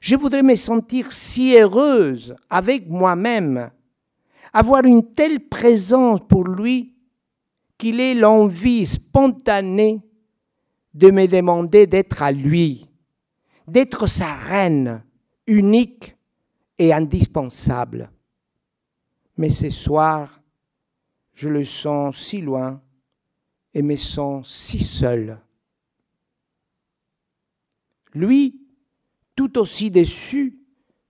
Je 0.00 0.14
voudrais 0.14 0.44
me 0.44 0.54
sentir 0.54 1.12
si 1.12 1.56
heureuse 1.58 2.36
avec 2.48 2.88
moi-même, 2.88 3.70
avoir 4.52 4.84
une 4.84 5.12
telle 5.14 5.40
présence 5.40 6.20
pour 6.26 6.46
lui 6.46 6.94
qu'il 7.76 8.00
ait 8.00 8.14
l'envie 8.14 8.86
spontanée 8.86 10.05
de 10.96 11.10
me 11.10 11.26
demander 11.26 11.86
d'être 11.86 12.22
à 12.22 12.32
lui, 12.32 12.88
d'être 13.68 14.06
sa 14.06 14.32
reine 14.32 15.04
unique 15.46 16.16
et 16.78 16.92
indispensable. 16.92 18.10
Mais 19.36 19.50
ce 19.50 19.68
soir, 19.70 20.40
je 21.34 21.48
le 21.48 21.64
sens 21.64 22.16
si 22.16 22.40
loin 22.40 22.80
et 23.74 23.82
me 23.82 23.96
sens 23.96 24.50
si 24.50 24.78
seul. 24.78 25.38
Lui, 28.14 28.66
tout 29.34 29.58
aussi 29.58 29.90
déçu, 29.90 30.58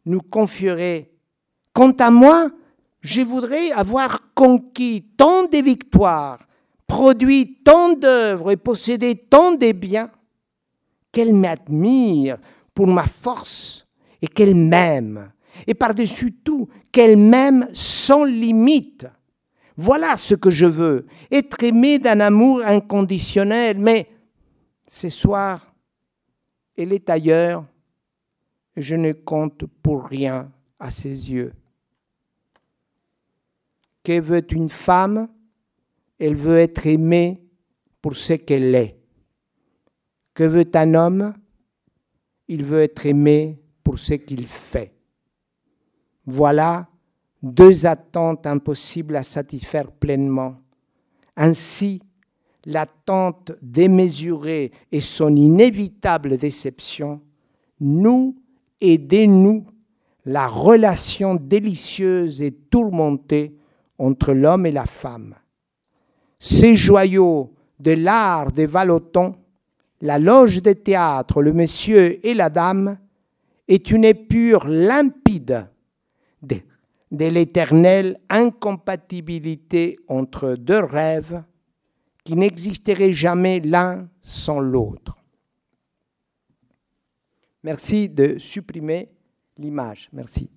nous 0.04 0.20
confierait, 0.20 1.12
Quant 1.72 1.92
à 1.92 2.10
moi, 2.10 2.50
je 3.02 3.20
voudrais 3.20 3.70
avoir 3.70 4.32
conquis 4.34 5.04
tant 5.16 5.44
de 5.44 5.58
victoires, 5.58 6.45
produit 6.86 7.58
tant 7.64 7.92
d'œuvres 7.94 8.50
et 8.50 8.56
possédé 8.56 9.14
tant 9.16 9.52
de 9.52 9.72
biens, 9.72 10.10
qu'elle 11.12 11.34
m'admire 11.34 12.38
pour 12.74 12.86
ma 12.86 13.06
force 13.06 13.86
et 14.20 14.28
qu'elle 14.28 14.54
m'aime, 14.54 15.32
et 15.66 15.74
par-dessus 15.74 16.32
tout, 16.32 16.68
qu'elle 16.92 17.16
m'aime 17.16 17.68
sans 17.72 18.24
limite. 18.24 19.06
Voilà 19.76 20.16
ce 20.16 20.34
que 20.34 20.50
je 20.50 20.66
veux, 20.66 21.06
être 21.30 21.62
aimé 21.62 21.98
d'un 21.98 22.20
amour 22.20 22.62
inconditionnel, 22.64 23.78
mais 23.78 24.08
ce 24.86 25.08
soir, 25.08 25.74
elle 26.76 26.92
est 26.92 27.10
ailleurs. 27.10 27.64
Je 28.76 28.94
ne 28.94 29.12
compte 29.12 29.64
pour 29.82 30.04
rien 30.04 30.52
à 30.78 30.90
ses 30.90 31.32
yeux. 31.32 31.52
Que 34.04 34.20
veut 34.20 34.46
une 34.52 34.68
femme 34.68 35.28
Elle 36.18 36.34
veut 36.34 36.58
être 36.58 36.86
aimée 36.86 37.42
pour 38.00 38.16
ce 38.16 38.34
qu'elle 38.34 38.74
est. 38.74 38.98
Que 40.34 40.44
veut 40.44 40.68
un 40.74 40.94
homme? 40.94 41.34
Il 42.48 42.64
veut 42.64 42.82
être 42.82 43.06
aimé 43.06 43.60
pour 43.82 43.98
ce 43.98 44.14
qu'il 44.14 44.46
fait. 44.46 44.94
Voilà 46.24 46.88
deux 47.42 47.86
attentes 47.86 48.46
impossibles 48.46 49.16
à 49.16 49.22
satisfaire 49.22 49.90
pleinement. 49.90 50.56
Ainsi, 51.36 52.00
l'attente 52.64 53.52
démesurée 53.62 54.72
et 54.90 55.00
son 55.00 55.34
inévitable 55.36 56.36
déception 56.36 57.20
nous 57.80 58.36
et 58.80 58.98
nous 59.26 59.66
la 60.24 60.48
relation 60.48 61.36
délicieuse 61.36 62.42
et 62.42 62.52
tourmentée 62.52 63.56
entre 63.98 64.32
l'homme 64.32 64.66
et 64.66 64.72
la 64.72 64.86
femme. 64.86 65.34
Ces 66.48 66.76
joyaux 66.76 67.52
de 67.80 67.90
l'art 67.90 68.52
de 68.52 68.62
Valoton, 68.62 69.34
la 70.00 70.20
loge 70.20 70.62
de 70.62 70.72
théâtre, 70.74 71.42
le 71.42 71.52
monsieur 71.52 72.24
et 72.24 72.34
la 72.34 72.50
dame, 72.50 73.00
est 73.66 73.90
une 73.90 74.04
épure 74.04 74.68
limpide 74.68 75.68
de 76.42 77.24
l'éternelle 77.24 78.20
incompatibilité 78.28 79.98
entre 80.06 80.54
deux 80.54 80.84
rêves 80.84 81.42
qui 82.22 82.36
n'existeraient 82.36 83.12
jamais 83.12 83.58
l'un 83.58 84.08
sans 84.22 84.60
l'autre. 84.60 85.16
Merci 87.64 88.08
de 88.08 88.38
supprimer 88.38 89.10
l'image. 89.58 90.08
Merci. 90.12 90.48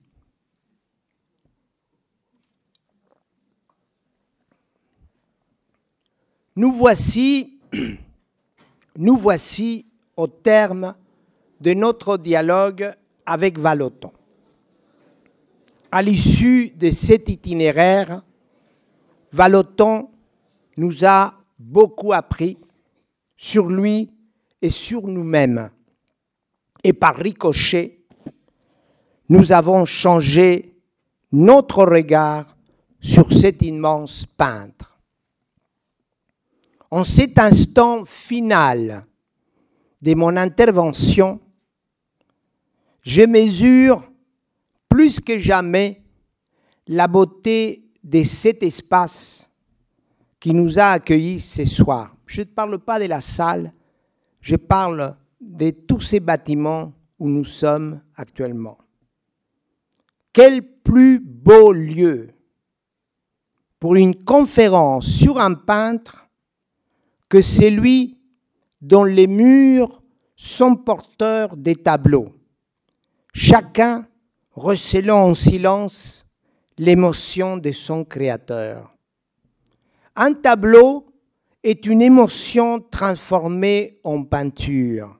Nous 8.98 9.18
voici, 9.18 9.86
au 10.18 10.28
terme 10.28 10.96
de 11.62 11.74
notre 11.74 12.18
dialogue 12.18 12.94
avec 13.26 13.58
Valoton 13.58 14.12
à 15.92 16.02
l'issue 16.02 16.72
de 16.72 16.92
cet 16.92 17.30
itinéraire, 17.30 18.22
Valoton 19.32 20.10
nous 20.78 21.06
a 21.06 21.34
beaucoup 21.58 22.14
appris 22.14 22.58
sur 23.36 23.68
lui 23.70 24.10
et 24.62 24.70
sur 24.70 25.08
nous-mêmes. 25.08 25.70
Et 26.84 26.94
par 26.94 27.16
ricochet, 27.16 28.00
nous 29.30 29.52
avons 29.52 29.86
changé 29.86 30.76
notre 31.32 31.86
regard 31.86 32.46
sur 33.00 33.32
cet 33.32 33.62
immense 33.62 34.26
peintre. 34.38 34.99
En 36.92 37.04
cet 37.04 37.38
instant 37.38 38.04
final 38.06 39.06
de 40.02 40.16
mon 40.16 40.36
intervention, 40.38 41.40
je 43.02 43.22
mesure 43.24 44.12
plus 44.88 45.20
que 45.20 45.38
jamais 45.38 46.02
la 46.88 47.08
beauté 47.08 47.84
de 48.04 48.24
cet 48.24 48.64
espace 48.64 49.52
qui 50.40 50.54
nous 50.54 50.80
a 50.80 50.92
accueillis 50.92 51.42
ce 51.42 51.66
soir. 51.66 52.16
Je 52.26 52.42
ne 52.42 52.46
parle 52.46 52.80
pas 52.80 53.00
de 53.00 53.06
la 53.06 53.22
salle, 53.22 53.74
je 54.42 54.56
parle 54.56 55.16
de 55.40 55.70
tous 55.70 56.02
ces 56.02 56.20
bâtiments 56.20 56.94
où 57.20 57.28
nous 57.28 57.46
sommes 57.46 58.02
actuellement. 58.16 58.78
Quel 60.34 60.64
plus 60.64 61.20
beau 61.20 61.72
lieu 61.74 62.30
pour 63.80 63.96
une 63.96 64.24
conférence 64.24 65.08
sur 65.08 65.40
un 65.40 65.54
peintre 65.54 66.29
que 67.30 67.42
celui 67.42 68.18
dont 68.82 69.04
les 69.04 69.28
murs 69.28 70.02
sont 70.36 70.76
porteurs 70.76 71.56
des 71.56 71.76
tableaux, 71.76 72.34
chacun 73.34 74.08
recelant 74.52 75.30
en 75.30 75.34
silence 75.34 76.26
l'émotion 76.78 77.58
de 77.58 77.72
son 77.72 78.04
créateur. 78.04 78.94
Un 80.16 80.34
tableau 80.34 81.06
est 81.64 81.86
une 81.86 82.02
émotion 82.02 82.80
transformée 82.80 84.00
en 84.04 84.24
peinture. 84.24 85.20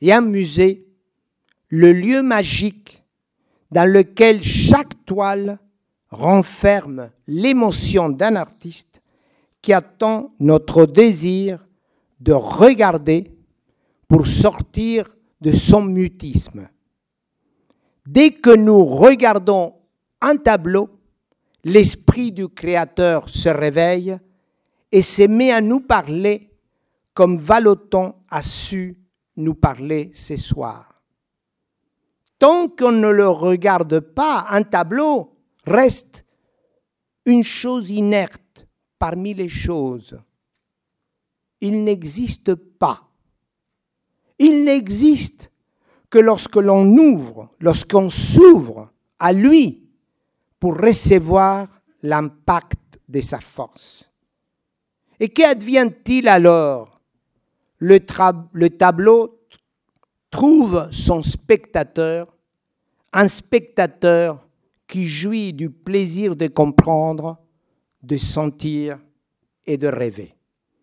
Et 0.00 0.12
un 0.12 0.20
musée, 0.20 0.86
le 1.68 1.92
lieu 1.92 2.22
magique 2.22 3.02
dans 3.70 3.90
lequel 3.90 4.42
chaque 4.42 5.04
toile 5.04 5.58
renferme 6.10 7.10
l'émotion 7.26 8.08
d'un 8.08 8.36
artiste 8.36 8.87
qui 9.62 9.72
attend 9.72 10.34
notre 10.38 10.86
désir 10.86 11.66
de 12.20 12.32
regarder 12.32 13.36
pour 14.06 14.26
sortir 14.26 15.04
de 15.40 15.52
son 15.52 15.82
mutisme. 15.82 16.68
Dès 18.06 18.30
que 18.30 18.54
nous 18.54 18.84
regardons 18.84 19.74
un 20.20 20.36
tableau, 20.36 20.88
l'esprit 21.64 22.32
du 22.32 22.48
Créateur 22.48 23.28
se 23.28 23.48
réveille 23.48 24.16
et 24.90 25.02
se 25.02 25.22
met 25.22 25.52
à 25.52 25.60
nous 25.60 25.80
parler 25.80 26.50
comme 27.12 27.36
Valoton 27.38 28.14
a 28.30 28.42
su 28.42 28.96
nous 29.36 29.54
parler 29.54 30.10
ce 30.14 30.36
soir. 30.36 31.02
Tant 32.38 32.68
qu'on 32.68 32.92
ne 32.92 33.08
le 33.08 33.28
regarde 33.28 34.00
pas, 34.00 34.46
un 34.50 34.62
tableau 34.62 35.36
reste 35.64 36.24
une 37.26 37.42
chose 37.42 37.90
inerte 37.90 38.40
parmi 38.98 39.34
les 39.34 39.48
choses. 39.48 40.18
Il 41.60 41.84
n'existe 41.84 42.54
pas. 42.54 43.08
Il 44.38 44.64
n'existe 44.64 45.50
que 46.10 46.18
lorsque 46.18 46.56
l'on 46.56 46.86
ouvre, 46.96 47.50
lorsqu'on 47.60 48.08
s'ouvre 48.08 48.90
à 49.18 49.32
lui 49.32 49.82
pour 50.60 50.78
recevoir 50.78 51.68
l'impact 52.02 53.00
de 53.08 53.20
sa 53.20 53.40
force. 53.40 54.04
Et 55.20 55.28
qu'advient-il 55.28 56.28
alors? 56.28 57.00
Le, 57.78 57.98
le 58.52 58.70
tableau 58.70 59.40
trouve 60.30 60.88
son 60.90 61.22
spectateur, 61.22 62.34
un 63.12 63.28
spectateur 63.28 64.46
qui 64.86 65.06
jouit 65.06 65.52
du 65.52 65.70
plaisir 65.70 66.34
de 66.36 66.46
comprendre, 66.46 67.38
de 68.02 68.16
sentir 68.16 68.98
et 69.66 69.76
de 69.76 69.88
rêver. 69.88 70.34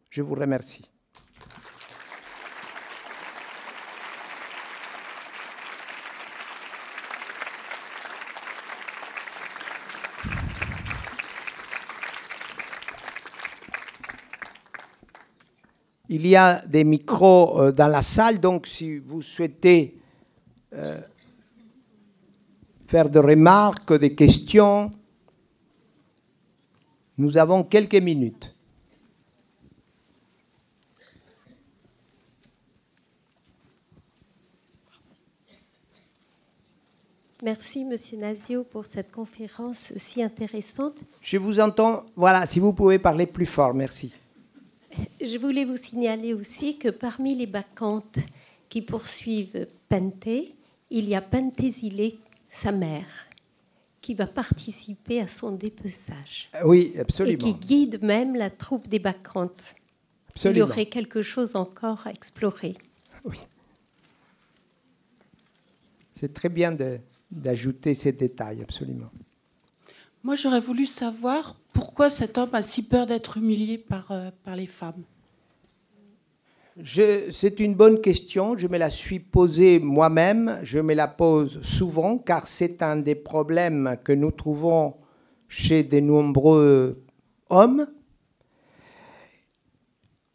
Je 0.10 0.22
vous 0.22 0.36
remercie. 0.36 0.86
Il 16.08 16.28
y 16.28 16.36
a 16.36 16.66
des 16.66 16.84
micros 16.84 17.60
euh, 17.60 17.72
dans 17.72 17.88
la 17.88 18.02
salle, 18.02 18.40
donc 18.40 18.68
si 18.68 19.00
vous 19.00 19.22
souhaitez 19.22 20.00
euh, 20.74 21.02
faire 22.88 23.10
des 23.10 23.20
remarques, 23.20 23.92
des 23.98 24.14
questions, 24.14 24.92
nous 27.18 27.38
avons 27.38 27.64
quelques 27.64 27.96
minutes. 27.96 28.56
Merci, 37.44 37.86
Monsieur 37.86 38.18
Nazio, 38.18 38.64
pour 38.64 38.88
cette 38.88 39.12
conférence 39.12 39.94
si 39.98 40.24
intéressante. 40.24 40.98
Je 41.22 41.38
vous 41.38 41.60
entends. 41.60 42.04
Voilà, 42.16 42.48
si 42.48 42.60
vous 42.60 42.74
pouvez 42.74 42.98
parler 42.98 43.28
plus 43.28 43.46
fort, 43.46 43.74
merci. 43.74 44.16
Je 45.22 45.38
voulais 45.38 45.64
vous 45.64 45.78
signaler 45.78 46.34
aussi 46.34 46.80
que 46.80 46.90
parmi 46.90 47.36
les 47.36 47.46
bacchantes 47.46 48.18
qui 48.68 48.82
poursuivent 48.82 49.68
Penté, 49.88 50.56
il 50.90 51.08
y 51.08 51.14
a 51.14 51.22
Pentésile, 51.22 52.14
sa 52.50 52.72
mère, 52.72 53.06
qui 54.06 54.14
va 54.14 54.28
participer 54.28 55.20
à 55.20 55.28
son 55.28 55.52
dépeçage. 55.54 56.48
Oui, 56.64 56.94
absolument. 57.00 57.34
Et 57.34 57.38
qui 57.38 57.56
guide 57.56 58.04
même 58.04 58.36
la 58.36 58.52
troupe 58.52 58.88
des 58.88 59.00
bacchantes. 59.00 59.74
Il 60.44 60.58
y 60.58 60.62
aurait 60.62 60.86
quelque 60.86 61.24
chose 61.24 61.56
encore 61.56 62.06
à 62.06 62.12
explorer. 62.12 62.76
Oui. 63.24 63.40
C'est 66.20 66.32
très 66.36 66.50
bien 66.50 66.78
d'ajouter 67.32 67.96
ces 67.96 68.12
détails, 68.12 68.62
absolument. 68.62 69.10
Moi, 70.24 70.36
j'aurais 70.36 70.60
voulu 70.60 70.86
savoir 70.86 71.56
pourquoi 71.74 72.12
cet 72.12 72.38
homme 72.38 72.54
a 72.54 72.62
si 72.62 72.84
peur 72.84 73.08
d'être 73.08 73.38
humilié 73.38 73.80
par, 73.80 74.12
euh, 74.12 74.30
par 74.44 74.56
les 74.56 74.68
femmes. 74.68 75.02
C'est 76.84 77.62
une 77.62 77.74
bonne 77.74 78.02
question. 78.02 78.58
Je 78.58 78.68
me 78.68 78.78
la 78.78 78.90
suis 78.90 79.20
posée 79.20 79.80
moi-même. 79.80 80.60
Je 80.64 80.80
me 80.80 80.94
la 80.94 81.08
pose 81.08 81.62
souvent 81.62 82.18
car 82.18 82.50
c'est 82.50 82.84
un 82.84 82.98
des 82.98 83.16
problèmes 83.16 83.96
que 84.04 84.12
nous 84.12 84.32
trouvons 84.32 84.96
chez 85.48 85.84
de 85.84 86.02
nombreux 86.02 87.02
hommes. 87.50 87.88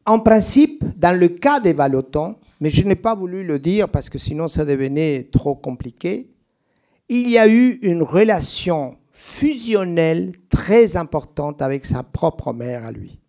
En 0.06 0.18
principe, 0.18 0.82
dans 0.96 1.18
le 1.18 1.28
cas 1.28 1.60
des 1.60 1.74
Valotons, 1.74 2.36
mais 2.58 2.70
je 2.70 2.84
n'ai 2.84 2.96
pas 2.96 3.14
voulu 3.14 3.44
le 3.44 3.58
dire 3.58 3.90
parce 3.90 4.08
que 4.08 4.18
sinon 4.18 4.48
ça 4.48 4.64
devenait 4.64 5.28
trop 5.30 5.54
compliqué, 5.54 6.30
il 7.10 7.30
y 7.30 7.36
a 7.36 7.48
eu 7.48 7.78
une 7.82 8.02
relation 8.02 8.96
fusionnelle 9.12 10.32
très 10.48 10.96
importante 10.96 11.60
avec 11.60 11.84
sa 11.84 12.02
propre 12.02 12.54
mère 12.54 12.86
à 12.86 12.92
lui. 12.92 13.20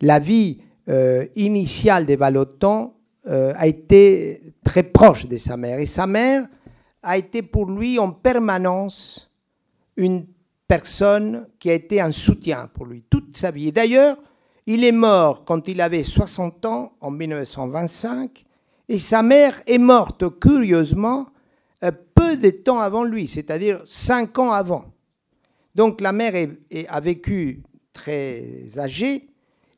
La 0.00 0.18
vie 0.18 0.62
euh, 0.88 1.26
initiale 1.34 2.06
des 2.06 2.14
Valotons 2.14 2.92
euh, 3.26 3.52
a 3.56 3.66
été 3.66 4.54
très 4.62 4.84
proche 4.84 5.26
de 5.26 5.36
sa 5.36 5.56
mère 5.56 5.80
et 5.80 5.86
sa 5.86 6.06
mère 6.06 6.46
a 7.02 7.18
été 7.18 7.42
pour 7.42 7.68
lui 7.68 7.98
en 7.98 8.12
permanence 8.12 9.28
une 9.96 10.26
personne 10.68 11.48
qui 11.58 11.70
a 11.70 11.74
été 11.74 12.00
un 12.00 12.12
soutien 12.12 12.70
pour 12.72 12.86
lui 12.86 13.02
toute 13.10 13.36
sa 13.36 13.50
vie. 13.50 13.72
D'ailleurs, 13.72 14.16
il 14.66 14.84
est 14.84 14.92
mort 14.92 15.44
quand 15.44 15.66
il 15.66 15.80
avait 15.80 16.04
60 16.04 16.64
ans, 16.66 16.92
en 17.00 17.10
1925, 17.10 18.44
et 18.88 19.00
sa 19.00 19.24
mère 19.24 19.60
est 19.66 19.78
morte 19.78 20.38
curieusement 20.38 21.26
euh, 21.82 21.90
peu 22.14 22.36
de 22.36 22.50
temps 22.50 22.78
avant 22.78 23.02
lui, 23.02 23.26
c'est-à-dire 23.26 23.82
cinq 23.86 24.38
ans 24.38 24.52
avant. 24.52 24.84
Donc 25.74 26.00
la 26.00 26.12
mère 26.12 26.48
a 26.88 27.00
vécu 27.00 27.64
très 27.92 28.78
âgée 28.78 29.28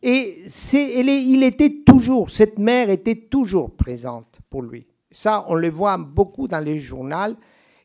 et 0.03 0.45
il 0.63 1.43
était 1.43 1.83
toujours, 1.85 2.31
cette 2.31 2.59
mère 2.59 2.91
était 2.91 3.17
toujours 3.17 3.75
présente 3.75 4.39
pour 4.49 4.63
lui. 4.63 4.87
Ça, 5.11 5.45
on 5.49 5.55
le 5.55 5.71
voit 5.71 5.97
beaucoup 5.97 6.47
dans 6.47 6.61
les 6.61 6.79
journaux. 6.79 7.35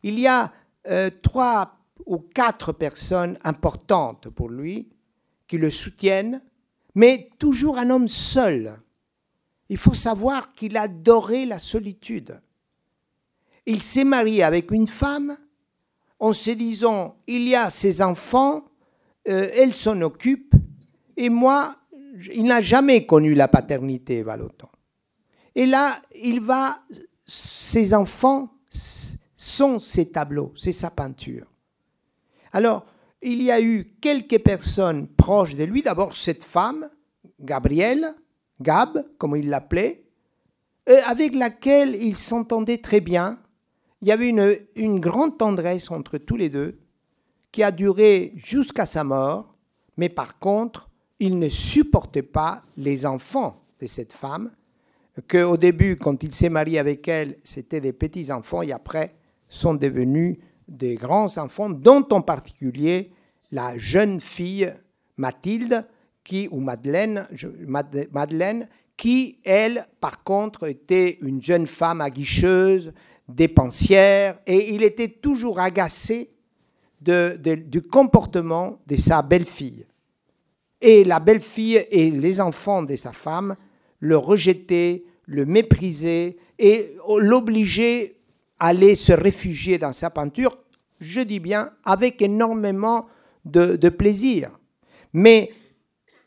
Il 0.03 0.20
y 0.20 0.28
a 0.28 0.51
euh, 0.88 1.09
trois 1.22 1.78
ou 2.05 2.18
quatre 2.18 2.74
personnes 2.74 3.38
importantes 3.43 4.30
pour 4.30 4.49
lui 4.49 4.89
qui 5.47 5.57
le 5.57 5.70
soutiennent, 5.70 6.41
mais 6.95 7.30
toujours 7.39 7.78
un 7.78 7.89
homme 7.89 8.09
seul. 8.09 8.80
Il 9.70 9.78
faut 9.78 9.93
savoir 9.93 10.53
qu'il 10.53 10.78
adorait 10.78 11.45
la 11.45 11.59
solitude. 11.59 12.39
Il 13.66 13.82
s'est 13.82 14.03
marié 14.03 14.43
avec 14.43 14.72
une 14.72 14.88
femme 14.88 15.38
en 16.20 16.34
se 16.34 16.51
disant, 16.51 17.16
il 17.28 17.47
y 17.47 17.55
a 17.55 17.70
ses 17.70 18.01
enfants, 18.01 18.66
euh, 19.28 19.49
elle 19.55 19.74
s'en 19.74 20.01
occupe, 20.01 20.53
et 21.16 21.30
moi, 21.30 21.76
il 22.34 22.43
n'a 22.43 22.61
jamais 22.61 23.05
connu 23.05 23.34
la 23.34 23.47
paternité, 23.47 24.22
Valoton. 24.24 24.68
Et 25.55 25.66
là, 25.66 26.01
il 26.16 26.41
va, 26.41 26.80
ses 27.26 27.93
enfants 27.93 28.49
sont 28.70 29.80
ses 29.80 30.11
tableaux, 30.11 30.53
c'est 30.55 30.72
sa 30.72 30.89
peinture. 30.89 31.47
Alors, 32.51 32.86
il 33.22 33.41
y 33.41 33.51
a 33.51 33.61
eu 33.61 33.95
quelques 34.01 34.39
personnes 34.39 35.07
proches 35.07 35.55
de 35.55 35.64
lui. 35.64 35.82
D'abord, 35.82 36.16
cette 36.16 36.43
femme, 36.43 36.89
Gabrielle, 37.39 38.14
Gab, 38.61 39.05
comme 39.18 39.36
il 39.36 39.49
l'appelait, 39.49 40.03
euh, 40.89 40.99
avec 41.05 41.34
laquelle 41.34 41.95
il 41.95 42.16
s'entendait 42.16 42.80
très 42.80 42.99
bien 42.99 43.39
il 44.03 44.07
y 44.07 44.11
avait 44.11 44.28
une, 44.28 44.57
une 44.76 44.99
grande 44.99 45.38
tendresse 45.38 45.89
entre 45.89 46.18
tous 46.18 46.36
les 46.36 46.49
deux 46.49 46.78
qui 47.53 47.64
a 47.64 47.72
duré 47.72 48.34
jusqu'à 48.36 48.86
sa 48.86 49.05
mort, 49.05 49.55
mais 49.95 50.09
par 50.09 50.39
contre, 50.39 50.89
il 51.20 51.39
ne 51.39 51.49
supportait 51.49 52.24
pas 52.24 52.64
les 52.78 53.05
enfants 53.05 53.61
de 53.80 53.88
cette 53.88 54.14
femme, 54.14 54.51
que 55.28 55.43
au 55.43 55.57
début, 55.57 55.97
quand 55.97 56.24
il 56.24 56.34
s'est 56.34 56.49
marié 56.49 56.80
avec 56.80 57.07
elle, 57.07 57.38
c'était 57.43 57.82
des 57.82 57.93
petits-enfants, 57.93 58.61
et 58.61 58.72
après 58.72 59.16
sont 59.47 59.76
devenus 59.76 60.38
des 60.68 60.95
grands 60.95 61.38
enfants, 61.38 61.70
dont 61.70 62.05
en 62.11 62.22
particulier 62.22 63.11
la 63.51 63.78
jeune 63.78 64.20
fille 64.20 64.74
Mathilde, 65.18 65.88
qui, 66.24 66.47
ou 66.51 66.59
Madeleine, 66.59 67.28
Madeleine, 68.11 68.68
qui, 68.97 69.39
elle, 69.43 69.86
par 69.99 70.24
contre, 70.24 70.68
était 70.68 71.20
une 71.22 71.41
jeune 71.41 71.68
femme 71.68 72.01
aguicheuse, 72.01 72.93
dépensière, 73.28 74.39
et 74.47 74.74
il 74.74 74.84
était 74.84 75.09
toujours 75.09 75.59
agacé 75.59 76.32
du 77.01 77.82
comportement 77.82 78.80
de 78.88 78.95
sa 78.95 79.22
belle-fille. 79.22 79.86
Et 80.86 81.05
la 81.05 81.21
belle-fille 81.21 81.88
et 81.91 82.11
les 82.11 82.41
enfants 82.41 82.84
de 82.84 82.97
sa 82.97 83.13
femme 83.13 83.55
le 84.01 84.17
rejetaient, 84.17 85.05
le 85.27 85.45
méprisaient 85.45 86.36
et 86.59 86.97
l'obligeaient 87.19 88.17
à 88.59 88.67
aller 88.67 88.95
se 88.95 89.13
réfugier 89.13 89.77
dans 89.77 89.93
sa 89.93 90.09
peinture, 90.09 90.57
je 90.99 91.21
dis 91.21 91.39
bien 91.39 91.71
avec 91.86 92.21
énormément 92.21 93.07
de, 93.45 93.89
plaisir. 93.89 94.51
Mais 95.13 95.53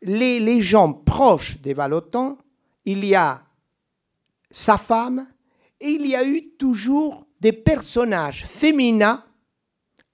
les, 0.00 0.60
gens 0.62 0.90
proches 0.90 1.60
des 1.60 1.74
Valotons, 1.74 2.38
il 2.86 3.04
y 3.04 3.14
a 3.14 3.42
sa 4.50 4.78
femme, 4.78 5.26
et 5.82 5.88
il 5.88 6.06
y 6.06 6.16
a 6.16 6.26
eu 6.26 6.48
toujours 6.58 7.26
des 7.40 7.52
personnages 7.52 8.46
féminins 8.46 9.22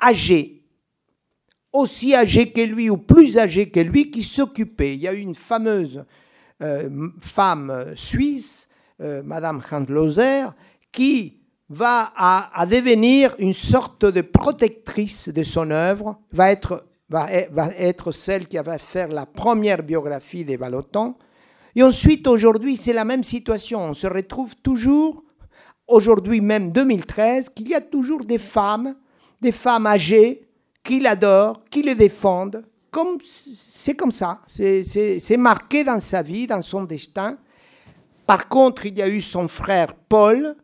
âgés, 0.02 0.61
aussi 1.72 2.14
âgés 2.14 2.50
que 2.50 2.60
lui 2.60 2.90
ou 2.90 2.98
plus 2.98 3.38
âgés 3.38 3.70
que 3.70 3.80
lui, 3.80 4.10
qui 4.10 4.22
s'occupaient. 4.22 4.94
Il 4.94 5.00
y 5.00 5.08
a 5.08 5.14
eu 5.14 5.18
une 5.18 5.34
fameuse 5.34 6.04
euh, 6.62 7.08
femme 7.20 7.86
suisse, 7.94 8.68
euh, 9.00 9.22
Madame 9.24 9.60
Handloser, 9.70 10.46
qui 10.90 11.38
va 11.68 12.12
à, 12.16 12.66
devenir 12.66 13.34
une 13.38 13.54
sorte 13.54 14.04
de 14.04 14.20
protectrice 14.20 15.30
de 15.30 15.42
son 15.42 15.70
œuvre, 15.70 16.18
va 16.30 16.52
être, 16.52 16.84
va, 17.08 17.26
va 17.50 17.68
être 17.78 18.12
celle 18.12 18.46
qui 18.46 18.58
va 18.58 18.76
faire 18.76 19.08
la 19.08 19.24
première 19.24 19.82
biographie 19.82 20.44
des 20.44 20.58
Valotons, 20.58 21.14
Et 21.74 21.82
ensuite, 21.82 22.26
aujourd'hui, 22.26 22.76
c'est 22.76 22.92
la 22.92 23.06
même 23.06 23.24
situation. 23.24 23.80
On 23.80 23.94
se 23.94 24.06
retrouve 24.06 24.54
toujours, 24.56 25.24
aujourd'hui 25.88 26.42
même 26.42 26.72
2013, 26.72 27.48
qu'il 27.48 27.68
y 27.68 27.74
a 27.74 27.80
toujours 27.80 28.24
des 28.26 28.38
femmes, 28.38 28.94
des 29.40 29.52
femmes 29.52 29.86
âgées, 29.86 30.42
qui 30.82 31.00
l'adorent, 31.00 31.64
qui 31.70 31.82
le 31.82 31.94
défendent. 31.94 32.64
Comme, 32.90 33.18
c'est 33.24 33.94
comme 33.94 34.12
ça. 34.12 34.40
C'est 34.46 35.36
marqué 35.38 35.84
dans 35.84 36.00
sa 36.00 36.22
vie, 36.22 36.46
dans 36.46 36.62
son 36.62 36.84
destin. 36.84 37.38
Par 38.26 38.48
contre, 38.48 38.86
il 38.86 38.98
y 38.98 39.02
a 39.02 39.08
eu 39.08 39.20
son 39.20 39.48
frère 39.48 39.94
Paul 39.94 40.56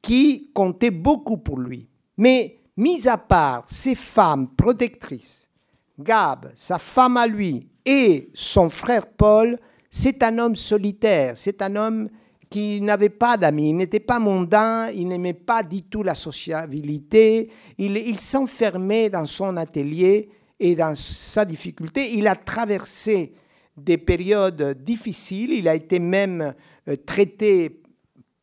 qui 0.00 0.50
comptait 0.54 0.90
beaucoup 0.90 1.36
pour 1.36 1.58
lui. 1.58 1.88
Mais, 2.16 2.60
mis 2.76 3.06
à 3.08 3.18
part 3.18 3.64
ces 3.66 3.94
femmes 3.94 4.48
protectrices, 4.56 5.48
Gab, 5.98 6.52
sa 6.54 6.78
femme 6.78 7.16
à 7.16 7.26
lui 7.26 7.68
et 7.84 8.30
son 8.34 8.68
frère 8.68 9.06
Paul, 9.06 9.58
c'est 9.90 10.22
un 10.22 10.38
homme 10.38 10.56
solitaire, 10.56 11.34
c'est 11.36 11.62
un 11.62 11.74
homme 11.76 12.08
qui 12.48 12.80
n'avait 12.80 13.08
pas 13.08 13.36
d'amis, 13.36 13.70
il 13.70 13.76
n'était 13.76 14.00
pas 14.00 14.18
mondain, 14.18 14.88
il 14.90 15.08
n'aimait 15.08 15.34
pas 15.34 15.62
du 15.62 15.82
tout 15.82 16.02
la 16.02 16.14
sociabilité, 16.14 17.50
il, 17.78 18.20
s'enfermait 18.20 19.10
dans 19.10 19.26
son 19.26 19.56
atelier 19.56 20.28
et 20.60 20.74
dans 20.74 20.94
sa 20.94 21.44
difficulté. 21.44 22.14
Il 22.14 22.26
a 22.26 22.36
traversé 22.36 23.32
des 23.76 23.98
périodes 23.98 24.82
difficiles, 24.82 25.52
il 25.52 25.68
a 25.68 25.74
été 25.74 25.98
même 25.98 26.54
euh, 26.88 26.96
traité 27.04 27.82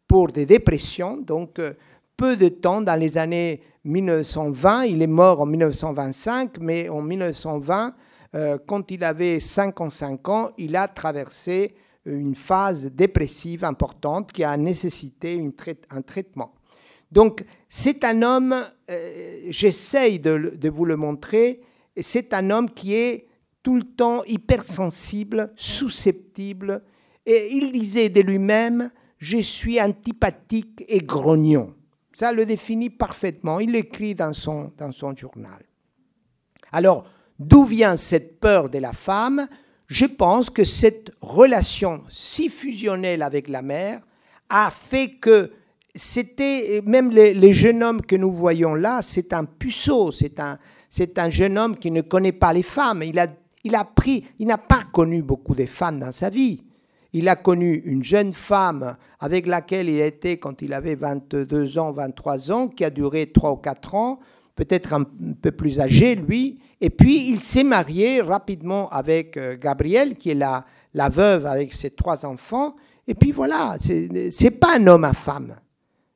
pour 0.07 0.27
des 0.27 0.45
dépressions, 0.45 1.17
donc 1.17 1.57
euh, 1.59 1.73
peu 2.15 2.37
de 2.37 2.49
temps 2.49 2.81
dans 2.81 2.99
les 2.99 3.17
années 3.17 3.61
1920, 3.85 4.83
il 4.85 5.01
est 5.01 5.07
mort 5.07 5.41
en 5.41 5.45
1925, 5.45 6.59
mais 6.59 6.87
en 6.89 7.01
1920, 7.01 7.95
euh, 8.35 8.57
quand 8.65 8.91
il 8.91 9.03
avait 9.03 9.39
55 9.39 10.29
ans, 10.29 10.49
il 10.57 10.75
a 10.75 10.87
traversé 10.87 11.73
une 12.05 12.35
phase 12.35 12.85
dépressive 12.91 13.63
importante 13.63 14.31
qui 14.31 14.43
a 14.43 14.55
nécessité 14.57 15.43
un 15.89 16.01
traitement. 16.01 16.53
Donc 17.11 17.45
c'est 17.69 18.03
un 18.03 18.21
homme, 18.21 18.55
j'essaye 19.49 20.19
de, 20.19 20.53
de, 20.55 20.69
vous 20.69 20.85
le 20.85 20.97
montrer, 20.97 21.61
c'est 21.99 22.33
un 22.33 22.49
homme 22.49 22.69
qui 22.69 22.93
est 22.95 23.27
tout 23.61 23.75
le 23.75 23.83
temps 23.83 24.23
hypersensible, 24.25 25.53
susceptible, 25.55 26.83
et 27.25 27.49
il 27.53 27.71
disait 27.71 28.09
de 28.09 28.21
lui-même, 28.21 28.91
je 29.17 29.37
suis 29.37 29.81
antipathique 29.81 30.83
et 30.87 30.99
grognon. 30.99 31.73
Ça 32.13 32.33
le 32.33 32.45
définit 32.45 32.89
parfaitement, 32.89 33.59
il 33.59 33.71
l'écrit 33.71 34.13
dans 34.13 34.33
son, 34.33 34.71
dans 34.77 34.91
son 34.91 35.15
journal. 35.15 35.63
Alors, 36.71 37.05
d'où 37.39 37.63
vient 37.63 37.95
cette 37.95 38.39
peur 38.39 38.69
de 38.69 38.79
la 38.79 38.91
femme? 38.91 39.47
Je 39.87 40.05
pense 40.05 40.49
que 40.49 40.63
cette 40.63 41.11
relation 41.21 42.03
si 42.09 42.49
fusionnelle 42.49 43.21
avec 43.21 43.47
la 43.47 43.61
mère 43.61 44.01
a 44.49 44.69
fait 44.71 45.09
que 45.09 45.51
c'était, 45.95 46.81
même 46.85 47.11
les, 47.11 47.33
les 47.33 47.51
jeunes 47.51 47.83
hommes 47.83 48.01
que 48.01 48.15
nous 48.15 48.31
voyons 48.31 48.75
là, 48.75 49.01
c'est 49.01 49.33
un 49.33 49.45
puceau, 49.45 50.11
c'est 50.11 50.39
un, 50.39 50.57
c'est 50.89 51.19
un 51.19 51.29
jeune 51.29 51.57
homme 51.57 51.77
qui 51.77 51.91
ne 51.91 52.01
connaît 52.01 52.31
pas 52.31 52.53
les 52.53 52.63
femmes. 52.63 53.03
Il 53.03 53.19
a, 53.19 53.27
il 53.63 53.75
a 53.75 53.83
pris, 53.83 54.25
il 54.39 54.47
n'a 54.47 54.57
pas 54.57 54.83
connu 54.91 55.21
beaucoup 55.21 55.55
de 55.55 55.65
femmes 55.65 55.99
dans 55.99 56.11
sa 56.11 56.29
vie. 56.29 56.63
Il 57.13 57.29
a 57.29 57.35
connu 57.35 57.81
une 57.85 58.03
jeune 58.03 58.33
femme 58.33 58.95
avec 59.19 59.45
laquelle 59.45 59.87
il 59.87 59.99
était 59.99 60.37
quand 60.37 60.63
il 60.63 60.73
avait 60.73 60.95
22 60.95 61.77
ans, 61.77 61.91
23 61.91 62.51
ans, 62.51 62.67
qui 62.67 62.83
a 62.83 62.89
duré 62.89 63.27
3 63.27 63.51
ou 63.51 63.55
4 63.57 63.95
ans, 63.95 64.19
peut-être 64.55 64.93
un 64.93 65.03
peu 65.41 65.51
plus 65.51 65.79
âgé, 65.79 66.15
lui. 66.15 66.59
Et 66.81 66.89
puis, 66.89 67.29
il 67.29 67.41
s'est 67.41 67.63
marié 67.63 68.21
rapidement 68.21 68.89
avec 68.89 69.37
euh, 69.37 69.55
Gabrielle, 69.59 70.15
qui 70.15 70.31
est 70.31 70.35
la, 70.35 70.65
la 70.93 71.09
veuve 71.09 71.45
avec 71.45 71.73
ses 71.73 71.91
trois 71.91 72.25
enfants. 72.25 72.75
Et 73.07 73.15
puis 73.15 73.31
voilà, 73.31 73.75
c'est 73.79 74.59
pas 74.59 74.77
un 74.77 74.87
homme 74.87 75.03
à 75.03 75.13
femme. 75.13 75.55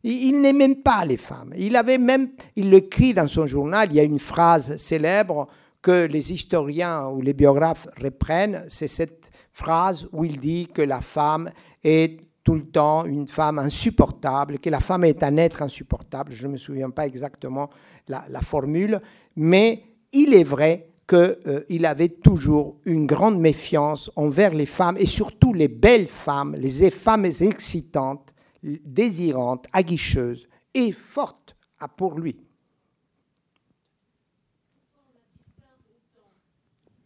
Il, 0.04 0.40
n'aimait 0.40 0.68
même 0.68 0.82
pas 0.84 1.04
les 1.04 1.18
femmes. 1.18 1.54
Il 1.58 1.76
avait 1.76 1.98
même, 1.98 2.30
il 2.56 2.70
l'écrit 2.70 3.14
dans 3.14 3.28
son 3.28 3.46
journal, 3.46 3.90
il 3.92 3.96
y 3.96 4.00
a 4.00 4.04
une 4.04 4.20
phrase 4.20 4.78
célèbre 4.78 5.48
que 5.82 6.06
les 6.06 6.32
historiens 6.32 7.08
ou 7.08 7.22
les 7.22 7.34
biographes 7.34 7.88
reprennent, 8.02 8.64
c'est 8.68 8.88
cette 8.88 9.30
phrase 9.52 10.08
où 10.14 10.24
il 10.24 10.40
dit 10.40 10.68
que 10.74 10.82
la 10.82 11.02
femme 11.02 11.50
est 11.84 12.22
tout 12.44 12.56
le 12.56 12.66
temps 12.66 13.04
une 13.06 13.28
femme 13.28 13.60
insupportable, 13.60 14.60
que 14.60 14.70
la 14.70 14.80
femme 14.80 15.04
est 15.04 15.24
un 15.24 15.36
être 15.36 15.62
insupportable. 15.62 16.32
Je 16.32 16.48
ne 16.48 16.54
me 16.54 16.58
souviens 16.58 16.90
pas 16.90 17.06
exactement 17.06 17.70
la, 18.08 18.42
formule, 18.42 19.02
mais 19.36 19.84
il 20.12 20.34
est 20.34 20.44
vrai 20.44 20.90
qu'il 21.08 21.18
euh, 21.48 21.84
avait 21.84 22.10
toujours 22.10 22.80
une 22.86 23.06
grande 23.06 23.40
méfiance 23.40 24.12
envers 24.16 24.54
les 24.54 24.66
femmes 24.66 24.98
et 25.00 25.06
surtout 25.06 25.54
les 25.54 25.68
belles 25.68 26.08
femmes, 26.08 26.56
les 26.56 26.90
femmes 26.90 27.26
excitantes 27.26 28.34
désirante, 28.64 29.68
aguicheuse 29.72 30.48
et 30.74 30.92
forte 30.92 31.56
pour 31.96 32.18
lui. 32.20 32.38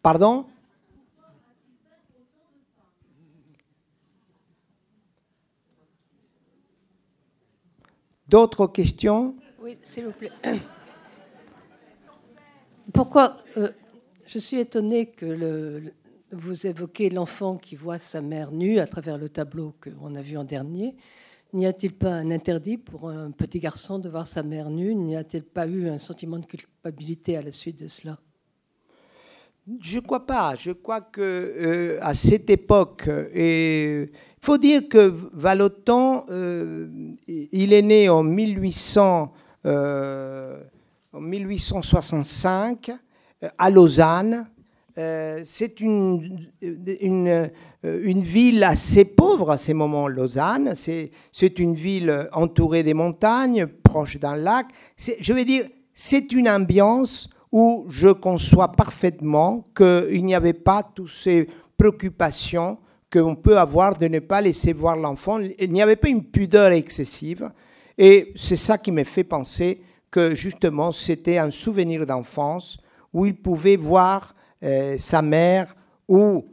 Pardon? 0.02 0.47
D'autres 8.28 8.66
questions? 8.68 9.36
Oui, 9.62 9.78
s'il 9.82 10.06
vous 10.06 10.14
plaît. 10.14 10.32
Pourquoi 12.94 13.38
euh, 13.58 13.70
Je 14.26 14.39
suis 14.39 14.58
étonnée 14.58 15.08
que 15.08 15.92
vous 16.32 16.68
évoquez 16.68 17.10
l'enfant 17.10 17.58
qui 17.58 17.76
voit 17.76 18.00
sa 18.00 18.22
mère 18.22 18.52
nue 18.52 18.80
à 18.80 18.88
travers 18.88 19.18
le 19.18 19.30
tableau 19.30 19.74
qu'on 19.82 20.16
a 20.16 20.22
vu 20.22 20.38
en 20.38 20.44
dernier. 20.44 20.96
N'y 21.54 21.66
a-t-il 21.66 21.94
pas 21.94 22.12
un 22.12 22.32
interdit 22.32 22.78
pour 22.78 23.10
un 23.10 23.32
petit 23.32 23.60
garçon 23.60 24.00
de 24.00 24.10
voir 24.10 24.28
sa 24.28 24.42
mère 24.42 24.70
nue? 24.70 24.96
N'y 24.96 25.16
a-t-il 25.18 25.44
pas 25.44 25.68
eu 25.68 25.89
un 25.89 25.98
sentiment 25.98 26.39
de 26.39 26.46
culpabilité 26.46 27.36
à 27.36 27.42
la 27.42 27.52
suite 27.52 27.80
de 27.80 27.88
cela? 27.88 28.18
Je 29.82 29.98
ne 29.98 30.02
crois 30.02 30.26
pas. 30.26 30.56
Je 30.58 30.72
crois 30.72 31.02
que 31.02 31.22
euh, 31.22 32.00
à 32.02 32.14
cette 32.14 32.50
époque, 32.50 33.10
il 33.36 34.10
faut 34.39 34.58
dire 34.58 34.88
que 34.89 35.14
Valoton, 35.34 36.24
euh, 36.30 37.14
il 37.28 37.74
est 37.74 37.82
né 37.82 38.10
en 38.10 38.24
1800, 38.24 39.32
euh, 39.66 40.64
en 41.14 41.20
1865 41.20 42.91
à 43.57 43.70
Lausanne. 43.70 44.45
c'est 44.95 45.80
une, 45.80 46.47
une, 46.62 47.28
euh, 47.84 48.01
une 48.03 48.22
ville 48.22 48.64
assez 48.64 49.06
pauvre 49.06 49.52
à 49.52 49.57
ces 49.57 49.73
moments, 49.73 50.07
Lausanne. 50.07 50.73
C'est 50.76 51.60
une 51.60 51.73
ville 51.73 52.30
entourée 52.34 52.84
des 52.84 52.94
montagnes, 52.94 53.68
proche 53.68 54.18
d'un 54.18 54.36
lac. 54.36 54.68
Je 54.98 55.34
veux 55.34 55.44
dire, 55.44 55.65
c'est 55.94 56.31
une 56.31 56.48
ambiance 56.48 57.30
où 57.52 57.86
je 57.90 58.10
conçois 58.10 58.72
parfaitement 58.72 59.65
qu'il 59.76 60.23
n'y 60.23 60.36
avait 60.36 60.53
pas 60.53 60.84
toutes 60.84 61.11
ces 61.11 61.48
préoccupations 61.76 62.77
qu'on 63.11 63.36
peut 63.36 63.57
avoir 63.57 63.98
de 63.98 64.07
ne 64.07 64.19
pas 64.19 64.40
laisser 64.40 64.72
voir 64.72 64.95
l'enfant. 64.95 65.40
Il 65.60 65.72
n'y 65.72 65.81
avait 65.81 65.98
pas 65.98 66.07
une 66.07 66.23
pudeur 66.23 66.72
excessive. 66.72 67.52
Et 67.98 68.31
c'est 68.36 68.56
ça 68.56 68.77
qui 68.77 68.91
me 68.91 69.03
fait 69.03 69.26
penser 69.26 69.81
que 70.12 70.36
justement 70.36 70.92
c'était 70.92 71.38
un 71.38 71.50
souvenir 71.50 72.06
d'enfance 72.06 72.78
où 73.14 73.26
il 73.26 73.36
pouvait 73.36 73.78
voir 73.78 74.36
euh, 74.64 74.98
sa 74.98 75.22
mère 75.22 75.74
ou 76.08 76.46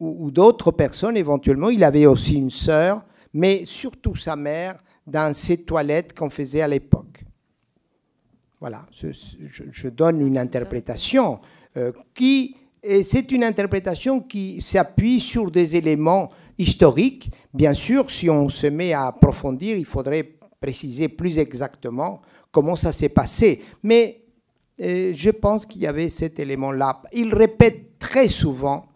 ou, 0.00 0.30
d'autres 0.30 0.70
personnes 0.72 1.16
éventuellement. 1.16 1.70
Il 1.70 1.84
avait 1.84 2.06
aussi 2.06 2.36
une 2.36 2.50
sœur, 2.50 3.04
mais 3.32 3.64
surtout 3.64 4.16
sa 4.16 4.36
mère 4.36 4.82
dans 5.06 5.34
ces 5.34 5.58
toilettes 5.58 6.12
qu'on 6.12 6.30
faisait 6.30 6.62
à 6.62 6.68
l'époque. 6.68 7.24
Voilà, 8.60 8.86
je, 8.92 9.88
donne 9.88 10.26
une 10.26 10.38
interprétation 10.38 11.40
euh, 11.76 11.92
qui, 12.14 12.56
c'est 13.02 13.30
une 13.30 13.44
interprétation 13.44 14.20
qui 14.20 14.60
s'appuie 14.62 15.20
sur 15.20 15.50
des 15.50 15.76
éléments 15.76 16.30
historiques. 16.56 17.30
Bien 17.52 17.74
sûr, 17.74 18.10
si 18.10 18.30
on 18.30 18.48
se 18.48 18.66
met 18.66 18.92
à 18.92 19.06
approfondir, 19.06 19.76
il 19.76 19.84
faudrait 19.84 20.36
préciser 20.58 21.08
plus 21.08 21.38
exactement 21.38 22.22
comment 22.56 22.74
ça 22.74 22.90
s'est 22.90 23.10
passé. 23.10 23.62
Mais 23.82 24.22
euh, 24.80 25.12
je 25.14 25.28
pense 25.28 25.66
qu'il 25.66 25.82
y 25.82 25.86
avait 25.86 26.08
cet 26.08 26.38
élément-là. 26.38 27.02
Il 27.12 27.34
répète 27.34 27.98
très 27.98 28.28
souvent 28.28 28.86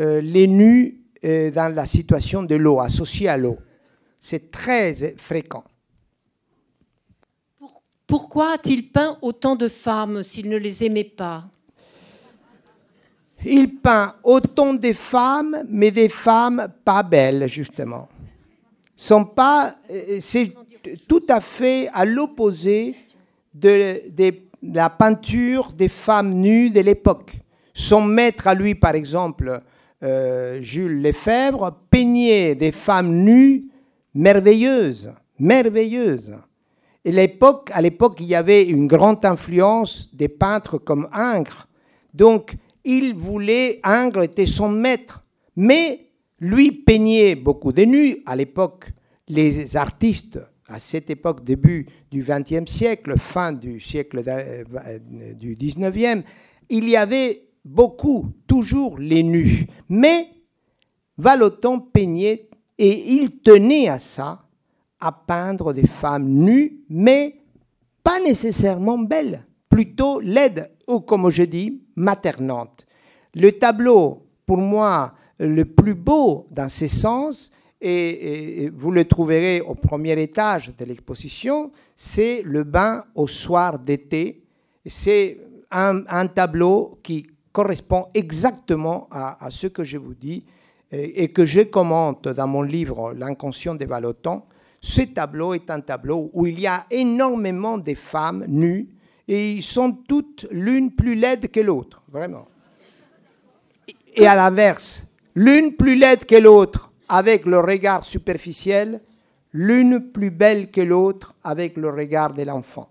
euh, 0.00 0.22
les 0.22 0.46
nus 0.46 1.02
euh, 1.22 1.50
dans 1.50 1.74
la 1.74 1.84
situation 1.84 2.42
de 2.42 2.54
l'eau, 2.54 2.80
associés 2.80 3.28
à 3.28 3.36
l'eau. 3.36 3.58
C'est 4.18 4.50
très 4.50 5.14
fréquent. 5.18 5.64
Pourquoi 8.06 8.54
a-t-il 8.54 8.90
peint 8.90 9.18
autant 9.20 9.56
de 9.56 9.68
femmes 9.68 10.22
s'il 10.22 10.48
ne 10.48 10.56
les 10.56 10.82
aimait 10.82 11.04
pas? 11.04 11.44
Il 13.44 13.76
peint 13.76 14.14
autant 14.24 14.72
de 14.72 14.92
femmes, 14.94 15.64
mais 15.68 15.90
des 15.90 16.08
femmes 16.08 16.66
pas 16.82 17.02
belles, 17.02 17.46
justement. 17.46 18.08
Sont 18.96 19.26
pas, 19.26 19.74
euh, 19.90 20.18
tout 21.08 21.24
à 21.28 21.40
fait 21.40 21.88
à 21.92 22.04
l'opposé 22.04 22.94
de, 23.54 24.00
la 24.62 24.90
peinture 24.90 25.72
des 25.72 25.88
femmes 25.88 26.34
nues 26.34 26.70
de 26.70 26.80
l'époque. 26.80 27.32
Son 27.74 28.02
maître 28.02 28.46
à 28.46 28.54
lui, 28.54 28.74
par 28.74 28.94
exemple, 28.94 29.60
euh, 30.02 30.60
Jules 30.60 31.02
Lefebvre 31.02 31.76
peignait 31.90 32.54
des 32.54 32.72
femmes 32.72 33.22
nues 33.22 33.64
merveilleuses, 34.14 35.12
merveilleuses. 35.38 36.36
Et 37.04 37.10
à 37.72 37.82
l'époque, 37.82 38.20
il 38.20 38.26
y 38.26 38.34
avait 38.34 38.62
une 38.62 38.86
grande 38.86 39.24
influence 39.24 40.08
des 40.12 40.28
peintres 40.28 40.78
comme 40.78 41.08
Ingres. 41.12 41.66
Donc, 42.14 42.54
il 42.84 43.14
voulait, 43.14 43.80
Ingres 43.82 44.22
était 44.22 44.46
son 44.46 44.68
maître. 44.68 45.24
Mais 45.56 46.06
lui 46.38 46.70
peignait 46.72 47.34
beaucoup 47.34 47.72
de 47.72 47.82
nus. 47.82 48.18
À 48.26 48.36
l'époque, 48.36 48.90
les 49.28 49.76
artistes, 49.76 50.40
à 50.68 50.78
cette 50.78 51.10
époque, 51.10 51.44
début 51.44 51.86
du 52.10 52.22
XXe 52.22 52.70
siècle, 52.70 53.18
fin 53.18 53.52
du 53.52 53.80
siècle 53.80 54.22
euh, 54.26 54.64
du 55.34 55.56
XIXe, 55.56 56.24
il 56.68 56.88
y 56.88 56.96
avait 56.96 57.48
beaucoup, 57.64 58.32
toujours 58.46 58.98
les 58.98 59.22
nus. 59.22 59.66
Mais 59.88 60.28
Valoton 61.18 61.80
peignait 61.80 62.48
et 62.78 63.14
il 63.14 63.38
tenait 63.40 63.88
à 63.88 63.98
ça, 63.98 64.44
à 65.00 65.12
peindre 65.12 65.72
des 65.72 65.86
femmes 65.86 66.28
nues, 66.28 66.84
mais 66.88 67.36
pas 68.02 68.20
nécessairement 68.20 68.98
belles, 68.98 69.46
plutôt 69.68 70.20
laides, 70.20 70.70
ou 70.88 71.00
comme 71.00 71.30
je 71.30 71.44
dis, 71.44 71.82
maternantes. 71.94 72.86
Le 73.34 73.50
tableau, 73.52 74.26
pour 74.46 74.58
moi, 74.58 75.14
le 75.38 75.64
plus 75.64 75.94
beau 75.94 76.46
dans 76.50 76.68
ce 76.68 76.86
sens, 76.86 77.50
et, 77.82 78.70
vous 78.74 78.90
le 78.90 79.04
trouverez 79.04 79.60
au 79.60 79.74
premier 79.74 80.20
étage 80.22 80.72
de 80.76 80.84
l'exposition, 80.84 81.72
c'est 81.96 82.42
le 82.44 82.62
bain 82.62 83.04
au 83.14 83.26
soir 83.26 83.78
d'été. 83.78 84.42
C'est 84.86 85.38
un, 85.70 86.26
tableau 86.28 86.98
qui 87.02 87.26
correspond 87.50 88.06
exactement 88.14 89.08
à, 89.10 89.48
ce 89.50 89.66
que 89.66 89.82
je 89.84 89.98
vous 89.98 90.14
dis 90.14 90.44
et, 90.92 91.32
que 91.32 91.44
je 91.44 91.62
commente 91.62 92.28
dans 92.28 92.46
mon 92.46 92.62
livre 92.62 93.12
L'inconscient 93.14 93.74
des 93.74 93.86
Valotons. 93.86 94.42
Ce 94.80 95.02
tableau 95.02 95.54
est 95.54 95.70
un 95.70 95.80
tableau 95.80 96.30
où 96.32 96.46
il 96.46 96.60
y 96.60 96.66
a 96.66 96.84
énormément 96.90 97.78
de 97.78 97.94
femmes 97.94 98.44
nues 98.48 98.88
et 99.28 99.52
ils 99.52 99.62
sont 99.62 99.92
toutes 99.92 100.46
l'une 100.50 100.90
plus 100.92 101.14
laide 101.14 101.50
que 101.50 101.60
l'autre, 101.60 102.02
vraiment. 102.10 102.46
Et 104.14 104.26
à 104.26 104.34
l'inverse, 104.34 105.06
l'une 105.34 105.74
plus 105.74 105.96
laide 105.96 106.26
que 106.26 106.36
l'autre 106.36 106.91
avec 107.12 107.44
le 107.44 107.60
regard 107.60 108.02
superficiel, 108.02 109.02
l'une 109.52 110.00
plus 110.12 110.30
belle 110.30 110.70
que 110.70 110.80
l'autre 110.80 111.34
avec 111.44 111.76
le 111.76 111.90
regard 111.90 112.32
de 112.32 112.42
l'enfant. 112.42 112.88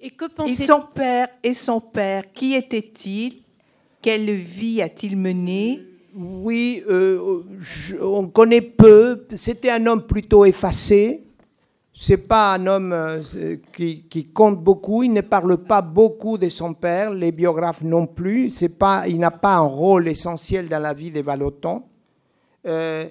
Et 0.00 0.10
que 0.10 0.24
Et 0.48 0.54
son 0.56 0.82
père, 0.92 1.28
et 1.40 1.54
son 1.54 1.80
père, 1.80 2.24
qui 2.32 2.54
était-il 2.54 3.34
Quelle 4.02 4.32
vie 4.32 4.82
a-t-il 4.82 5.16
mené 5.16 5.78
Oui, 6.12 6.82
euh, 6.88 7.44
on 8.02 8.26
connaît 8.26 8.62
peu. 8.62 9.24
C'était 9.36 9.70
un 9.70 9.86
homme 9.86 10.02
plutôt 10.08 10.44
effacé. 10.44 11.22
C'est 11.94 12.16
pas 12.16 12.54
un 12.54 12.66
homme 12.66 12.92
euh, 12.92 13.56
qui, 13.72 14.32
compte 14.34 14.60
beaucoup. 14.60 15.04
Il 15.04 15.12
ne 15.12 15.20
parle 15.20 15.56
pas 15.58 15.82
beaucoup 15.82 16.36
de 16.36 16.48
son 16.48 16.74
père. 16.74 17.10
Les 17.10 17.30
biographes 17.30 17.82
non 17.82 18.08
plus. 18.08 18.50
C'est 18.50 18.76
pas, 18.76 19.06
il 19.06 19.18
n'a 19.20 19.30
pas 19.30 19.54
un 19.54 19.66
rôle 19.66 20.08
essentiel 20.08 20.66
dans 20.66 20.80
la 20.80 20.94
vie 20.94 21.12
des 21.12 21.22
Valotons. 21.22 21.84
Euh, 22.66 23.04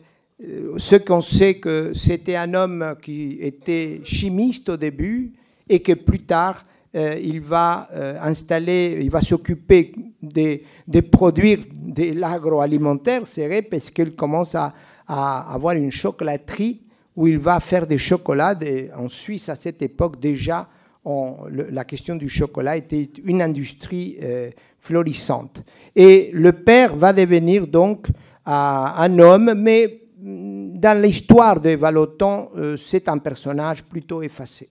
ce 0.78 0.96
qu'on 0.96 1.22
sait 1.22 1.56
que 1.56 1.92
c'était 1.94 2.36
un 2.36 2.54
homme 2.54 2.96
qui 3.02 3.38
était 3.42 4.02
chimiste 4.04 4.70
au 4.70 4.78
début 4.78 5.34
et 5.68 5.82
que 5.82 5.94
plus 5.94 6.22
tard 6.22 6.66
euh, 6.96 7.20
il 7.22 7.40
va 7.40 7.88
euh, 7.94 8.18
installer, 8.22 8.98
il 9.02 9.12
va 9.12 9.22
s'occuper 9.22 9.92
de, 10.24 10.62
de, 10.88 11.02
produire 11.02 11.60
de 11.78 12.14
l'agroalimentaire, 12.14 13.28
c'est 13.28 13.46
vrai, 13.46 13.62
parce 13.62 13.92
qu'il 13.92 14.16
commence 14.16 14.56
à, 14.56 14.74
avoir 15.08 15.76
une 15.76 15.92
chocolaterie 15.92 16.82
où 17.16 17.28
il 17.28 17.38
va 17.38 17.60
faire 17.60 17.86
des 17.86 17.98
chocolats. 17.98 18.56
en 18.96 19.10
Suisse, 19.10 19.50
à 19.50 19.56
cette 19.56 19.82
époque, 19.82 20.20
déjà, 20.20 20.68
la 21.06 21.84
question 21.84 22.16
du 22.16 22.30
chocolat 22.30 22.78
était 22.78 23.10
une 23.24 23.42
industrie 23.42 24.18
euh, 24.22 24.52
florissante. 24.80 25.64
Et 25.96 26.30
le 26.34 26.54
père 26.54 26.96
va 26.96 27.12
devenir 27.12 27.66
donc 27.68 28.08
un 28.46 29.20
homme, 29.20 29.54
mais 29.56 30.00
dans 30.22 31.02
l'histoire 31.02 31.60
de 31.60 31.72
Valoton, 31.72 32.50
c'est 32.78 33.08
un 33.08 33.18
personnage 33.18 33.84
plutôt 33.84 34.22
effacé. 34.22 34.70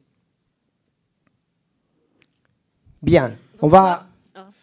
Bien, 3.03 3.37
on 3.63 3.69
va 3.69 4.07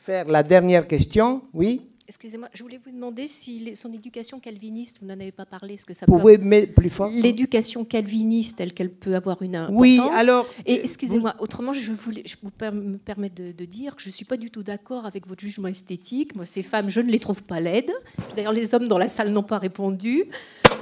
faire 0.04 0.28
la 0.28 0.44
dernière 0.44 0.88
question. 0.88 1.44
Oui 1.54 1.82
Excusez-moi, 2.08 2.50
je 2.54 2.62
voulais 2.62 2.80
vous 2.86 2.92
demander 2.92 3.28
si 3.28 3.76
son 3.76 3.92
éducation 3.92 4.40
calviniste, 4.40 5.00
vous 5.02 5.08
n'en 5.08 5.16
avez 5.16 5.32
pas 5.32 5.48
parlé, 5.48 5.76
ce 5.76 5.88
que 5.88 5.96
ça 5.96 6.06
vous 6.08 6.20
pouvez 6.20 6.38
mettre 6.38 6.76
plus 6.76 6.92
fort? 6.92 7.10
L'éducation 7.10 7.84
calviniste, 7.84 8.58
telle 8.58 8.76
qu'elle 8.76 8.92
peut 8.92 9.16
avoir 9.16 9.42
une 9.42 9.56
importance? 9.56 9.82
Oui, 9.82 10.00
alors. 10.14 10.48
Et 10.68 10.82
excusez-moi, 10.82 11.34
autrement, 11.40 11.74
je 11.74 11.92
voulais, 11.92 12.22
je 12.24 12.36
vous 12.40 12.52
me 12.72 12.98
permettre 12.98 13.36
de, 13.36 13.66
dire 13.66 13.96
que 13.96 14.04
je 14.04 14.10
ne 14.10 14.14
suis 14.14 14.26
pas 14.26 14.38
du 14.38 14.52
tout 14.52 14.62
d'accord 14.62 15.08
avec 15.08 15.26
votre 15.26 15.42
jugement 15.42 15.68
esthétique. 15.68 16.36
Moi, 16.36 16.46
ces 16.46 16.62
femmes, 16.62 16.90
je 16.90 17.02
ne 17.02 17.10
les 17.10 17.18
trouve 17.18 17.42
pas 17.42 17.60
laides. 17.60 17.92
D'ailleurs, 18.36 18.54
les 18.54 18.76
hommes 18.76 18.88
dans 18.88 19.00
la 19.00 19.08
salle 19.08 19.32
n'ont 19.32 19.42
pas 19.42 19.58
répondu. 19.58 20.26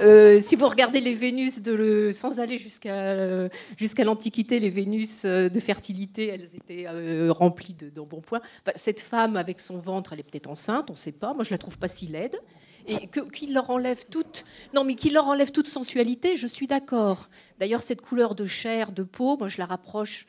Euh, 0.02 0.40
si 0.40 0.56
vous 0.56 0.68
regardez 0.68 1.00
les 1.00 1.14
Vénus, 1.14 1.62
de 1.62 2.10
sans 2.12 2.40
aller 2.40 2.58
jusqu'à 2.58 2.94
euh, 2.94 3.48
jusqu'à 3.76 4.04
l'Antiquité, 4.04 4.58
les 4.58 4.70
Vénus 4.70 5.22
euh, 5.24 5.48
de 5.48 5.60
fertilité, 5.60 6.28
elles 6.28 6.48
étaient 6.54 6.86
remplies 7.30 7.74
de, 7.74 7.88
d'embonpoint. 7.88 8.40
cette 8.74 9.00
femme 9.00 9.36
avec 9.36 9.60
son 9.60 9.78
ventre, 9.78 10.12
elle 10.12 10.20
est 10.20 10.24
peut-être 10.24 10.50
enceinte, 10.50 10.90
on 10.90 10.94
ne 10.94 10.98
sait 10.98 11.12
pas. 11.12 11.34
Moi, 11.34 11.44
je 11.44 11.50
la 11.50 11.58
trouve 11.58 11.78
pas 11.78 11.88
si 11.88 12.06
laide. 12.06 12.36
Et 12.86 13.08
qu'il 13.08 13.54
leur 13.54 13.70
enlève 13.70 14.04
toute, 14.10 14.44
non, 14.74 14.84
mais 14.84 14.94
leur 15.10 15.26
enlève 15.26 15.50
toute 15.50 15.68
sensualité, 15.68 16.36
je 16.36 16.46
suis 16.46 16.66
d'accord. 16.66 17.30
D'ailleurs, 17.58 17.82
cette 17.82 18.02
couleur 18.02 18.34
de 18.34 18.44
chair, 18.44 18.92
de 18.92 19.04
peau, 19.04 19.38
moi, 19.38 19.48
je 19.48 19.56
la 19.56 19.64
rapproche 19.64 20.26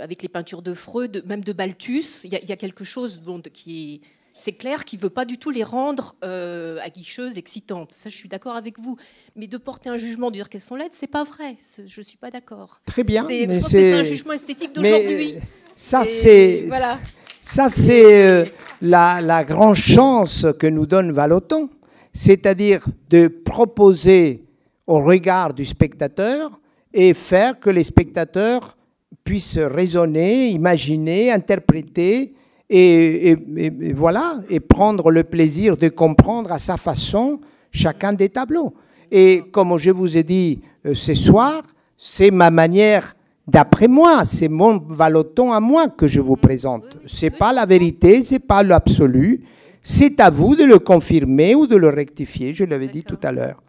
avec 0.00 0.22
les 0.22 0.28
peintures 0.28 0.62
de 0.62 0.72
Freud, 0.72 1.22
même 1.26 1.44
de 1.44 1.52
Balthus. 1.52 2.24
Il 2.24 2.30
y, 2.30 2.52
a 2.52 2.56
quelque 2.56 2.84
chose 2.84 3.20
qui 3.52 3.94
est 3.94 4.00
c'est 4.42 4.52
clair 4.52 4.84
qu'il 4.84 4.98
ne 4.98 5.04
veut 5.04 5.10
pas 5.10 5.24
du 5.24 5.38
tout 5.38 5.50
les 5.50 5.62
rendre 5.62 6.16
euh, 6.24 6.78
aguicheuses, 6.82 7.38
excitantes. 7.38 7.92
Ça, 7.92 8.10
je 8.10 8.16
suis 8.16 8.28
d'accord 8.28 8.56
avec 8.56 8.78
vous. 8.78 8.96
Mais 9.36 9.46
de 9.46 9.56
porter 9.56 9.88
un 9.88 9.96
jugement, 9.96 10.30
de 10.30 10.34
dire 10.34 10.48
qu'elles 10.48 10.60
sont 10.60 10.74
laides, 10.74 10.92
c'est 10.92 11.06
pas 11.06 11.22
vrai. 11.22 11.56
Je 11.86 12.00
ne 12.00 12.04
suis 12.04 12.16
pas 12.16 12.30
d'accord. 12.30 12.80
Très 12.84 13.04
bien. 13.04 13.24
je 13.28 13.46
pense 13.46 13.64
que 13.64 13.70
c'est 13.70 13.92
un 13.92 14.02
jugement 14.02 14.32
esthétique 14.32 14.74
d'aujourd'hui. 14.74 15.36
Ça, 15.76 16.04
c'est 16.04 16.64
voilà. 16.66 16.98
ça, 17.40 17.68
c'est 17.68 18.04
euh, 18.04 18.44
la, 18.80 19.20
la, 19.20 19.44
grande 19.44 19.76
chance 19.76 20.46
que 20.58 20.66
nous 20.66 20.86
donne 20.86 21.12
Valoton, 21.12 21.70
c'est-à-dire 22.12 22.84
de 23.08 23.28
proposer 23.28 24.44
au 24.86 24.98
regard 24.98 25.54
du 25.54 25.64
spectateur 25.64 26.50
et 26.92 27.14
faire 27.14 27.58
que 27.60 27.70
les 27.70 27.84
spectateurs 27.84 28.76
puissent 29.24 29.58
raisonner, 29.58 30.48
imaginer, 30.48 31.30
interpréter 31.30 32.34
et, 32.72 33.92
voilà, 33.94 34.40
et 34.48 34.60
prendre 34.60 35.10
le 35.10 35.24
plaisir 35.24 35.76
de 35.76 35.88
comprendre 35.88 36.52
à 36.52 36.58
sa 36.58 36.76
façon 36.76 37.40
chacun 37.70 38.12
des 38.12 38.28
tableaux. 38.28 38.74
Et 39.10 39.42
comme 39.52 39.76
je 39.76 39.90
vous 39.90 40.16
ai 40.16 40.22
dit 40.22 40.62
euh, 40.86 40.94
ce 40.94 41.14
soir, 41.14 41.62
c'est 41.98 42.30
ma 42.30 42.50
manière, 42.50 43.14
d'après 43.46 43.88
moi, 43.88 44.24
c'est 44.24 44.48
mon 44.48 44.78
valoton 44.78 45.52
à 45.52 45.60
moi 45.60 45.88
que 45.88 46.06
je 46.06 46.20
vous 46.20 46.36
présente. 46.36 46.84
C'est 47.06 47.30
pas 47.30 47.52
la 47.52 47.66
vérité, 47.66 48.22
c'est 48.22 48.38
pas 48.38 48.62
l'absolu. 48.62 49.42
C'est 49.82 50.18
à 50.20 50.30
vous 50.30 50.56
de 50.56 50.64
le 50.64 50.78
confirmer 50.78 51.54
ou 51.54 51.66
de 51.66 51.76
le 51.76 51.88
rectifier, 51.88 52.54
je 52.54 52.64
l'avais 52.64 52.88
dit 52.88 53.02
tout 53.02 53.18
à 53.22 53.32
l'heure. 53.32 53.62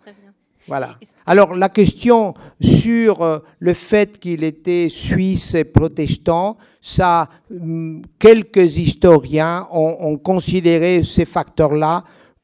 Voilà. 0.67 0.91
Alors 1.25 1.55
la 1.55 1.69
question 1.69 2.33
sur 2.61 3.21
euh, 3.21 3.39
le 3.59 3.73
fait 3.73 4.17
qu'il 4.17 4.43
était 4.43 4.87
suisse 4.89 5.55
et 5.55 5.65
protestant, 5.65 6.57
ça, 6.81 7.29
hum, 7.51 8.01
quelques 8.17 8.77
historiens 8.77 9.67
ont, 9.71 10.17
considéré 10.17 11.03
ces 11.03 11.25
facteurs-là 11.25 12.03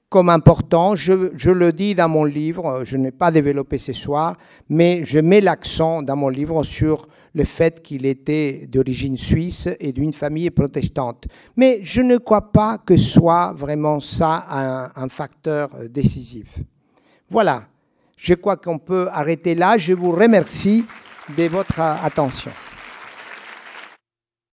comme 0.10 0.30
importants. 0.30 0.96
Je, 0.96 1.32
je, 1.36 1.52
le 1.52 1.72
dis 1.72 1.96
dans 1.96 2.10
mon 2.10 2.26
livre, 2.26 2.82
je 2.84 2.98
n'ai 2.98 3.12
pas 3.12 3.32
développé 3.32 3.78
ce 3.78 3.94
soir, 3.94 4.36
mais 4.68 5.04
je 5.06 5.20
mets 5.20 5.42
l'accent 5.42 6.02
dans 6.02 6.16
mon 6.16 6.30
livre 6.30 6.64
sur 6.64 7.08
le 7.34 7.44
fait 7.44 7.82
qu'il 7.82 8.06
était 8.06 8.68
d'origine 8.68 9.16
suisse 9.18 9.70
et 9.80 9.94
d'une 9.94 10.14
famille 10.14 10.50
protestante. 10.50 11.28
Mais 11.56 11.80
je 11.84 12.02
ne 12.02 12.18
crois 12.18 12.52
pas 12.52 12.80
que 12.80 12.98
soit 12.98 13.54
vraiment 13.54 14.00
ça 14.00 14.46
un, 14.50 15.04
un 15.04 15.10
facteur 15.10 15.70
euh, 15.76 15.88
décisif. 15.88 16.58
Voilà. 17.30 17.69
Je 18.22 18.34
crois 18.34 18.58
qu'on 18.58 18.78
peut 18.78 19.08
arrêter 19.12 19.56
là. 19.56 19.78
Je 19.78 19.94
vous 19.94 20.12
remercie 20.12 20.86
de 21.38 21.44
votre 21.46 21.80
attention. 21.80 22.52